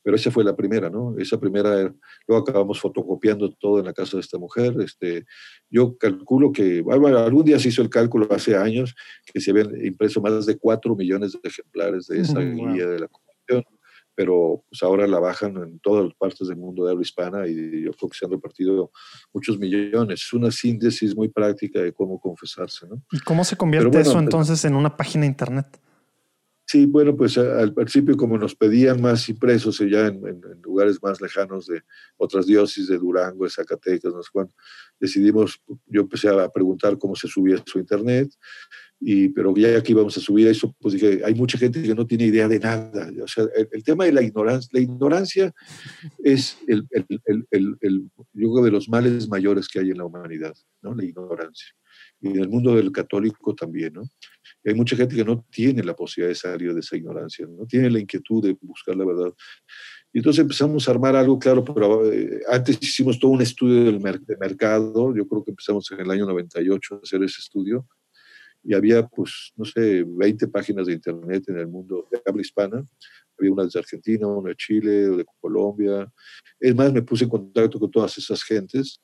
[0.01, 1.15] Pero esa fue la primera, ¿no?
[1.17, 1.93] Esa primera,
[2.27, 4.75] luego acabamos fotocopiando todo en la casa de esta mujer.
[4.81, 5.25] Este,
[5.69, 8.95] yo calculo que, bueno, algún día se hizo el cálculo hace años
[9.31, 13.07] que se habían impreso más de 4 millones de ejemplares de esa guía de la
[14.15, 17.83] pero pues ahora la bajan en todas las partes del mundo de habla hispana y
[17.83, 18.91] yo creo que se han repartido
[19.33, 20.21] muchos millones.
[20.21, 22.87] Es una síntesis muy práctica de cómo confesarse.
[22.87, 23.01] ¿no?
[23.11, 25.79] ¿Y cómo se convierte eso pues entonces en una página de internet?
[26.65, 31.19] Sí, bueno, pues al principio como nos pedían más impresos ya en, en, lugares más
[31.19, 31.83] lejanos de
[32.17, 34.53] otras diócesis de Durango, de Zacatecas, no sé cuándo,
[34.99, 38.31] decidimos, yo empecé a preguntar cómo se subía su internet,
[39.05, 42.07] y, pero ya que íbamos a subir eso, pues dije, hay mucha gente que no
[42.07, 43.11] tiene idea de nada.
[43.21, 45.53] O sea, el, tema de la ignorancia, la ignorancia
[46.23, 47.05] es el, el,
[47.51, 50.95] el, el, yo creo de los males mayores que hay en la humanidad, ¿no?
[50.95, 51.67] La ignorancia.
[52.21, 54.03] Y en el mundo del católico también, ¿no?
[54.65, 57.89] hay mucha gente que no tiene la posibilidad de salir de esa ignorancia, no tiene
[57.89, 59.33] la inquietud de buscar la verdad.
[60.13, 63.99] Y entonces empezamos a armar algo, claro, pero eh, antes hicimos todo un estudio del
[63.99, 67.85] de mercado, yo creo que empezamos en el año 98 a hacer ese estudio,
[68.63, 72.85] y había, pues, no sé, 20 páginas de internet en el mundo de habla hispana.
[73.37, 76.11] Había una de Argentina, una de Chile, de Colombia.
[76.59, 79.01] Es más, me puse en contacto con todas esas gentes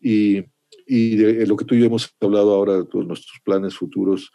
[0.00, 0.44] y,
[0.86, 4.30] y de lo que tú y yo hemos hablado ahora, de todos nuestros planes futuros,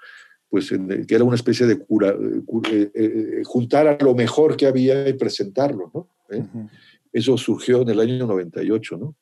[0.54, 4.68] pues que era una especie de cura, eh, eh, eh, juntar a lo mejor que
[4.68, 6.08] había y presentarlo, ¿no?
[7.12, 9.16] Eso surgió en el año 98, ¿no?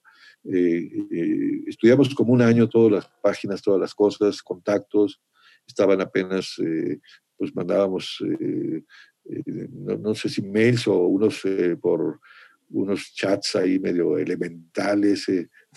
[0.44, 5.22] Estudiamos como un año todas las páginas, todas las cosas, contactos,
[5.68, 7.00] estaban apenas, eh,
[7.38, 8.84] pues mandábamos, eh,
[9.30, 11.42] eh, no, sé si mails o unos
[11.80, 12.20] por
[12.70, 15.28] unos chats ahí medio elementales,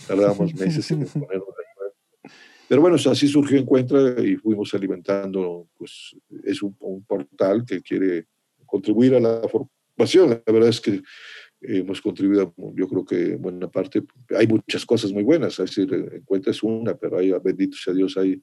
[0.06, 1.40] tardábamos meses en poner
[2.68, 6.74] pero bueno, así surgió Encuentra y fuimos alimentando, pues es un,
[7.06, 8.26] portal que quiere
[8.64, 10.42] contribuir a la formación.
[10.44, 11.02] La verdad es que
[11.66, 14.02] hemos contribuido, yo creo que buena parte,
[14.36, 18.16] hay muchas cosas muy buenas, es decir, Encuentra es una, pero hay, bendito sea Dios,
[18.16, 18.42] hay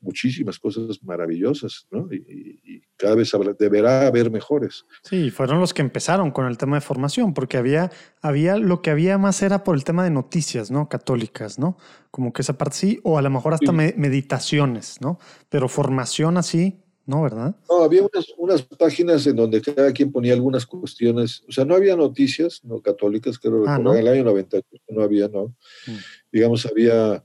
[0.00, 2.08] muchísimas cosas maravillosas, ¿no?
[2.12, 4.84] Y, cada vez deberá haber mejores.
[5.02, 7.90] Sí, fueron los que empezaron con el tema de formación, porque había,
[8.20, 10.88] había, lo que había más era por el tema de noticias, ¿no?
[10.88, 11.76] Católicas, ¿no?
[12.12, 15.18] Como que esa parte sí, o a lo mejor hasta meditaciones, ¿no?
[15.48, 17.22] Pero formación así, ¿no?
[17.22, 17.56] ¿Verdad?
[17.68, 18.02] No, había
[18.36, 22.80] unas, páginas en donde cada quien ponía algunas cuestiones, o sea, no había noticias no
[22.80, 25.54] católicas, creo que ah, en el año 90 no había, ¿no?
[25.86, 25.96] Mm.
[26.32, 27.24] Digamos, había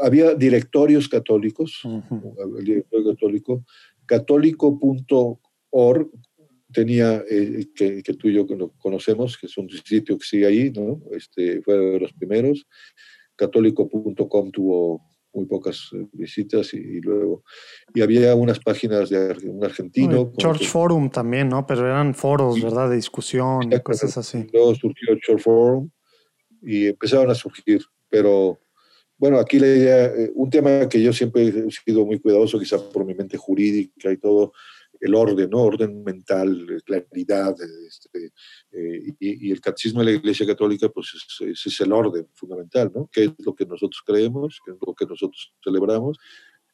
[0.00, 3.64] había directorios católicos, el directorio católico,
[4.06, 6.10] católico.org
[6.72, 8.46] tenía, eh, que, tú y yo
[8.78, 11.00] conocemos, que es un sitio que sigue ahí, ¿no?
[11.12, 12.66] Este, fue de los primeros.
[13.36, 15.07] Católico.com tuvo
[15.38, 17.42] muy pocas eh, visitas y, luego
[17.94, 22.90] y había unas páginas de un argentino Church Forum también no pero eran foros verdad
[22.90, 24.46] de discusión y cosas así.
[24.52, 25.90] Luego surgió Church Forum
[26.62, 28.58] y empezaron a surgir pero
[29.18, 32.78] bueno, aquí la idea, eh, un tema que yo siempre he sido muy cuidadoso, quizá
[32.78, 34.52] por mi mente jurídica y todo,
[35.00, 35.58] el orden, ¿no?
[35.58, 37.54] Orden mental, claridad,
[37.86, 38.32] este,
[38.72, 43.08] eh, y, el catecismo de la Iglesia Católica, pues ese es, el orden fundamental, ¿no?
[43.12, 44.60] ¿Qué es lo que nosotros creemos?
[44.64, 46.18] ¿Qué es lo que nosotros celebramos?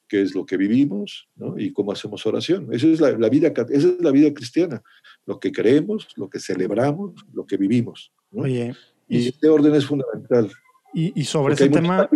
[0.09, 1.29] ¿Qué es lo que vivimos?
[1.35, 1.59] ¿no?
[1.59, 2.69] Y cómo hacemos oración.
[2.73, 4.83] Esa es la, vida, esa es la vida cristiana.
[5.25, 8.13] Lo que creemos, lo que celebramos, lo que vivimos.
[8.31, 8.43] ¿no?
[8.43, 8.75] Oye,
[9.09, 10.51] y este orden es fundamental.
[10.93, 12.09] Y, sobre ese tema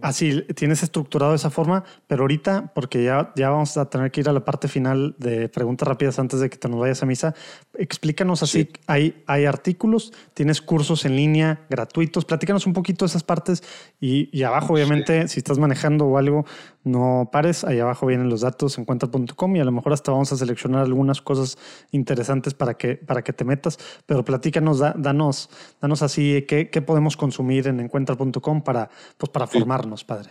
[0.00, 4.20] Así tienes estructurado de esa forma, pero ahorita, porque ya, ya vamos a tener que
[4.20, 7.06] ir a la parte final de preguntas rápidas antes de que te nos vayas a
[7.06, 7.34] misa,
[7.74, 13.22] explícanos así, hay, hay artículos, tienes cursos en línea gratuitos, platícanos un poquito de esas
[13.22, 13.62] partes
[14.00, 16.46] y, y abajo, obviamente, si estás manejando o algo,
[16.84, 20.36] no pares, ahí abajo vienen los datos, encuentra.com y a lo mejor hasta vamos a
[20.36, 21.58] seleccionar algunas cosas
[21.90, 27.16] interesantes para que, para que te metas, pero platícanos, danos, danos así qué, qué podemos
[27.16, 28.88] consumir en encuentra.com para,
[29.18, 30.30] pues, para formarnos, padre.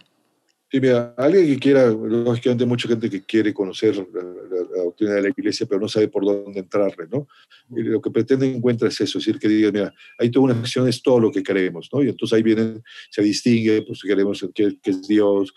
[0.72, 5.30] Sí, mira, alguien que quiera, lógicamente mucha gente que quiere conocer la, doctrina de la
[5.30, 7.28] iglesia, pero no sabe por dónde entrarle, ¿no?
[7.70, 10.60] Y lo que pretende encuentra es eso, es decir, que diga, mira, hay toda una
[10.60, 12.04] acción, es todo lo que queremos, ¿no?
[12.04, 15.54] Y entonces ahí vienen, se distingue, pues queremos que, que es Dios,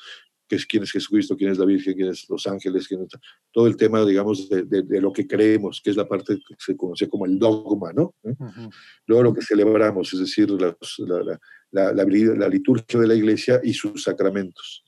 [0.48, 3.08] que es quién es Jesucristo, quién es la Virgen, quién es los ángeles, quién es,
[3.52, 6.76] todo el tema, digamos, de, de, lo que creemos, que es la parte que se
[6.76, 8.14] conoce como el dogma, ¿no?
[9.06, 11.40] Luego lo que celebramos, es decir, la, la, la,
[11.70, 14.84] la, liturgia de la iglesia y sus sacramentos.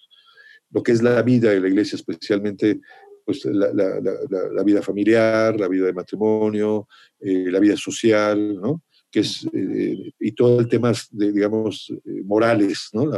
[0.70, 2.80] Lo que es la vida de la iglesia, especialmente
[3.24, 6.88] pues, la, vida familiar, la vida de matrimonio,
[7.20, 8.82] eh, la vida social, ¿no?
[9.10, 13.10] Que es, eh, y todo el tema, de, digamos, eh, morales, ¿no?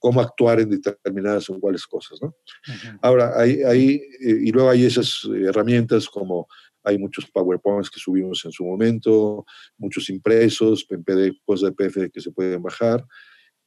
[0.00, 2.32] cómo actuar en determinadas o cuáles cosas, ¿no?
[3.02, 6.46] Ahora, hay, hay y luego hay esas herramientas como
[6.88, 9.44] hay muchos PowerPoints que subimos en su momento,
[9.76, 13.04] muchos impresos, PDF, de PDF que se pueden bajar.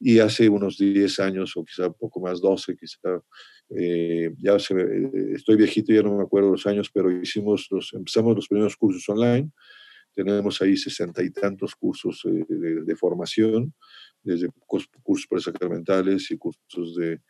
[0.00, 3.22] Y hace unos 10 años, o quizá poco más, 12, quizá,
[3.70, 7.92] eh, ya se, eh, estoy viejito, ya no me acuerdo los años, pero hicimos los,
[7.92, 9.52] empezamos los primeros cursos online.
[10.12, 13.72] Tenemos ahí sesenta y tantos cursos eh, de, formación,
[14.24, 17.20] desde cursos presacramentales y cursos de,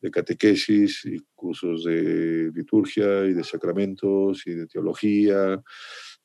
[0.00, 5.62] de catequesis y cursos de liturgia y de sacramentos y de teología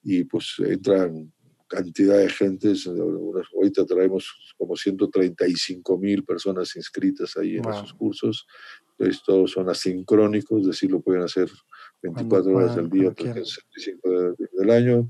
[0.04, 1.32] y pues entran
[1.68, 8.46] cantidad de gentes, ahorita traemos como 135 mil personas inscritas ahí en esos cursos,
[8.92, 11.50] entonces todos son asincrónicos, es decir, lo pueden hacer
[12.04, 15.10] 24 horas al día, 365 del año,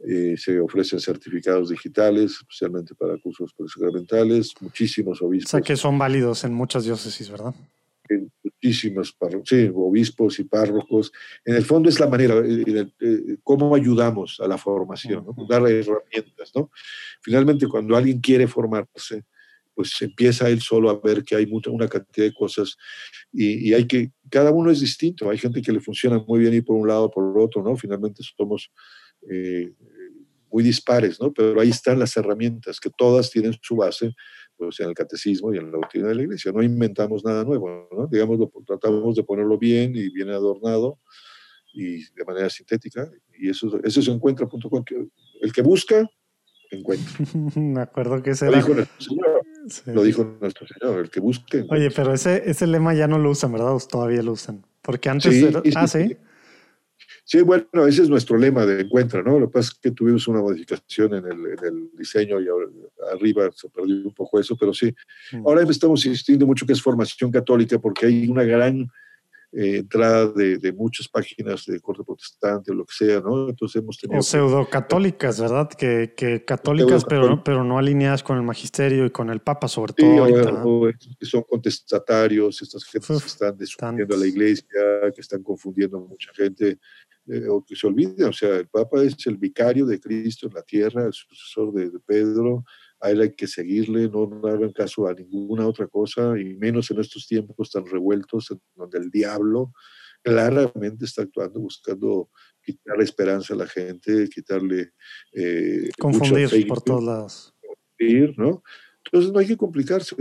[0.00, 5.54] eh, se ofrecen certificados digitales, especialmente para cursos sacramentales, muchísimos obispos.
[5.54, 7.54] O sea que son válidos en muchas diócesis, ¿verdad?
[8.42, 11.12] Muchísimos sí, obispos y párrocos.
[11.44, 15.46] En el fondo es la manera, eh, eh, eh, cómo ayudamos a la formación, ¿no?
[15.46, 16.52] dar herramientas.
[16.54, 16.70] ¿no?
[17.20, 19.24] Finalmente, cuando alguien quiere formarse,
[19.74, 22.78] pues empieza él solo a ver que hay mucha, una cantidad de cosas
[23.30, 25.28] y, hay que, cada uno es distinto.
[25.28, 27.62] Hay gente que le funciona muy bien ir por un lado o por el otro,
[27.62, 27.76] ¿no?
[27.76, 28.70] Finalmente somos
[30.56, 31.34] muy dispares, ¿no?
[31.34, 34.14] Pero ahí están las herramientas que todas tienen su base
[34.56, 36.50] pues, en el catecismo y en la doctrina de la iglesia.
[36.50, 38.06] No inventamos nada nuevo, ¿no?
[38.06, 40.98] Digamos, lo, tratamos de ponerlo bien y bien adornado
[41.74, 43.06] y de manera sintética.
[43.38, 44.94] Y eso, eso se encuentra, punto con que
[45.42, 46.08] el que busca,
[46.70, 47.12] encuentra.
[47.60, 49.42] Me acuerdo que ese lo dijo nuestro Señor.
[49.94, 51.66] Lo dijo nuestro Señor, el que busque.
[51.68, 53.76] Oye, pero ese, ese lema ya no lo usan, ¿verdad?
[53.90, 54.64] todavía lo usan.
[54.80, 55.62] Porque antes era...
[55.74, 56.16] ah, sí.
[57.24, 59.38] Sí, bueno, ese es nuestro lema de encuentro, ¿no?
[59.38, 62.46] Lo que pasa es que tuvimos una modificación en el, diseño y
[63.12, 64.94] arriba se perdió un poco eso, pero sí.
[65.32, 65.46] Mm.
[65.46, 68.88] Ahora estamos insistiendo mucho que es formación católica porque hay una gran
[69.58, 73.48] eh, entrada de, muchas páginas de corte protestante o lo que sea, ¿no?
[73.48, 74.20] Entonces hemos tenido...
[74.20, 75.70] O pseudo-católicas, ¿verdad?
[75.70, 79.94] Que, que católicas, pero, pero no alineadas con el magisterio y con el Papa, sobre
[79.94, 80.26] todo.
[80.26, 84.66] Sí, que son contestatarios, estas gentes que están destruyendo a la iglesia,
[85.14, 86.78] que están confundiendo a mucha gente.
[87.28, 90.54] Eh, o que se olviden, o sea, el Papa es el vicario de Cristo en
[90.54, 92.62] la tierra, el sucesor de, Pedro,
[93.00, 97.00] a él hay que seguirle, no, hagan caso a ninguna otra cosa, y menos en
[97.00, 99.72] estos tiempos tan revueltos, en donde el diablo
[100.22, 102.30] claramente está actuando, buscando
[102.62, 104.92] quitarle esperanza a la gente, quitarle...
[105.32, 107.54] Eh, Confundir por todos lados.
[108.36, 108.62] ¿no?
[109.04, 110.16] Entonces no hay que complicarse.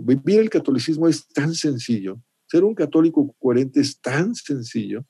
[0.00, 5.04] vivir el catolicismo es tan sencillo ser un católico coherente es tan sencillo,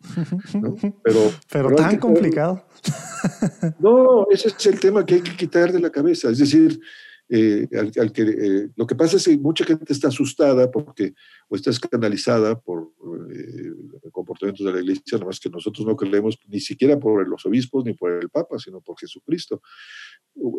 [0.60, 0.74] ¿no?
[1.04, 2.64] pero, pero, tan complicado.
[3.78, 6.30] no, ese es el tema que hay que quitar de la cabeza.
[6.30, 6.80] Es decir,
[7.30, 11.12] eh, al, que, eh, lo que pasa es que mucha gente está asustada porque
[11.48, 12.92] o está escandalizada por
[13.30, 17.44] eh, comportamientos de la iglesia, nada más que nosotros no creemos ni siquiera por los
[17.44, 19.60] obispos ni por el Papa, sino por Jesucristo.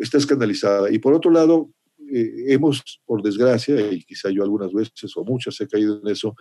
[0.00, 0.92] Está escandalizada.
[0.92, 1.70] Y por otro lado,
[2.08, 6.34] hemos, por desgracia, y quizá yo algunas veces o muchas he caído en eso,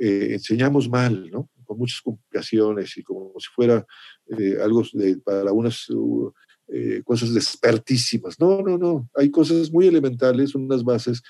[0.00, 1.50] eh, enseñamos mal, ¿no?
[1.64, 3.86] Con muchas complicaciones y como si fuera
[4.38, 6.32] eh, algo de, para unas uh,
[6.68, 8.38] eh, cosas despertísimas.
[8.40, 9.08] No, no, no.
[9.14, 11.22] Hay cosas muy elementales, unas bases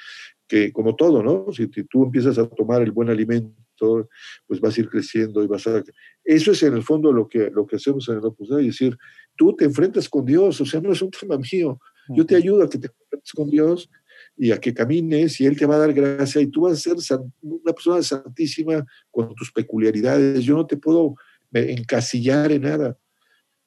[0.46, 1.46] que, como todo, ¿no?
[1.52, 4.08] Si tú empiezas a tomar el buen alimento,
[4.46, 5.82] pues vas a ir creciendo y vas a...
[6.24, 8.78] Eso es en el fondo lo que, lo que hacemos en el Opus Dei, es
[8.78, 8.96] decir,
[9.36, 11.80] tú te enfrentas con Dios, o sea, no es un tema mío.
[12.08, 13.88] Yo te ayudo a que te enfrentes con Dios
[14.36, 16.76] y a que camines y Él te va a dar gracia y tú vas a
[16.76, 20.44] ser una persona santísima con tus peculiaridades.
[20.44, 21.14] Yo no te puedo
[21.52, 22.98] encasillar en nada.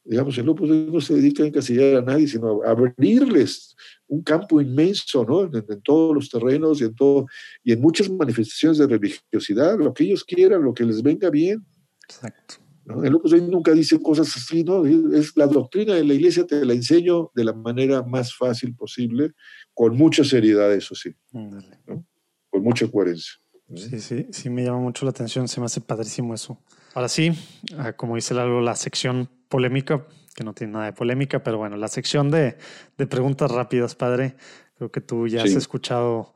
[0.03, 3.75] Digamos, el Opus no se dedica a encasillar a nadie, sino a abrirles
[4.07, 5.43] un campo inmenso, ¿no?
[5.45, 7.25] En, todos los terrenos y en, todo,
[7.63, 11.65] y en muchas manifestaciones de religiosidad, lo que ellos quieran, lo que les venga bien.
[12.03, 12.55] Exacto.
[13.03, 14.85] El Opus nunca dice cosas así, ¿no?
[14.85, 19.31] Es la doctrina de la iglesia, te la enseño de la manera más fácil posible,
[19.75, 23.33] con mucha seriedad, eso sí, con mucha coherencia.
[23.75, 26.59] Sí, sí, sí me llama mucho la atención, se me hace padrísimo eso.
[26.93, 27.31] Ahora sí,
[27.77, 31.75] ah, como dice Lalo, la sección polémica, que no tiene nada de polémica, pero bueno,
[31.75, 32.57] la sección de,
[32.97, 34.35] de preguntas rápidas, padre.
[34.77, 36.33] Creo que tú ya has escuchado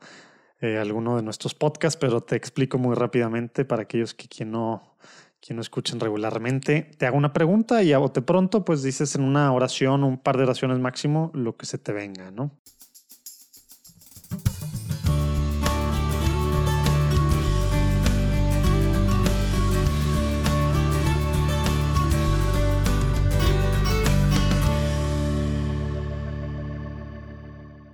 [0.60, 4.96] eh, alguno de nuestros podcasts, pero te explico muy rápidamente para aquellos que quien no,
[5.40, 6.90] quien no escuchen regularmente.
[6.98, 10.36] Te hago una pregunta y a bote pronto, pues dices en una oración, un par
[10.36, 12.58] de oraciones máximo, lo que se te venga, ¿no?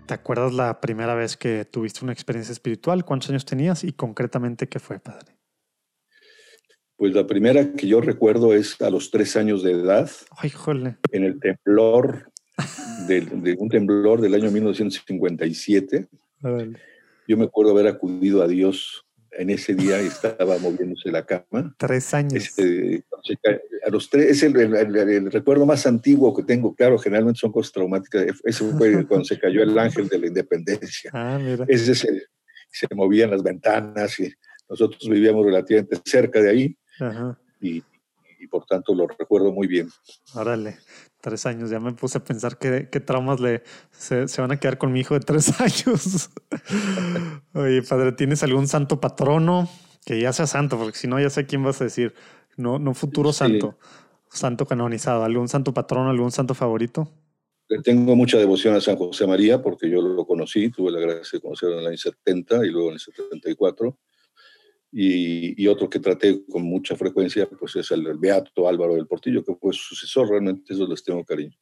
[0.07, 3.05] ¿Te acuerdas la primera vez que tuviste una experiencia espiritual?
[3.05, 5.37] ¿Cuántos años tenías y concretamente qué fue, padre?
[6.97, 10.09] Pues la primera que yo recuerdo es a los tres años de edad.
[10.31, 10.97] Ay, jole.
[11.11, 12.31] En el temblor,
[13.09, 16.07] de, un temblor del año 1957.
[17.27, 19.06] Yo me acuerdo haber acudido a Dios
[19.39, 21.75] en ese día estaba moviéndose la cama.
[21.79, 22.35] Tres años.
[22.35, 23.05] Este,
[23.85, 28.27] a los tres, es el, recuerdo más antiguo que tengo, claro, generalmente son cosas traumáticas.
[28.45, 31.11] Eso fue cuando se cayó el ángel de la independencia.
[31.13, 31.65] Ah, mira.
[31.69, 32.23] Ese se,
[32.71, 34.33] se movían las ventanas y
[34.69, 36.79] nosotros vivíamos relativamente cerca de ahí
[37.61, 37.83] Y,
[38.47, 39.89] y, por tanto lo recuerdo muy bien.
[40.35, 40.79] Órale,
[41.21, 44.61] tres años, ya me puse a pensar qué, qué traumas le, se, se, van a
[44.61, 46.31] quedar con mi hijo de tres años.
[47.53, 49.69] Oye, padre, ¿tienes algún santo patrono?
[50.05, 52.15] Que ya sea santo, porque si no, ya sé quién vas a decir.
[52.57, 53.77] No, no futuro santo,
[54.31, 55.25] santo canonizado.
[55.25, 57.11] ¿Algún santo patrono, algún santo favorito?
[57.83, 61.41] Tengo mucha devoción a San José María porque yo lo conocí, tuve la gracia de
[61.41, 63.99] conocerlo en el año 70 y luego en el 74.
[64.93, 69.45] Y, y, otro que traté con mucha frecuencia pues es el, Beato Álvaro del Portillo,
[69.45, 71.57] que fue su sucesor, realmente eso les tengo cariño.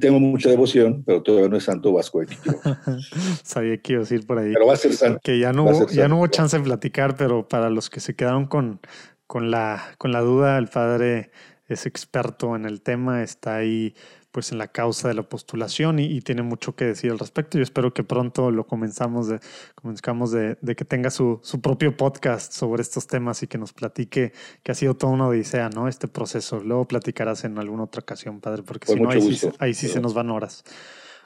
[0.00, 2.26] Tengo mucha devoción, pero todavía no es santo vasco de
[3.44, 4.52] Sabía que iba a decir por ahí.
[4.52, 5.20] Pero va a ser santo.
[5.22, 8.16] Que ya no, hubo, ya no hubo chance de platicar, pero para los que se
[8.16, 8.80] quedaron con,
[9.26, 11.30] con, la, con la duda, el padre
[11.68, 13.94] es experto en el tema, está ahí
[14.34, 17.56] pues en la causa de la postulación y, tiene mucho que decir al respecto.
[17.56, 19.38] Yo espero que pronto lo comenzamos de,
[19.76, 24.32] comenzamos de, que tenga su, su, propio podcast sobre estos temas y que nos platique
[24.64, 25.86] que ha sido toda una odisea, ¿no?
[25.86, 26.58] Este proceso.
[26.58, 30.00] Luego platicarás en alguna otra ocasión, padre, porque si no, ahí sí, ahí sí, se
[30.00, 30.64] nos van horas.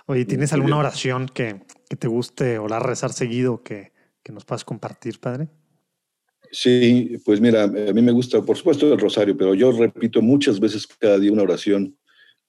[0.05, 4.45] Oye, ¿tienes alguna oración que, que te guste o la rezar seguido que, que nos
[4.45, 5.49] puedas compartir, padre?
[6.51, 10.61] Sí, pues mira, a mí me gusta, por supuesto, el rosario, pero yo repito muchas
[10.61, 11.97] veces cada día una oración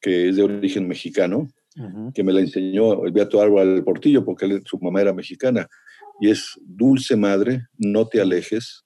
[0.01, 1.47] que es de origen mexicano,
[2.13, 5.67] que me la enseñó el Beato Álvaro del Portillo, porque su mamá era mexicana,
[6.19, 8.84] y es, dulce madre, no te alejes,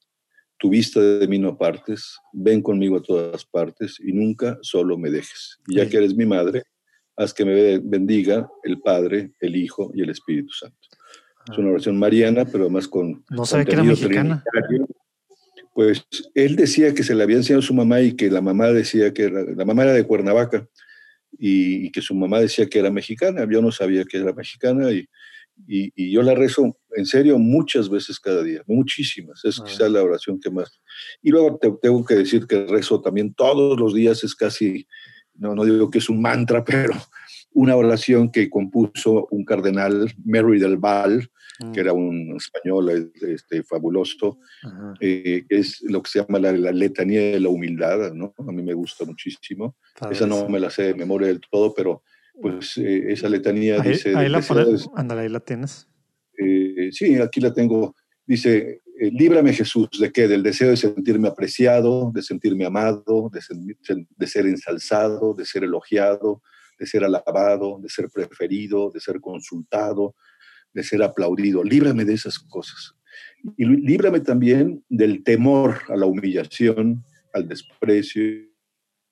[0.57, 5.09] tu vista de mí no apartes, ven conmigo a todas partes y nunca solo me
[5.09, 5.59] dejes.
[5.67, 6.63] Y ya que eres mi madre,
[7.17, 10.77] haz que me bendiga el Padre, el Hijo y el Espíritu Santo.
[11.51, 11.71] Es una ah.
[11.71, 13.25] oración mariana, pero además con...
[13.29, 14.43] No sabe que era mexicana.
[15.73, 18.67] Pues él decía que se le había enseñado a su mamá y que la mamá
[18.67, 20.67] decía que la mamá era de Cuernavaca
[21.37, 23.47] y, que su mamá decía que era mexicana.
[23.49, 25.07] Yo no sabía que era mexicana y,
[25.67, 29.43] y, yo la rezo en serio muchas veces cada día, muchísimas.
[29.45, 29.63] Es ah.
[29.65, 30.81] quizás la oración que más.
[31.21, 34.87] Y luego te, tengo que decir que rezo también todos los días, es casi,
[35.35, 36.93] no, no digo que es un mantra, pero
[37.51, 41.29] una oración que compuso un cardenal, Mary del Val,
[41.73, 44.39] que era un español este, fabuloso,
[44.99, 48.33] eh, es lo que se llama la, letanía de la humildad, ¿no?
[48.37, 49.75] A mí me gusta muchísimo.
[50.09, 52.03] Esa no me la sé de memoria del todo, pero
[52.41, 54.15] pues eh, esa letanía dice...
[54.15, 55.87] Ahí la pones, ándale, ahí la tienes.
[56.37, 57.95] Eh, sí, aquí la tengo.
[58.25, 60.27] Dice, líbrame Jesús, ¿de qué?
[60.27, 66.41] Del deseo de sentirme apreciado, de sentirme amado, de, de ser ensalzado, de ser elogiado,
[66.79, 70.15] de ser alabado, de ser preferido, de ser consultado,
[70.73, 71.63] de ser aplaudido.
[71.63, 72.95] Líbrame de esas cosas.
[73.57, 78.23] Y líbrame también del temor a la humillación, al desprecio,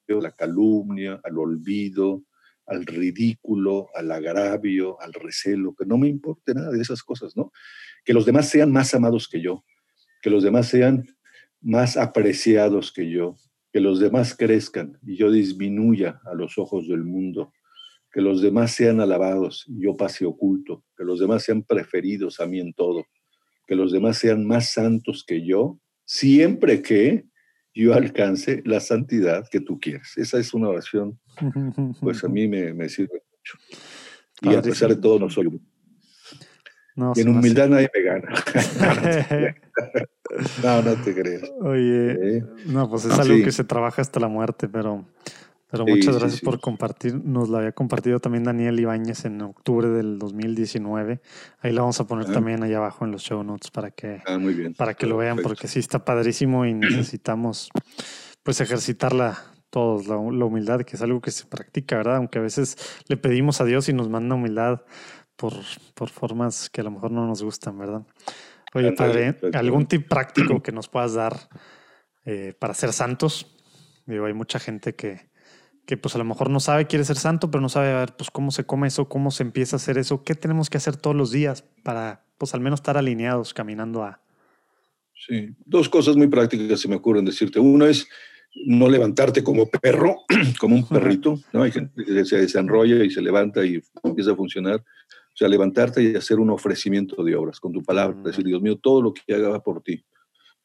[0.09, 2.23] a la calumnia, al olvido,
[2.65, 7.51] al ridículo, al agravio, al recelo, que no me importe nada de esas cosas, ¿no?
[8.05, 9.65] Que los demás sean más amados que yo,
[10.21, 11.05] que los demás sean
[11.61, 13.35] más apreciados que yo,
[13.71, 17.53] que los demás crezcan y yo disminuya a los ojos del mundo
[18.11, 22.45] que los demás sean alabados y yo pase oculto, que los demás sean preferidos a
[22.45, 23.05] mí en todo,
[23.67, 27.25] que los demás sean más santos que yo, siempre que
[27.73, 30.17] yo alcance la santidad que tú quieres.
[30.17, 31.19] Esa es una oración,
[32.01, 33.57] pues a mí me, sirve mucho.
[34.41, 35.47] Y a pesar de todo no soy
[36.95, 38.27] no, y en humildad nadie me gana.
[40.63, 41.49] no, no te crees.
[41.61, 45.05] Oye, no, pues es algo que se trabaja hasta la muerte, pero
[45.71, 47.15] pero muchas gracias por compartir.
[47.23, 51.21] Nos la había compartido también Daniel Ibáñez en octubre del 2019.
[51.61, 52.33] Ahí la vamos a poner ah.
[52.33, 54.37] también allá abajo en los show notes para que, ah,
[54.75, 57.69] Para que lo vean, porque sí está padrísimo y necesitamos
[58.43, 59.37] pues ejercitarla
[59.69, 62.17] todos, la, humildad, que es algo que se practica, ¿verdad?
[62.17, 62.77] Aunque a veces
[63.07, 64.81] le pedimos a Dios y nos manda humildad
[65.37, 65.53] por,
[65.93, 68.01] por formas que a lo mejor no nos gustan, ¿verdad?
[68.73, 71.37] Oye, padre, ¿algún tip práctico que nos puedas dar
[72.25, 73.55] eh, para ser santos?
[74.05, 75.30] Digo, hay mucha gente que,
[75.85, 78.15] que pues a lo mejor no sabe, quiere ser santo, pero no sabe a ver,
[78.15, 80.95] pues cómo se come eso, cómo se empieza a hacer eso, qué tenemos que hacer
[80.95, 84.19] todos los días para pues al menos estar alineados caminando a...
[85.27, 87.59] Sí, dos cosas muy prácticas se me ocurren decirte.
[87.59, 88.07] Uno es
[88.65, 90.17] no levantarte como perro,
[90.59, 91.63] como un perrito, ¿no?
[91.63, 94.77] Hay gente que se desenrolla y se levanta y empieza a funcionar.
[94.79, 98.77] O sea, levantarte y hacer un ofrecimiento de obras con tu palabra, decir, Dios mío,
[98.77, 100.03] todo lo que haga va por ti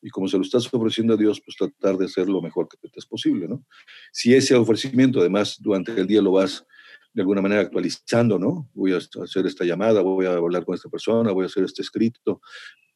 [0.03, 2.77] y como se lo estás ofreciendo a Dios, pues tratar de hacer lo mejor que
[2.77, 3.65] te es posible, ¿no?
[4.13, 6.65] Si ese ofrecimiento, además, durante el día lo vas
[7.13, 8.69] de alguna manera actualizando, ¿no?
[8.75, 11.83] Voy a hacer esta llamada, voy a hablar con esta persona, voy a hacer este
[11.83, 12.41] escrito,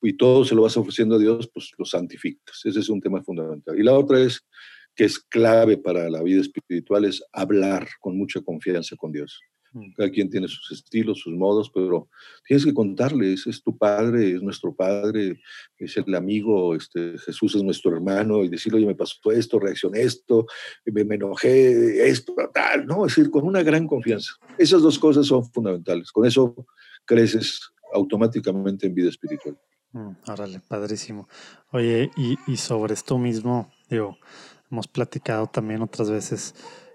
[0.02, 2.60] y todo se lo vas ofreciendo a Dios, pues lo santificas.
[2.64, 3.78] Ese es un tema fundamental.
[3.78, 4.46] Y la otra es,
[4.94, 9.40] que es clave para la vida espiritual, es hablar con mucha confianza con Dios.
[9.96, 12.08] Cada quien tiene sus estilos, sus modos, pero
[12.44, 15.40] tienes que contarles, es tu padre, es nuestro padre,
[15.78, 20.02] es el amigo, este, Jesús es nuestro hermano, y decirle, oye, me pasó esto, reaccioné
[20.02, 20.46] esto,
[20.86, 23.06] me, me enojé, esto, tal, ¿no?
[23.06, 24.32] Es decir, con una gran confianza.
[24.58, 26.10] Esas dos cosas son fundamentales.
[26.10, 26.66] Con eso
[27.04, 27.60] creces
[27.92, 29.56] automáticamente en vida espiritual.
[29.92, 31.28] Mm, órale, padrísimo.
[31.72, 34.16] Oye, y, y sobre esto mismo, digo,
[34.70, 36.54] hemos platicado también otras veces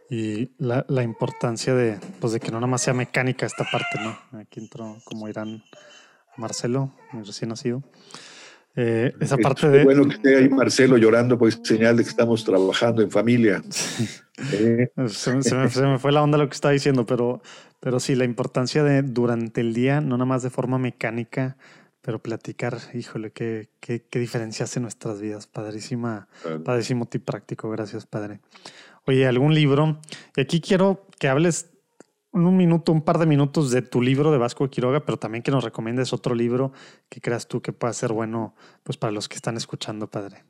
[0.10, 4.00] y la, la, importancia de, pues de que no nada más sea mecánica esta parte,
[4.02, 4.40] ¿no?
[4.40, 5.64] Aquí entró como Irán
[6.38, 7.84] Marcelo, mi recién nacido.
[8.78, 9.84] Eh, esa parte de.
[9.86, 13.62] Bueno que esté ahí Marcelo llorando, pues señal de que estamos trabajando en familia.
[14.52, 14.90] Eh.
[15.08, 17.42] Se, me, fue la onda lo que estaba diciendo, pero,
[17.80, 21.56] pero sí, la importancia de durante el día, no nada más de forma mecánica,
[22.02, 25.48] pero platicar, híjole, qué, qué, qué diferencia hace nuestras vidas.
[25.48, 26.28] Padrísima,
[26.66, 27.70] padrísimo tip práctico.
[27.70, 28.42] Gracias, padre.
[29.08, 30.00] Oye, algún libro.
[30.36, 31.72] Y aquí quiero que hables
[32.32, 35.42] un minuto, un par de minutos de tu libro de Vasco de Quiroga, pero también
[35.44, 36.74] que nos recomiendes otro libro
[37.08, 40.44] que creas tú que pueda ser bueno pues para los que están escuchando, padre.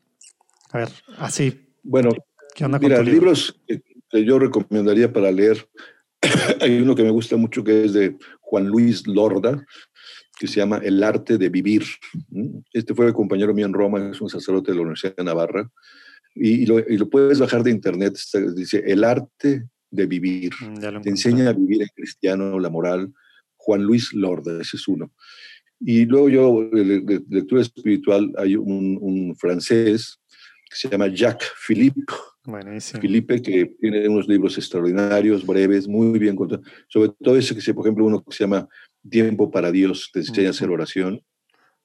[0.72, 1.70] A ver, así.
[1.84, 2.10] Bueno,
[2.56, 5.70] ¿qué onda mira, libros que yo recomendaría para leer.
[6.62, 9.64] Hay uno que me gusta mucho que es de Juan Luis Lorda,
[10.40, 11.84] que se llama El arte de vivir.
[12.74, 15.70] Este fue el compañero mío en Roma, es un sacerdote de la Universidad de Navarra
[16.36, 18.18] y, lo, puedes bajar de internet,
[18.56, 20.52] dice El arte de vivir.
[20.60, 23.14] Mm, Te enseña a vivir en cristiano, la moral.
[23.56, 25.12] Juan Luis Lorda, ese es uno.
[25.80, 30.20] Y luego yo, de, lectura espiritual, hay un, francés
[30.70, 32.02] que se llama Jacques Philippe.
[32.44, 33.02] Buenísimo.
[33.02, 36.68] Philippe, que tiene unos libros extraordinarios, breves, muy bien contados.
[36.90, 38.68] Sobre todo ese que, se, por ejemplo, uno que se llama
[39.10, 41.22] Tiempo para Dios, te enseña a hacer oración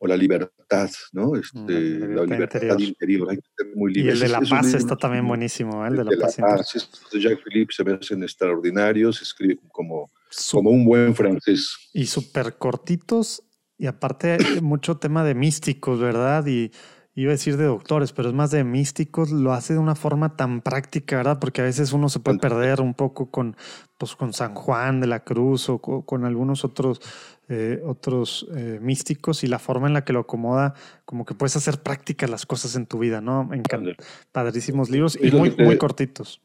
[0.03, 1.37] o la libertad, ¿no?
[1.37, 3.31] Este, la, libertad interior.
[3.31, 4.09] Hay que ser muy libre.
[4.09, 5.89] Y el de la paz está también buenísimo, ¿eh?
[5.89, 6.39] el de la, paz.
[6.39, 10.11] La Jacques Philippe se me hacen extraordinarios, escribe como,
[10.51, 11.91] como un buen francés.
[11.93, 13.43] Y súper cortitos,
[13.77, 16.47] y aparte mucho tema de místicos, ¿verdad?
[16.47, 16.73] Y
[17.15, 20.37] iba a decir de doctores, pero es más de místicos, lo hace de una forma
[20.37, 21.39] tan práctica, ¿verdad?
[21.41, 23.57] Porque a veces uno se puede perder un poco con,
[23.99, 27.01] pues, con San Juan de la Cruz o con, algunos otros,
[27.49, 30.75] eh, otros eh, místicos y la forma en la que lo acomoda,
[31.05, 33.45] como que puedes hacer prácticas las cosas en tu vida, ¿no?
[33.45, 33.97] Me encantan.
[34.31, 36.41] Padrísimos libros y muy, muy cortitos.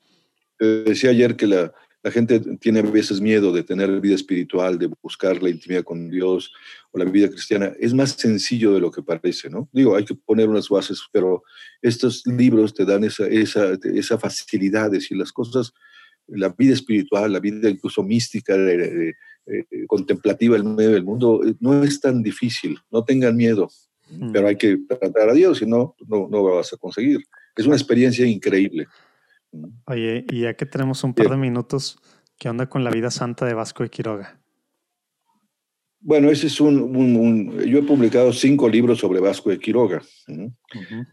[0.60, 1.74] decía ayer que la,
[2.06, 6.08] la gente tiene a veces miedo de tener vida espiritual, de buscar la intimidad con
[6.08, 6.54] Dios
[6.92, 7.74] o la vida cristiana.
[7.80, 9.68] Es más sencillo de lo que parece, ¿no?
[9.74, 11.42] Digo, hay que poner unas bases, pero
[11.82, 15.74] estos libros te dan esa, esa, esa facilidad de decir las cosas,
[16.28, 19.16] la vida espiritual, la vida incluso mística, eh,
[19.88, 22.78] contemplativa en medio del mundo, eh, no es tan difícil.
[22.92, 23.68] No tengan miedo,
[24.12, 24.32] mm.
[24.32, 27.22] pero hay que tratar a Dios, si no, no, no vas a conseguir.
[27.56, 28.86] Es una experiencia increíble.
[29.86, 32.00] Oye, y ya que tenemos un par de minutos,
[32.38, 34.40] ¿qué onda con la vida santa de Vasco de Quiroga?
[36.08, 40.04] Bueno, ese es un, Yo he publicado cinco libros sobre Vasco de Quiroga.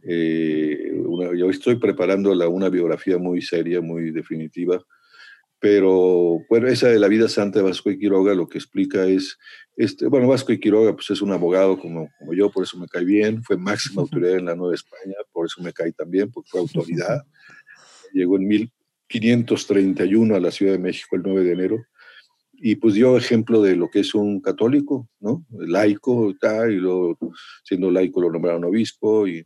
[0.06, 0.93] Eh,
[1.35, 4.85] yo estoy preparando una biografía muy seria, muy definitiva,
[5.59, 9.39] Pero bueno, esa de la vida santa de Vasco y Quiroga lo que explica es,
[9.77, 12.86] este, bueno, Vasco y Quiroga pues es un abogado como, como yo, por eso me
[12.86, 16.51] cae bien, fue máxima autoridad en la Nueva España, por eso me cae también, porque
[16.51, 17.23] fue autoridad.
[18.12, 21.86] Llegó en 1531 a la Ciudad de México el 9 de enero
[22.64, 25.44] y pues dio ejemplo de lo que es un católico, ¿no?
[25.51, 27.18] Laico tal, y luego
[27.64, 29.44] siendo laico lo nombraron obispo y,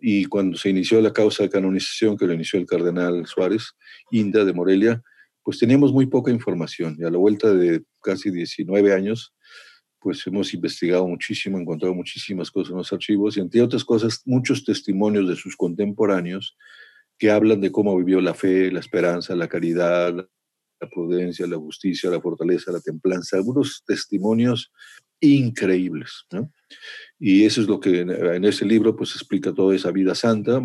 [0.00, 3.74] y cuando se inició la causa de canonización que lo inició el cardenal Suárez,
[4.10, 5.00] Inda de Morelia,
[5.44, 9.32] pues teníamos muy poca información y a la vuelta de casi 19 años,
[10.00, 14.64] pues hemos investigado muchísimo, encontrado muchísimas cosas en los archivos y entre otras cosas muchos
[14.64, 16.56] testimonios de sus contemporáneos
[17.20, 22.08] que hablan de cómo vivió la fe, la esperanza, la caridad, la prudencia, la justicia,
[22.08, 24.72] la fortaleza, la templanza, algunos testimonios
[25.20, 26.24] increíbles.
[26.32, 26.50] ¿no?
[27.18, 30.62] Y eso es lo que en ese libro pues explica toda esa vida santa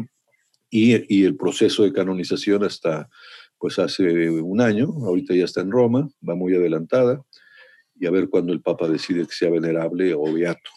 [0.70, 3.10] y, el proceso de canonización hasta
[3.58, 7.22] pues hace un año, ahorita ya está en Roma, va muy adelantada,
[7.96, 10.70] y a ver cuándo el Papa decide que sea venerable o beato.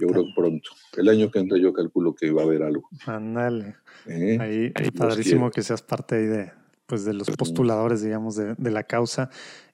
[0.00, 0.70] Yo creo que pronto.
[0.96, 2.88] El año que entra yo calculo que va a haber algo.
[3.06, 3.76] Ándale.
[4.06, 4.38] ¿Eh?
[4.40, 6.52] Ahí, ahí padrísimo que seas parte ahí de,
[6.86, 9.30] pues de los postuladores, digamos, de, de, la causa.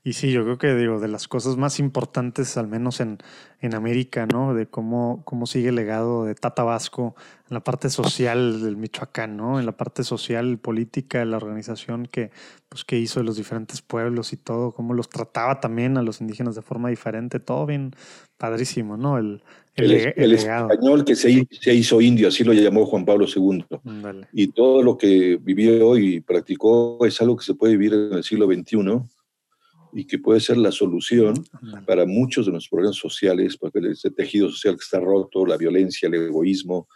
[0.07, 3.19] Y sí, yo creo que digo, de las cosas más importantes, al menos en,
[3.61, 4.55] en América, ¿no?
[4.55, 7.17] De cómo, cómo sigue el legado de Tata Vasco
[7.51, 9.59] en la parte social del Michoacán, ¿no?
[9.59, 12.31] En la parte social, política, la organización que,
[12.69, 16.21] pues, que hizo de los diferentes pueblos y todo, cómo los trataba también a los
[16.21, 17.91] indígenas de forma diferente, todo bien
[18.37, 19.19] padrísimo, ¿no?
[19.19, 19.43] El,
[19.75, 23.65] el, el, el español que se, se, hizo indio, así lo llamó Juan Pablo II.
[23.83, 24.29] Dale.
[24.33, 28.23] Y todo lo que vivió y practicó es algo que se puede vivir en el
[28.23, 29.03] siglo XXI
[29.93, 31.35] y que puede ser la solución
[31.87, 36.09] para muchos de nuestros problemas sociales, porque ese tejido social que está roto, la violencia,
[36.09, 36.89] el egoísmo,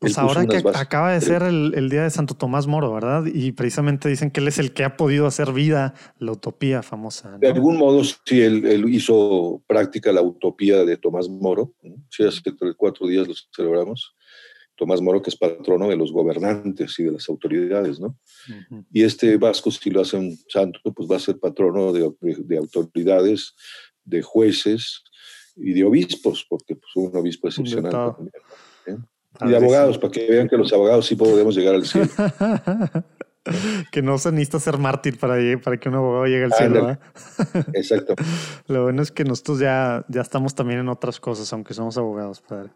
[0.00, 3.26] pues ahora que acaba de ser el, el, día de Santo Tomás Moro, ¿verdad?
[3.26, 7.32] Y precisamente dicen que él es el que ha podido hacer vida la utopía famosa.
[7.32, 7.38] ¿no?
[7.38, 11.74] De algún modo, sí, él, él, hizo práctica la utopía de Tomás Moro.
[12.08, 14.16] Sí, hace tres, cuatro días lo celebramos.
[14.80, 18.08] Tomás Moro, que es patrono de los gobernantes y de las autoridades, ¿no?
[18.48, 18.84] Uh -huh.
[18.90, 22.36] Y este Vasco, si lo hace un santo, pues va a ser patrono de, de,
[22.42, 23.54] de autoridades,
[24.04, 25.02] de jueces
[25.54, 28.32] y de obispos, porque pues, un obispo excepcional también.
[28.86, 28.96] ¿eh?
[29.42, 32.08] Y de abogados, para que vean que los abogados sí podemos llegar al cielo.
[33.92, 36.90] que no se necesita ser mártir para, para que un abogado llegue al cielo.
[36.90, 36.98] ¿eh?
[37.74, 38.14] Exacto.
[38.66, 42.40] Lo bueno es que nosotros ya, ya estamos también en otras cosas, aunque somos abogados,
[42.40, 42.70] padre.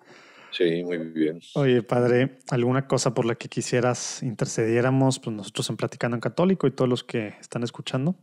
[0.56, 1.40] Sí, muy bien.
[1.56, 5.18] Oye, padre, ¿alguna cosa por la que quisieras intercediéramos?
[5.18, 8.14] Pues nosotros en Platicando en Católico y todos los que están escuchando.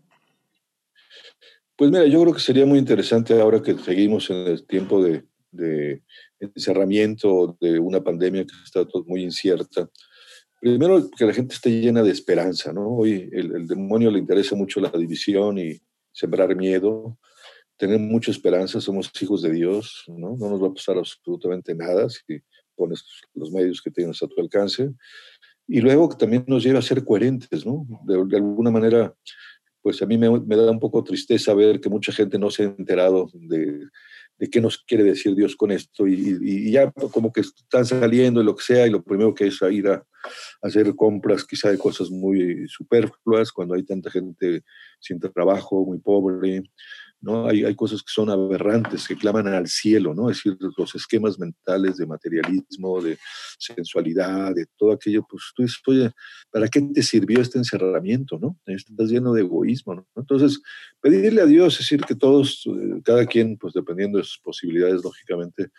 [1.75, 5.25] Pues mira, yo creo que sería muy interesante ahora que seguimos en el tiempo de,
[5.51, 6.03] de
[6.39, 9.89] encerramiento, de una pandemia que está todo muy incierta.
[10.61, 12.87] Primero, que la gente esté llena de esperanza, ¿no?
[12.87, 15.81] Hoy el, el demonio le interesa mucho la división y
[16.13, 17.17] sembrar miedo,
[17.81, 20.37] tener mucha esperanza, somos hijos de Dios, ¿no?
[20.37, 22.39] No nos va a pasar absolutamente nada si
[22.75, 23.03] pones
[23.33, 24.93] los medios que tienes a tu alcance.
[25.67, 27.87] Y luego que también nos lleva a ser coherentes, ¿no?
[28.05, 29.15] De, de alguna manera,
[29.81, 32.61] pues a mí me, me, da un poco tristeza ver que mucha gente no se
[32.61, 33.87] ha enterado de,
[34.37, 38.41] de qué nos quiere decir Dios con esto y, y, ya como que están saliendo
[38.41, 41.71] y lo que sea y lo primero que es ir a, a hacer compras quizá
[41.71, 44.61] de cosas muy superfluas cuando hay tanta gente
[44.99, 46.61] sin trabajo, muy pobre,
[47.21, 47.47] ¿no?
[47.47, 50.29] Hay, hay cosas que son aberrantes, que claman al cielo, ¿no?
[50.29, 53.17] Es decir, los esquemas mentales de materialismo, de
[53.57, 56.11] sensualidad, de todo aquello, pues tú dices, oye,
[56.51, 58.57] ¿para qué te sirvió este encerramiento, no?
[58.65, 60.07] Estás lleno de egoísmo, ¿no?
[60.15, 60.61] Entonces,
[60.99, 65.03] pedirle a Dios, es decir, que todos, eh, cada quien, pues dependiendo de sus posibilidades,
[65.03, 65.69] lógicamente,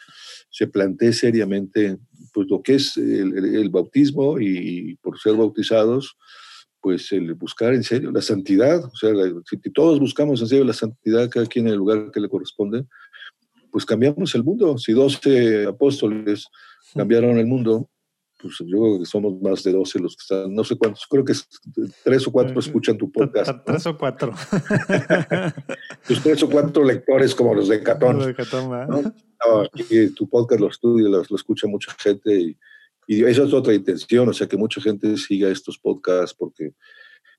[0.51, 1.98] se plantee seriamente,
[2.32, 6.16] pues lo que es el, el, el bautismo y, y por ser bautizados,
[6.82, 10.64] pues el buscar en serio la santidad, o sea, la, si todos buscamos en serio
[10.64, 12.84] la santidad, cada quien en el lugar que le corresponde,
[13.70, 14.76] pues cambiamos el mundo.
[14.76, 16.48] Si 12 apóstoles
[16.92, 17.88] cambiaron el mundo,
[18.42, 21.24] pues yo creo que somos más de 12 los que están, no sé cuántos, creo
[21.24, 21.34] que
[22.02, 23.52] tres o cuatro escuchan tu podcast.
[23.52, 23.62] ¿no?
[23.62, 24.34] Tres o cuatro.
[26.09, 28.16] Tus tres o cuatro lectores como los de Catón.
[28.16, 29.02] Los de Catón ¿no?
[29.02, 29.68] no,
[30.16, 32.56] tu podcast lo estudia, lo, lo escucha mucha gente y,
[33.12, 36.72] y esa es otra intención, o sea, que mucha gente siga estos podcasts porque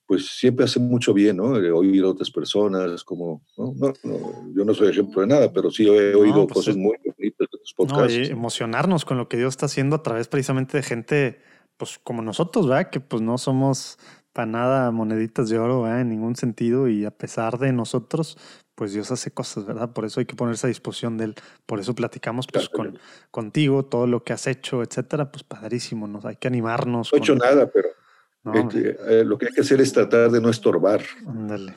[0.05, 1.45] pues siempre hace mucho bien, ¿no?
[1.45, 3.73] Oír a otras personas, como, ¿no?
[3.77, 6.97] No, no, yo no soy ejemplo de nada, pero sí he oído pues, cosas muy
[7.03, 8.13] bonitas de tus podcasts.
[8.13, 11.39] y emocionarnos con lo que Dios está haciendo a través precisamente de gente,
[11.77, 12.89] pues como nosotros, ¿verdad?
[12.89, 13.97] Que pues no somos
[14.33, 16.01] para nada moneditas de oro, ¿verdad?
[16.01, 18.37] En ningún sentido, y a pesar de nosotros,
[18.75, 19.93] pues Dios hace cosas, ¿verdad?
[19.93, 21.35] Por eso hay que ponerse a disposición de Él.
[21.65, 22.97] Por eso platicamos pues, con,
[23.31, 26.19] contigo, todo lo que has hecho, etcétera, pues padrísimo, ¿no?
[26.23, 27.11] Hay que animarnos.
[27.11, 27.23] No he con...
[27.23, 27.89] hecho nada, pero
[28.43, 31.01] no, eh, lo que hay que hacer es tratar de no estorbar.
[31.27, 31.75] Ándale.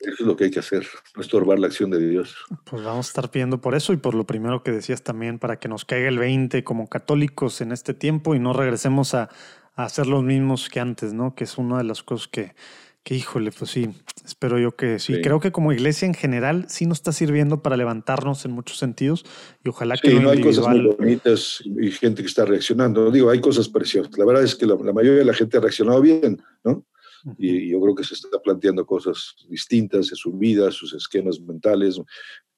[0.00, 0.86] Eso es lo que hay que hacer,
[1.16, 2.36] no estorbar la acción de Dios.
[2.64, 5.58] Pues vamos a estar pidiendo por eso y por lo primero que decías también, para
[5.58, 9.28] que nos caiga el 20 como católicos en este tiempo y no regresemos a,
[9.74, 11.34] a hacer los mismos que antes, ¿no?
[11.34, 12.54] Que es una de las cosas que,
[13.02, 13.88] que híjole, pues sí,
[14.24, 15.20] espero yo que sí.
[15.22, 19.24] Creo que como iglesia en general sí nos está sirviendo para levantarnos en muchos sentidos
[19.64, 23.10] y ojalá que no hay cosas muy bonitas y gente que está reaccionando.
[23.10, 24.16] Digo, hay cosas preciosas.
[24.18, 26.84] La verdad es que la, mayoría de la gente ha reaccionado bien, ¿no?
[27.36, 32.00] Y yo creo que se está planteando cosas distintas en su vida, sus esquemas mentales,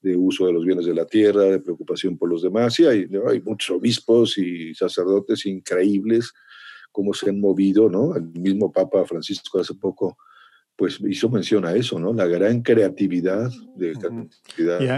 [0.02, 2.78] de uso de los bienes de la tierra, de preocupación por los demás.
[2.80, 6.32] Y hay, hay muchos obispos y sacerdotes increíbles
[6.92, 8.14] cómo se han movido, ¿no?
[8.16, 10.18] El mismo Papa Francisco hace poco
[10.80, 12.14] pues hizo mención a eso, ¿no?
[12.14, 13.92] La gran creatividad de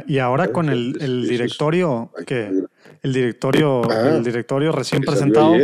[0.06, 0.92] y, ahora con el,
[1.26, 2.52] directorio que
[3.02, 5.56] el directorio ah, el directorio recién presentado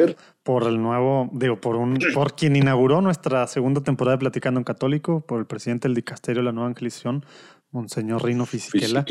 [0.43, 4.65] por el nuevo digo por un por quien inauguró nuestra segunda temporada de platicando en
[4.65, 7.25] católico por el presidente del dicasterio de la nueva Anglicisión
[7.71, 9.05] monseñor Rino Fisichella,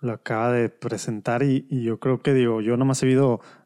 [0.00, 3.06] lo acaba de presentar y, yo creo que digo yo nomás he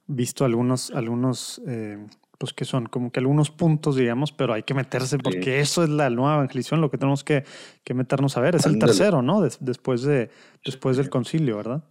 [0.07, 1.99] visto algunos algunos eh,
[2.39, 5.91] pues que son como que algunos puntos, digamos, pero hay que meterse porque eso es
[5.91, 7.45] la nueva evangelización, lo que tenemos que,
[7.85, 8.57] que meternos a ver.
[8.57, 9.41] Es el tercero, ¿no?
[9.61, 10.31] después, de,
[10.65, 11.85] después del concilio, ¿verdad?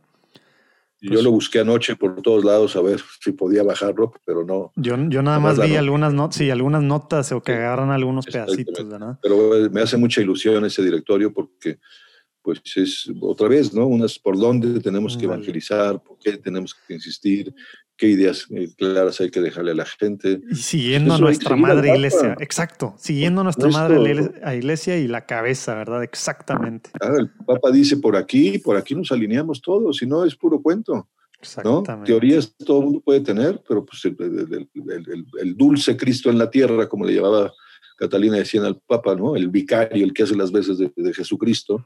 [1.02, 4.72] yo pues lo busqué anoche por todos lados a ver si podía bajarlo, pero no.
[4.76, 8.88] Yo, yo nada más vi algunas notas, sí, algunas notas o que agarran algunos pedacitos,
[8.88, 9.18] ¿verdad?
[9.22, 11.80] Pero eh, me hace mucha ilusión ese directorio porque,
[12.44, 13.88] pues es otra vez, ¿no?
[13.88, 17.52] Unas por dónde tenemos que evangelizar, por qué tenemos que insistir,
[18.02, 20.42] qué ideas eh, claras hay que dejarle a la gente.
[20.50, 25.76] Y siguiendo a nuestra madre iglesia, exacto, siguiendo a nuestra madre iglesia y la cabeza,
[25.76, 26.04] ¿verdad?
[26.04, 26.90] Exactamente.
[27.00, 31.10] el Papa dice por aquí, por aquí nos alineamos todos, si no es puro cuento.
[31.40, 32.08] Exactamente.
[32.08, 37.06] Teorías todo el mundo puede tener, pero pues el, dulce Cristo en la tierra, como
[37.06, 37.54] le llamaba
[37.98, 39.36] Catalina decía al Papa, ¿no?
[39.36, 41.86] El vicario, el que hace las veces de, de Jesucristo,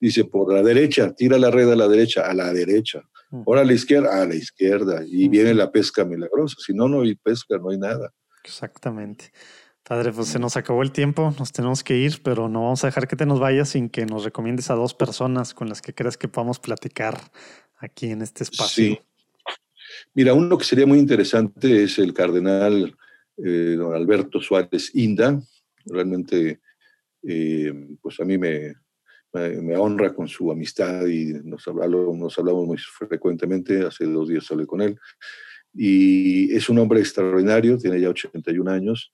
[0.00, 3.02] dice por la derecha, tira la red a la derecha, a la derecha.
[3.46, 5.02] Ahora a la izquierda, a la izquierda.
[5.06, 6.56] Y viene la pesca milagrosa.
[6.64, 8.12] Si no, no hay pesca, no hay nada.
[8.44, 9.32] Exactamente.
[9.82, 12.86] Padre, pues se nos acabó el tiempo, nos tenemos que ir, pero no vamos a
[12.86, 15.94] dejar que te nos vayas sin que nos recomiendes a dos personas con las que
[15.94, 17.20] creas que podamos platicar
[17.76, 18.94] aquí en este espacio.
[18.94, 19.00] Sí.
[20.14, 22.96] Mira, uno que sería muy interesante es el cardenal
[23.36, 25.38] eh, don Alberto Suárez Inda.
[25.84, 26.60] Realmente,
[27.22, 28.74] eh, pues a mí me,
[29.34, 33.84] me, honra con su amistad y nos hablamos, nos hablamos muy frecuentemente.
[33.84, 34.98] Hace dos días hablé con él.
[35.76, 39.12] Y es un hombre extraordinario, tiene ya 81 años,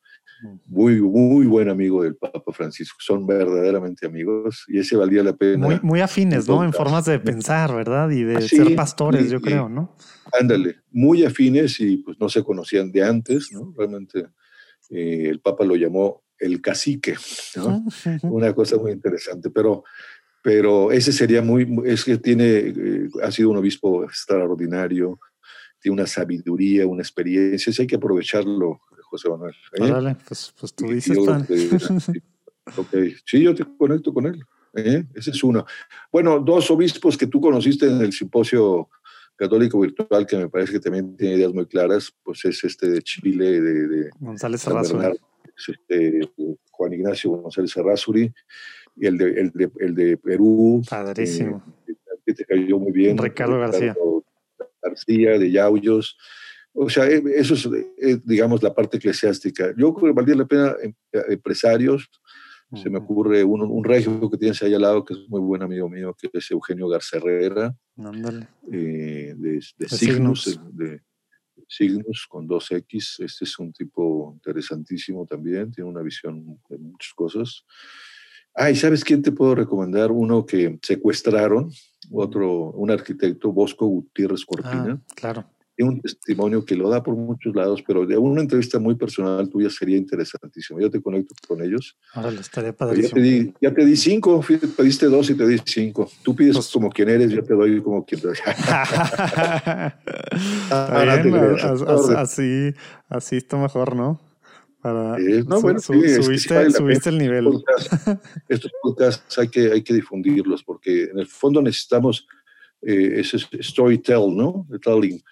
[0.66, 2.98] muy, muy buen amigo del Papa Francisco.
[3.00, 5.66] Son verdaderamente amigos y ese valía la pena.
[5.66, 6.62] Muy, muy afines, ¿no?
[6.62, 8.10] En formas de pensar, ¿verdad?
[8.10, 9.96] Y de ser pastores, yo creo, ¿no?
[10.38, 13.72] Ándale, muy afines y pues no se conocían de antes, ¿no?
[13.76, 14.26] Realmente
[14.90, 17.14] eh, el Papa lo llamó el cacique,
[17.56, 17.84] ¿no?
[18.22, 19.84] Una cosa muy interesante, pero,
[20.42, 25.20] pero ese sería muy, es que tiene, eh, ha sido un obispo extraordinario,
[25.80, 28.80] tiene una sabiduría, una experiencia, hay que aprovecharlo,
[29.10, 30.06] José Manuel.
[30.06, 30.16] ¿eh?
[30.26, 31.18] pues, pues, tú dices,
[33.24, 34.44] Sí, yo te conecto con él.
[34.74, 35.04] ¿eh?
[35.14, 35.66] Ese es uno.
[36.12, 38.88] Bueno, dos obispos que tú conociste en el simposio
[39.34, 43.02] católico virtual, que me parece que también tiene ideas muy claras, pues es este de
[43.02, 45.00] Chile, de, González Serrazo
[45.68, 46.20] este,
[46.70, 48.32] Juan Ignacio González Serrazuri,
[48.96, 50.82] y el de, el de, el de Perú.
[50.88, 51.62] Padrísimo.
[51.86, 51.94] Eh,
[52.26, 53.16] que te cayó muy bien.
[53.16, 53.96] Ricardo García.
[54.82, 56.16] García, de Yauyos.
[56.72, 59.74] O sea, eh, eso es, eh, digamos, la parte eclesiástica.
[59.76, 60.76] Yo creo que valdría la pena
[61.28, 62.08] empresarios.
[62.72, 65.60] Se me ocurre un, un regio que tienes ahí al lado, que es muy buen
[65.60, 67.74] amigo mío, que es Eugenio Garza Herrera,
[68.62, 71.00] de, de, Signos, de,
[71.68, 73.16] Signos con dos X.
[73.20, 77.64] Este es un tipo interesantísimo también, tiene una visión de muchas cosas.
[78.54, 80.10] Ah, ¿y sabes quién te puedo recomendar?
[80.10, 81.70] Uno que secuestraron,
[82.10, 85.00] otro, un arquitecto, Bosco Gutiérrez Cortina.
[85.00, 88.94] Ah, claro un testimonio que lo da por muchos lados, pero de una entrevista muy
[88.94, 90.80] personal tuya sería interesantísimo.
[90.80, 91.96] Yo te conecto con ellos.
[92.12, 94.44] Ahora estaría Ya te, di, ya te di cinco,
[94.76, 96.10] pediste dos y te di cinco.
[96.22, 98.42] Tú pides pues como quien eres, yo te doy como quien eres.
[102.16, 102.74] así,
[103.08, 104.20] así está mejor, ¿no?
[104.82, 106.22] Para, no, bueno, subiste,
[106.70, 107.48] subiste el nivel.
[108.48, 112.26] Estos podcasts, hay, que, hay que difundirlos porque en el fondo necesitamos
[112.82, 114.66] eh, ese storytelling, ¿no?
[114.70, 115.22] El telling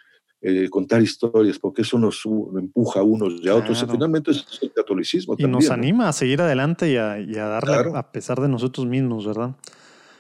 [0.41, 3.83] eh, contar historias, porque eso nos empuja a unos y a otros.
[3.83, 5.35] Y finalmente es el catolicismo.
[5.37, 7.17] Y nos anima a seguir adelante y a,
[7.49, 9.57] darle a pesar de nosotros mismos, ¿verdad?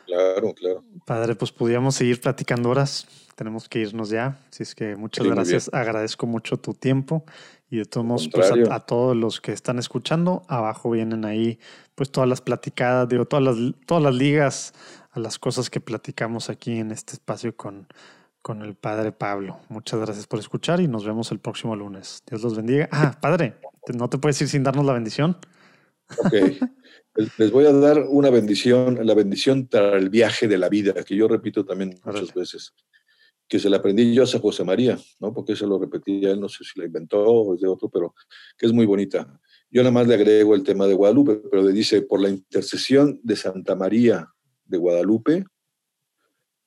[0.06, 0.82] Claro, claro.
[1.04, 3.06] Padre, pues pudiéramos seguir platicando horas.
[3.36, 4.40] Tenemos que irnos ya.
[4.50, 5.70] Así es que muchas gracias.
[5.72, 7.24] Agradezco mucho tu tiempo.
[7.70, 11.60] Y de todos modos, pues a, todos los que están escuchando, abajo vienen ahí
[11.94, 14.72] pues todas las platicadas, digo, todas las, todas las ligas
[15.12, 17.86] a las cosas que platicamos aquí en este espacio con,
[18.48, 19.60] con el Padre Pablo.
[19.68, 22.22] Muchas gracias por escuchar y nos vemos el próximo lunes.
[22.26, 22.88] Dios los bendiga.
[22.90, 23.56] Ah, Padre,
[23.94, 25.36] ¿no te puedes ir sin darnos la bendición?
[26.16, 26.32] Ok.
[27.36, 31.14] Les voy a dar una bendición, la bendición para el viaje de la vida, que
[31.14, 32.72] yo repito también muchas veces,
[33.46, 35.34] que se la aprendí yo a José María, ¿no?
[35.34, 38.14] Porque se lo repetía él, no sé si la inventó o es de otro, pero
[38.56, 39.38] que es muy bonita.
[39.70, 43.20] Yo nada más le agrego el tema de Guadalupe, pero le dice, por la intercesión
[43.22, 44.32] de Santa María
[44.64, 45.44] de Guadalupe,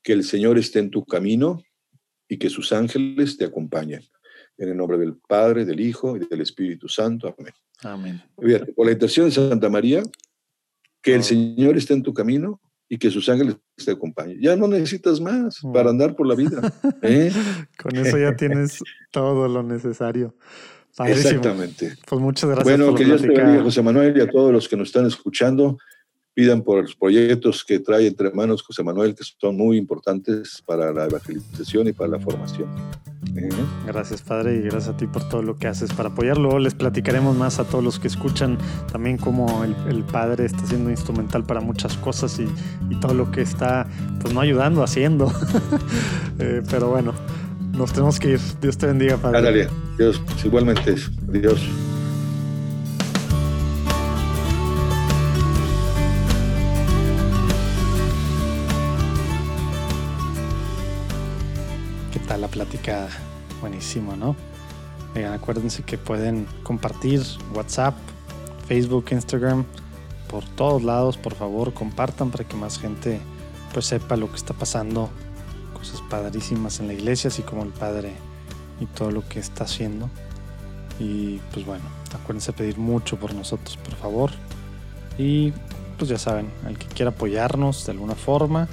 [0.03, 1.59] que el Señor esté en tu camino
[2.31, 4.01] y que sus ángeles te acompañen.
[4.57, 7.35] En el nombre del Padre, del Hijo y del Espíritu Santo.
[7.37, 7.53] Amén.
[7.83, 8.23] Amén.
[8.37, 10.01] Bien, por la intercesión de Santa María,
[11.01, 14.39] que el Señor esté en tu camino y que sus ángeles te acompañen.
[14.39, 16.73] Ya no necesitas más para andar por la vida.
[17.01, 17.33] ¿eh?
[17.77, 18.79] Con eso ya tienes
[19.11, 20.33] todo lo necesario.
[21.05, 21.97] Exactamente.
[22.07, 22.77] Pues muchas gracias.
[22.77, 25.77] Bueno, que Dios te bendiga, José Manuel, y a todos los que nos están escuchando.
[26.33, 30.91] Pidan por los proyectos que trae entre manos José Manuel, que son muy importantes para
[30.93, 32.69] la evangelización y para la formación.
[33.85, 36.59] Gracias, Padre, y gracias a ti por todo lo que haces para apoyarlo.
[36.59, 38.57] Les platicaremos más a todos los que escuchan
[38.91, 42.47] también cómo el, Padre está siendo instrumental para muchas cosas y,
[42.99, 43.87] todo lo que está,
[44.21, 45.31] pues no ayudando, haciendo.
[46.39, 47.13] Eh, pero bueno,
[47.73, 48.39] nos tenemos que ir.
[48.59, 49.37] Dios te bendiga, Padre.
[49.37, 50.95] Ándale, Dios, igualmente.
[51.27, 51.61] Dios.
[62.51, 63.07] Plática?
[63.61, 64.35] Buenísimo, ¿no?
[65.33, 67.21] acuérdense que pueden compartir
[67.53, 67.95] WhatsApp,
[68.67, 69.65] Facebook, Instagram,
[70.29, 73.19] por todos lados, por favor, compartan para que más gente
[73.73, 75.09] pues sepa lo que está pasando,
[75.73, 78.13] cosas padrísimas en la iglesia, así como el Padre
[78.79, 80.09] y todo lo que está haciendo.
[80.99, 81.83] Y pues bueno,
[82.13, 84.31] acuérdense pedir mucho por nosotros, por favor.
[85.17, 85.51] Y
[85.97, 88.69] pues ya saben, el que quiera apoyarnos de alguna forma,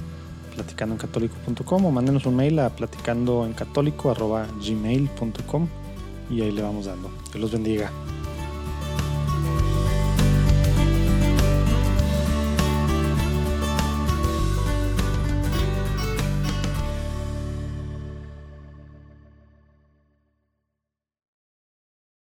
[0.59, 5.67] platicandoencatólico.com o mándenos un mail a platicandoencatólico.gmail.com
[6.29, 7.09] y ahí le vamos dando.
[7.31, 7.89] Que los bendiga.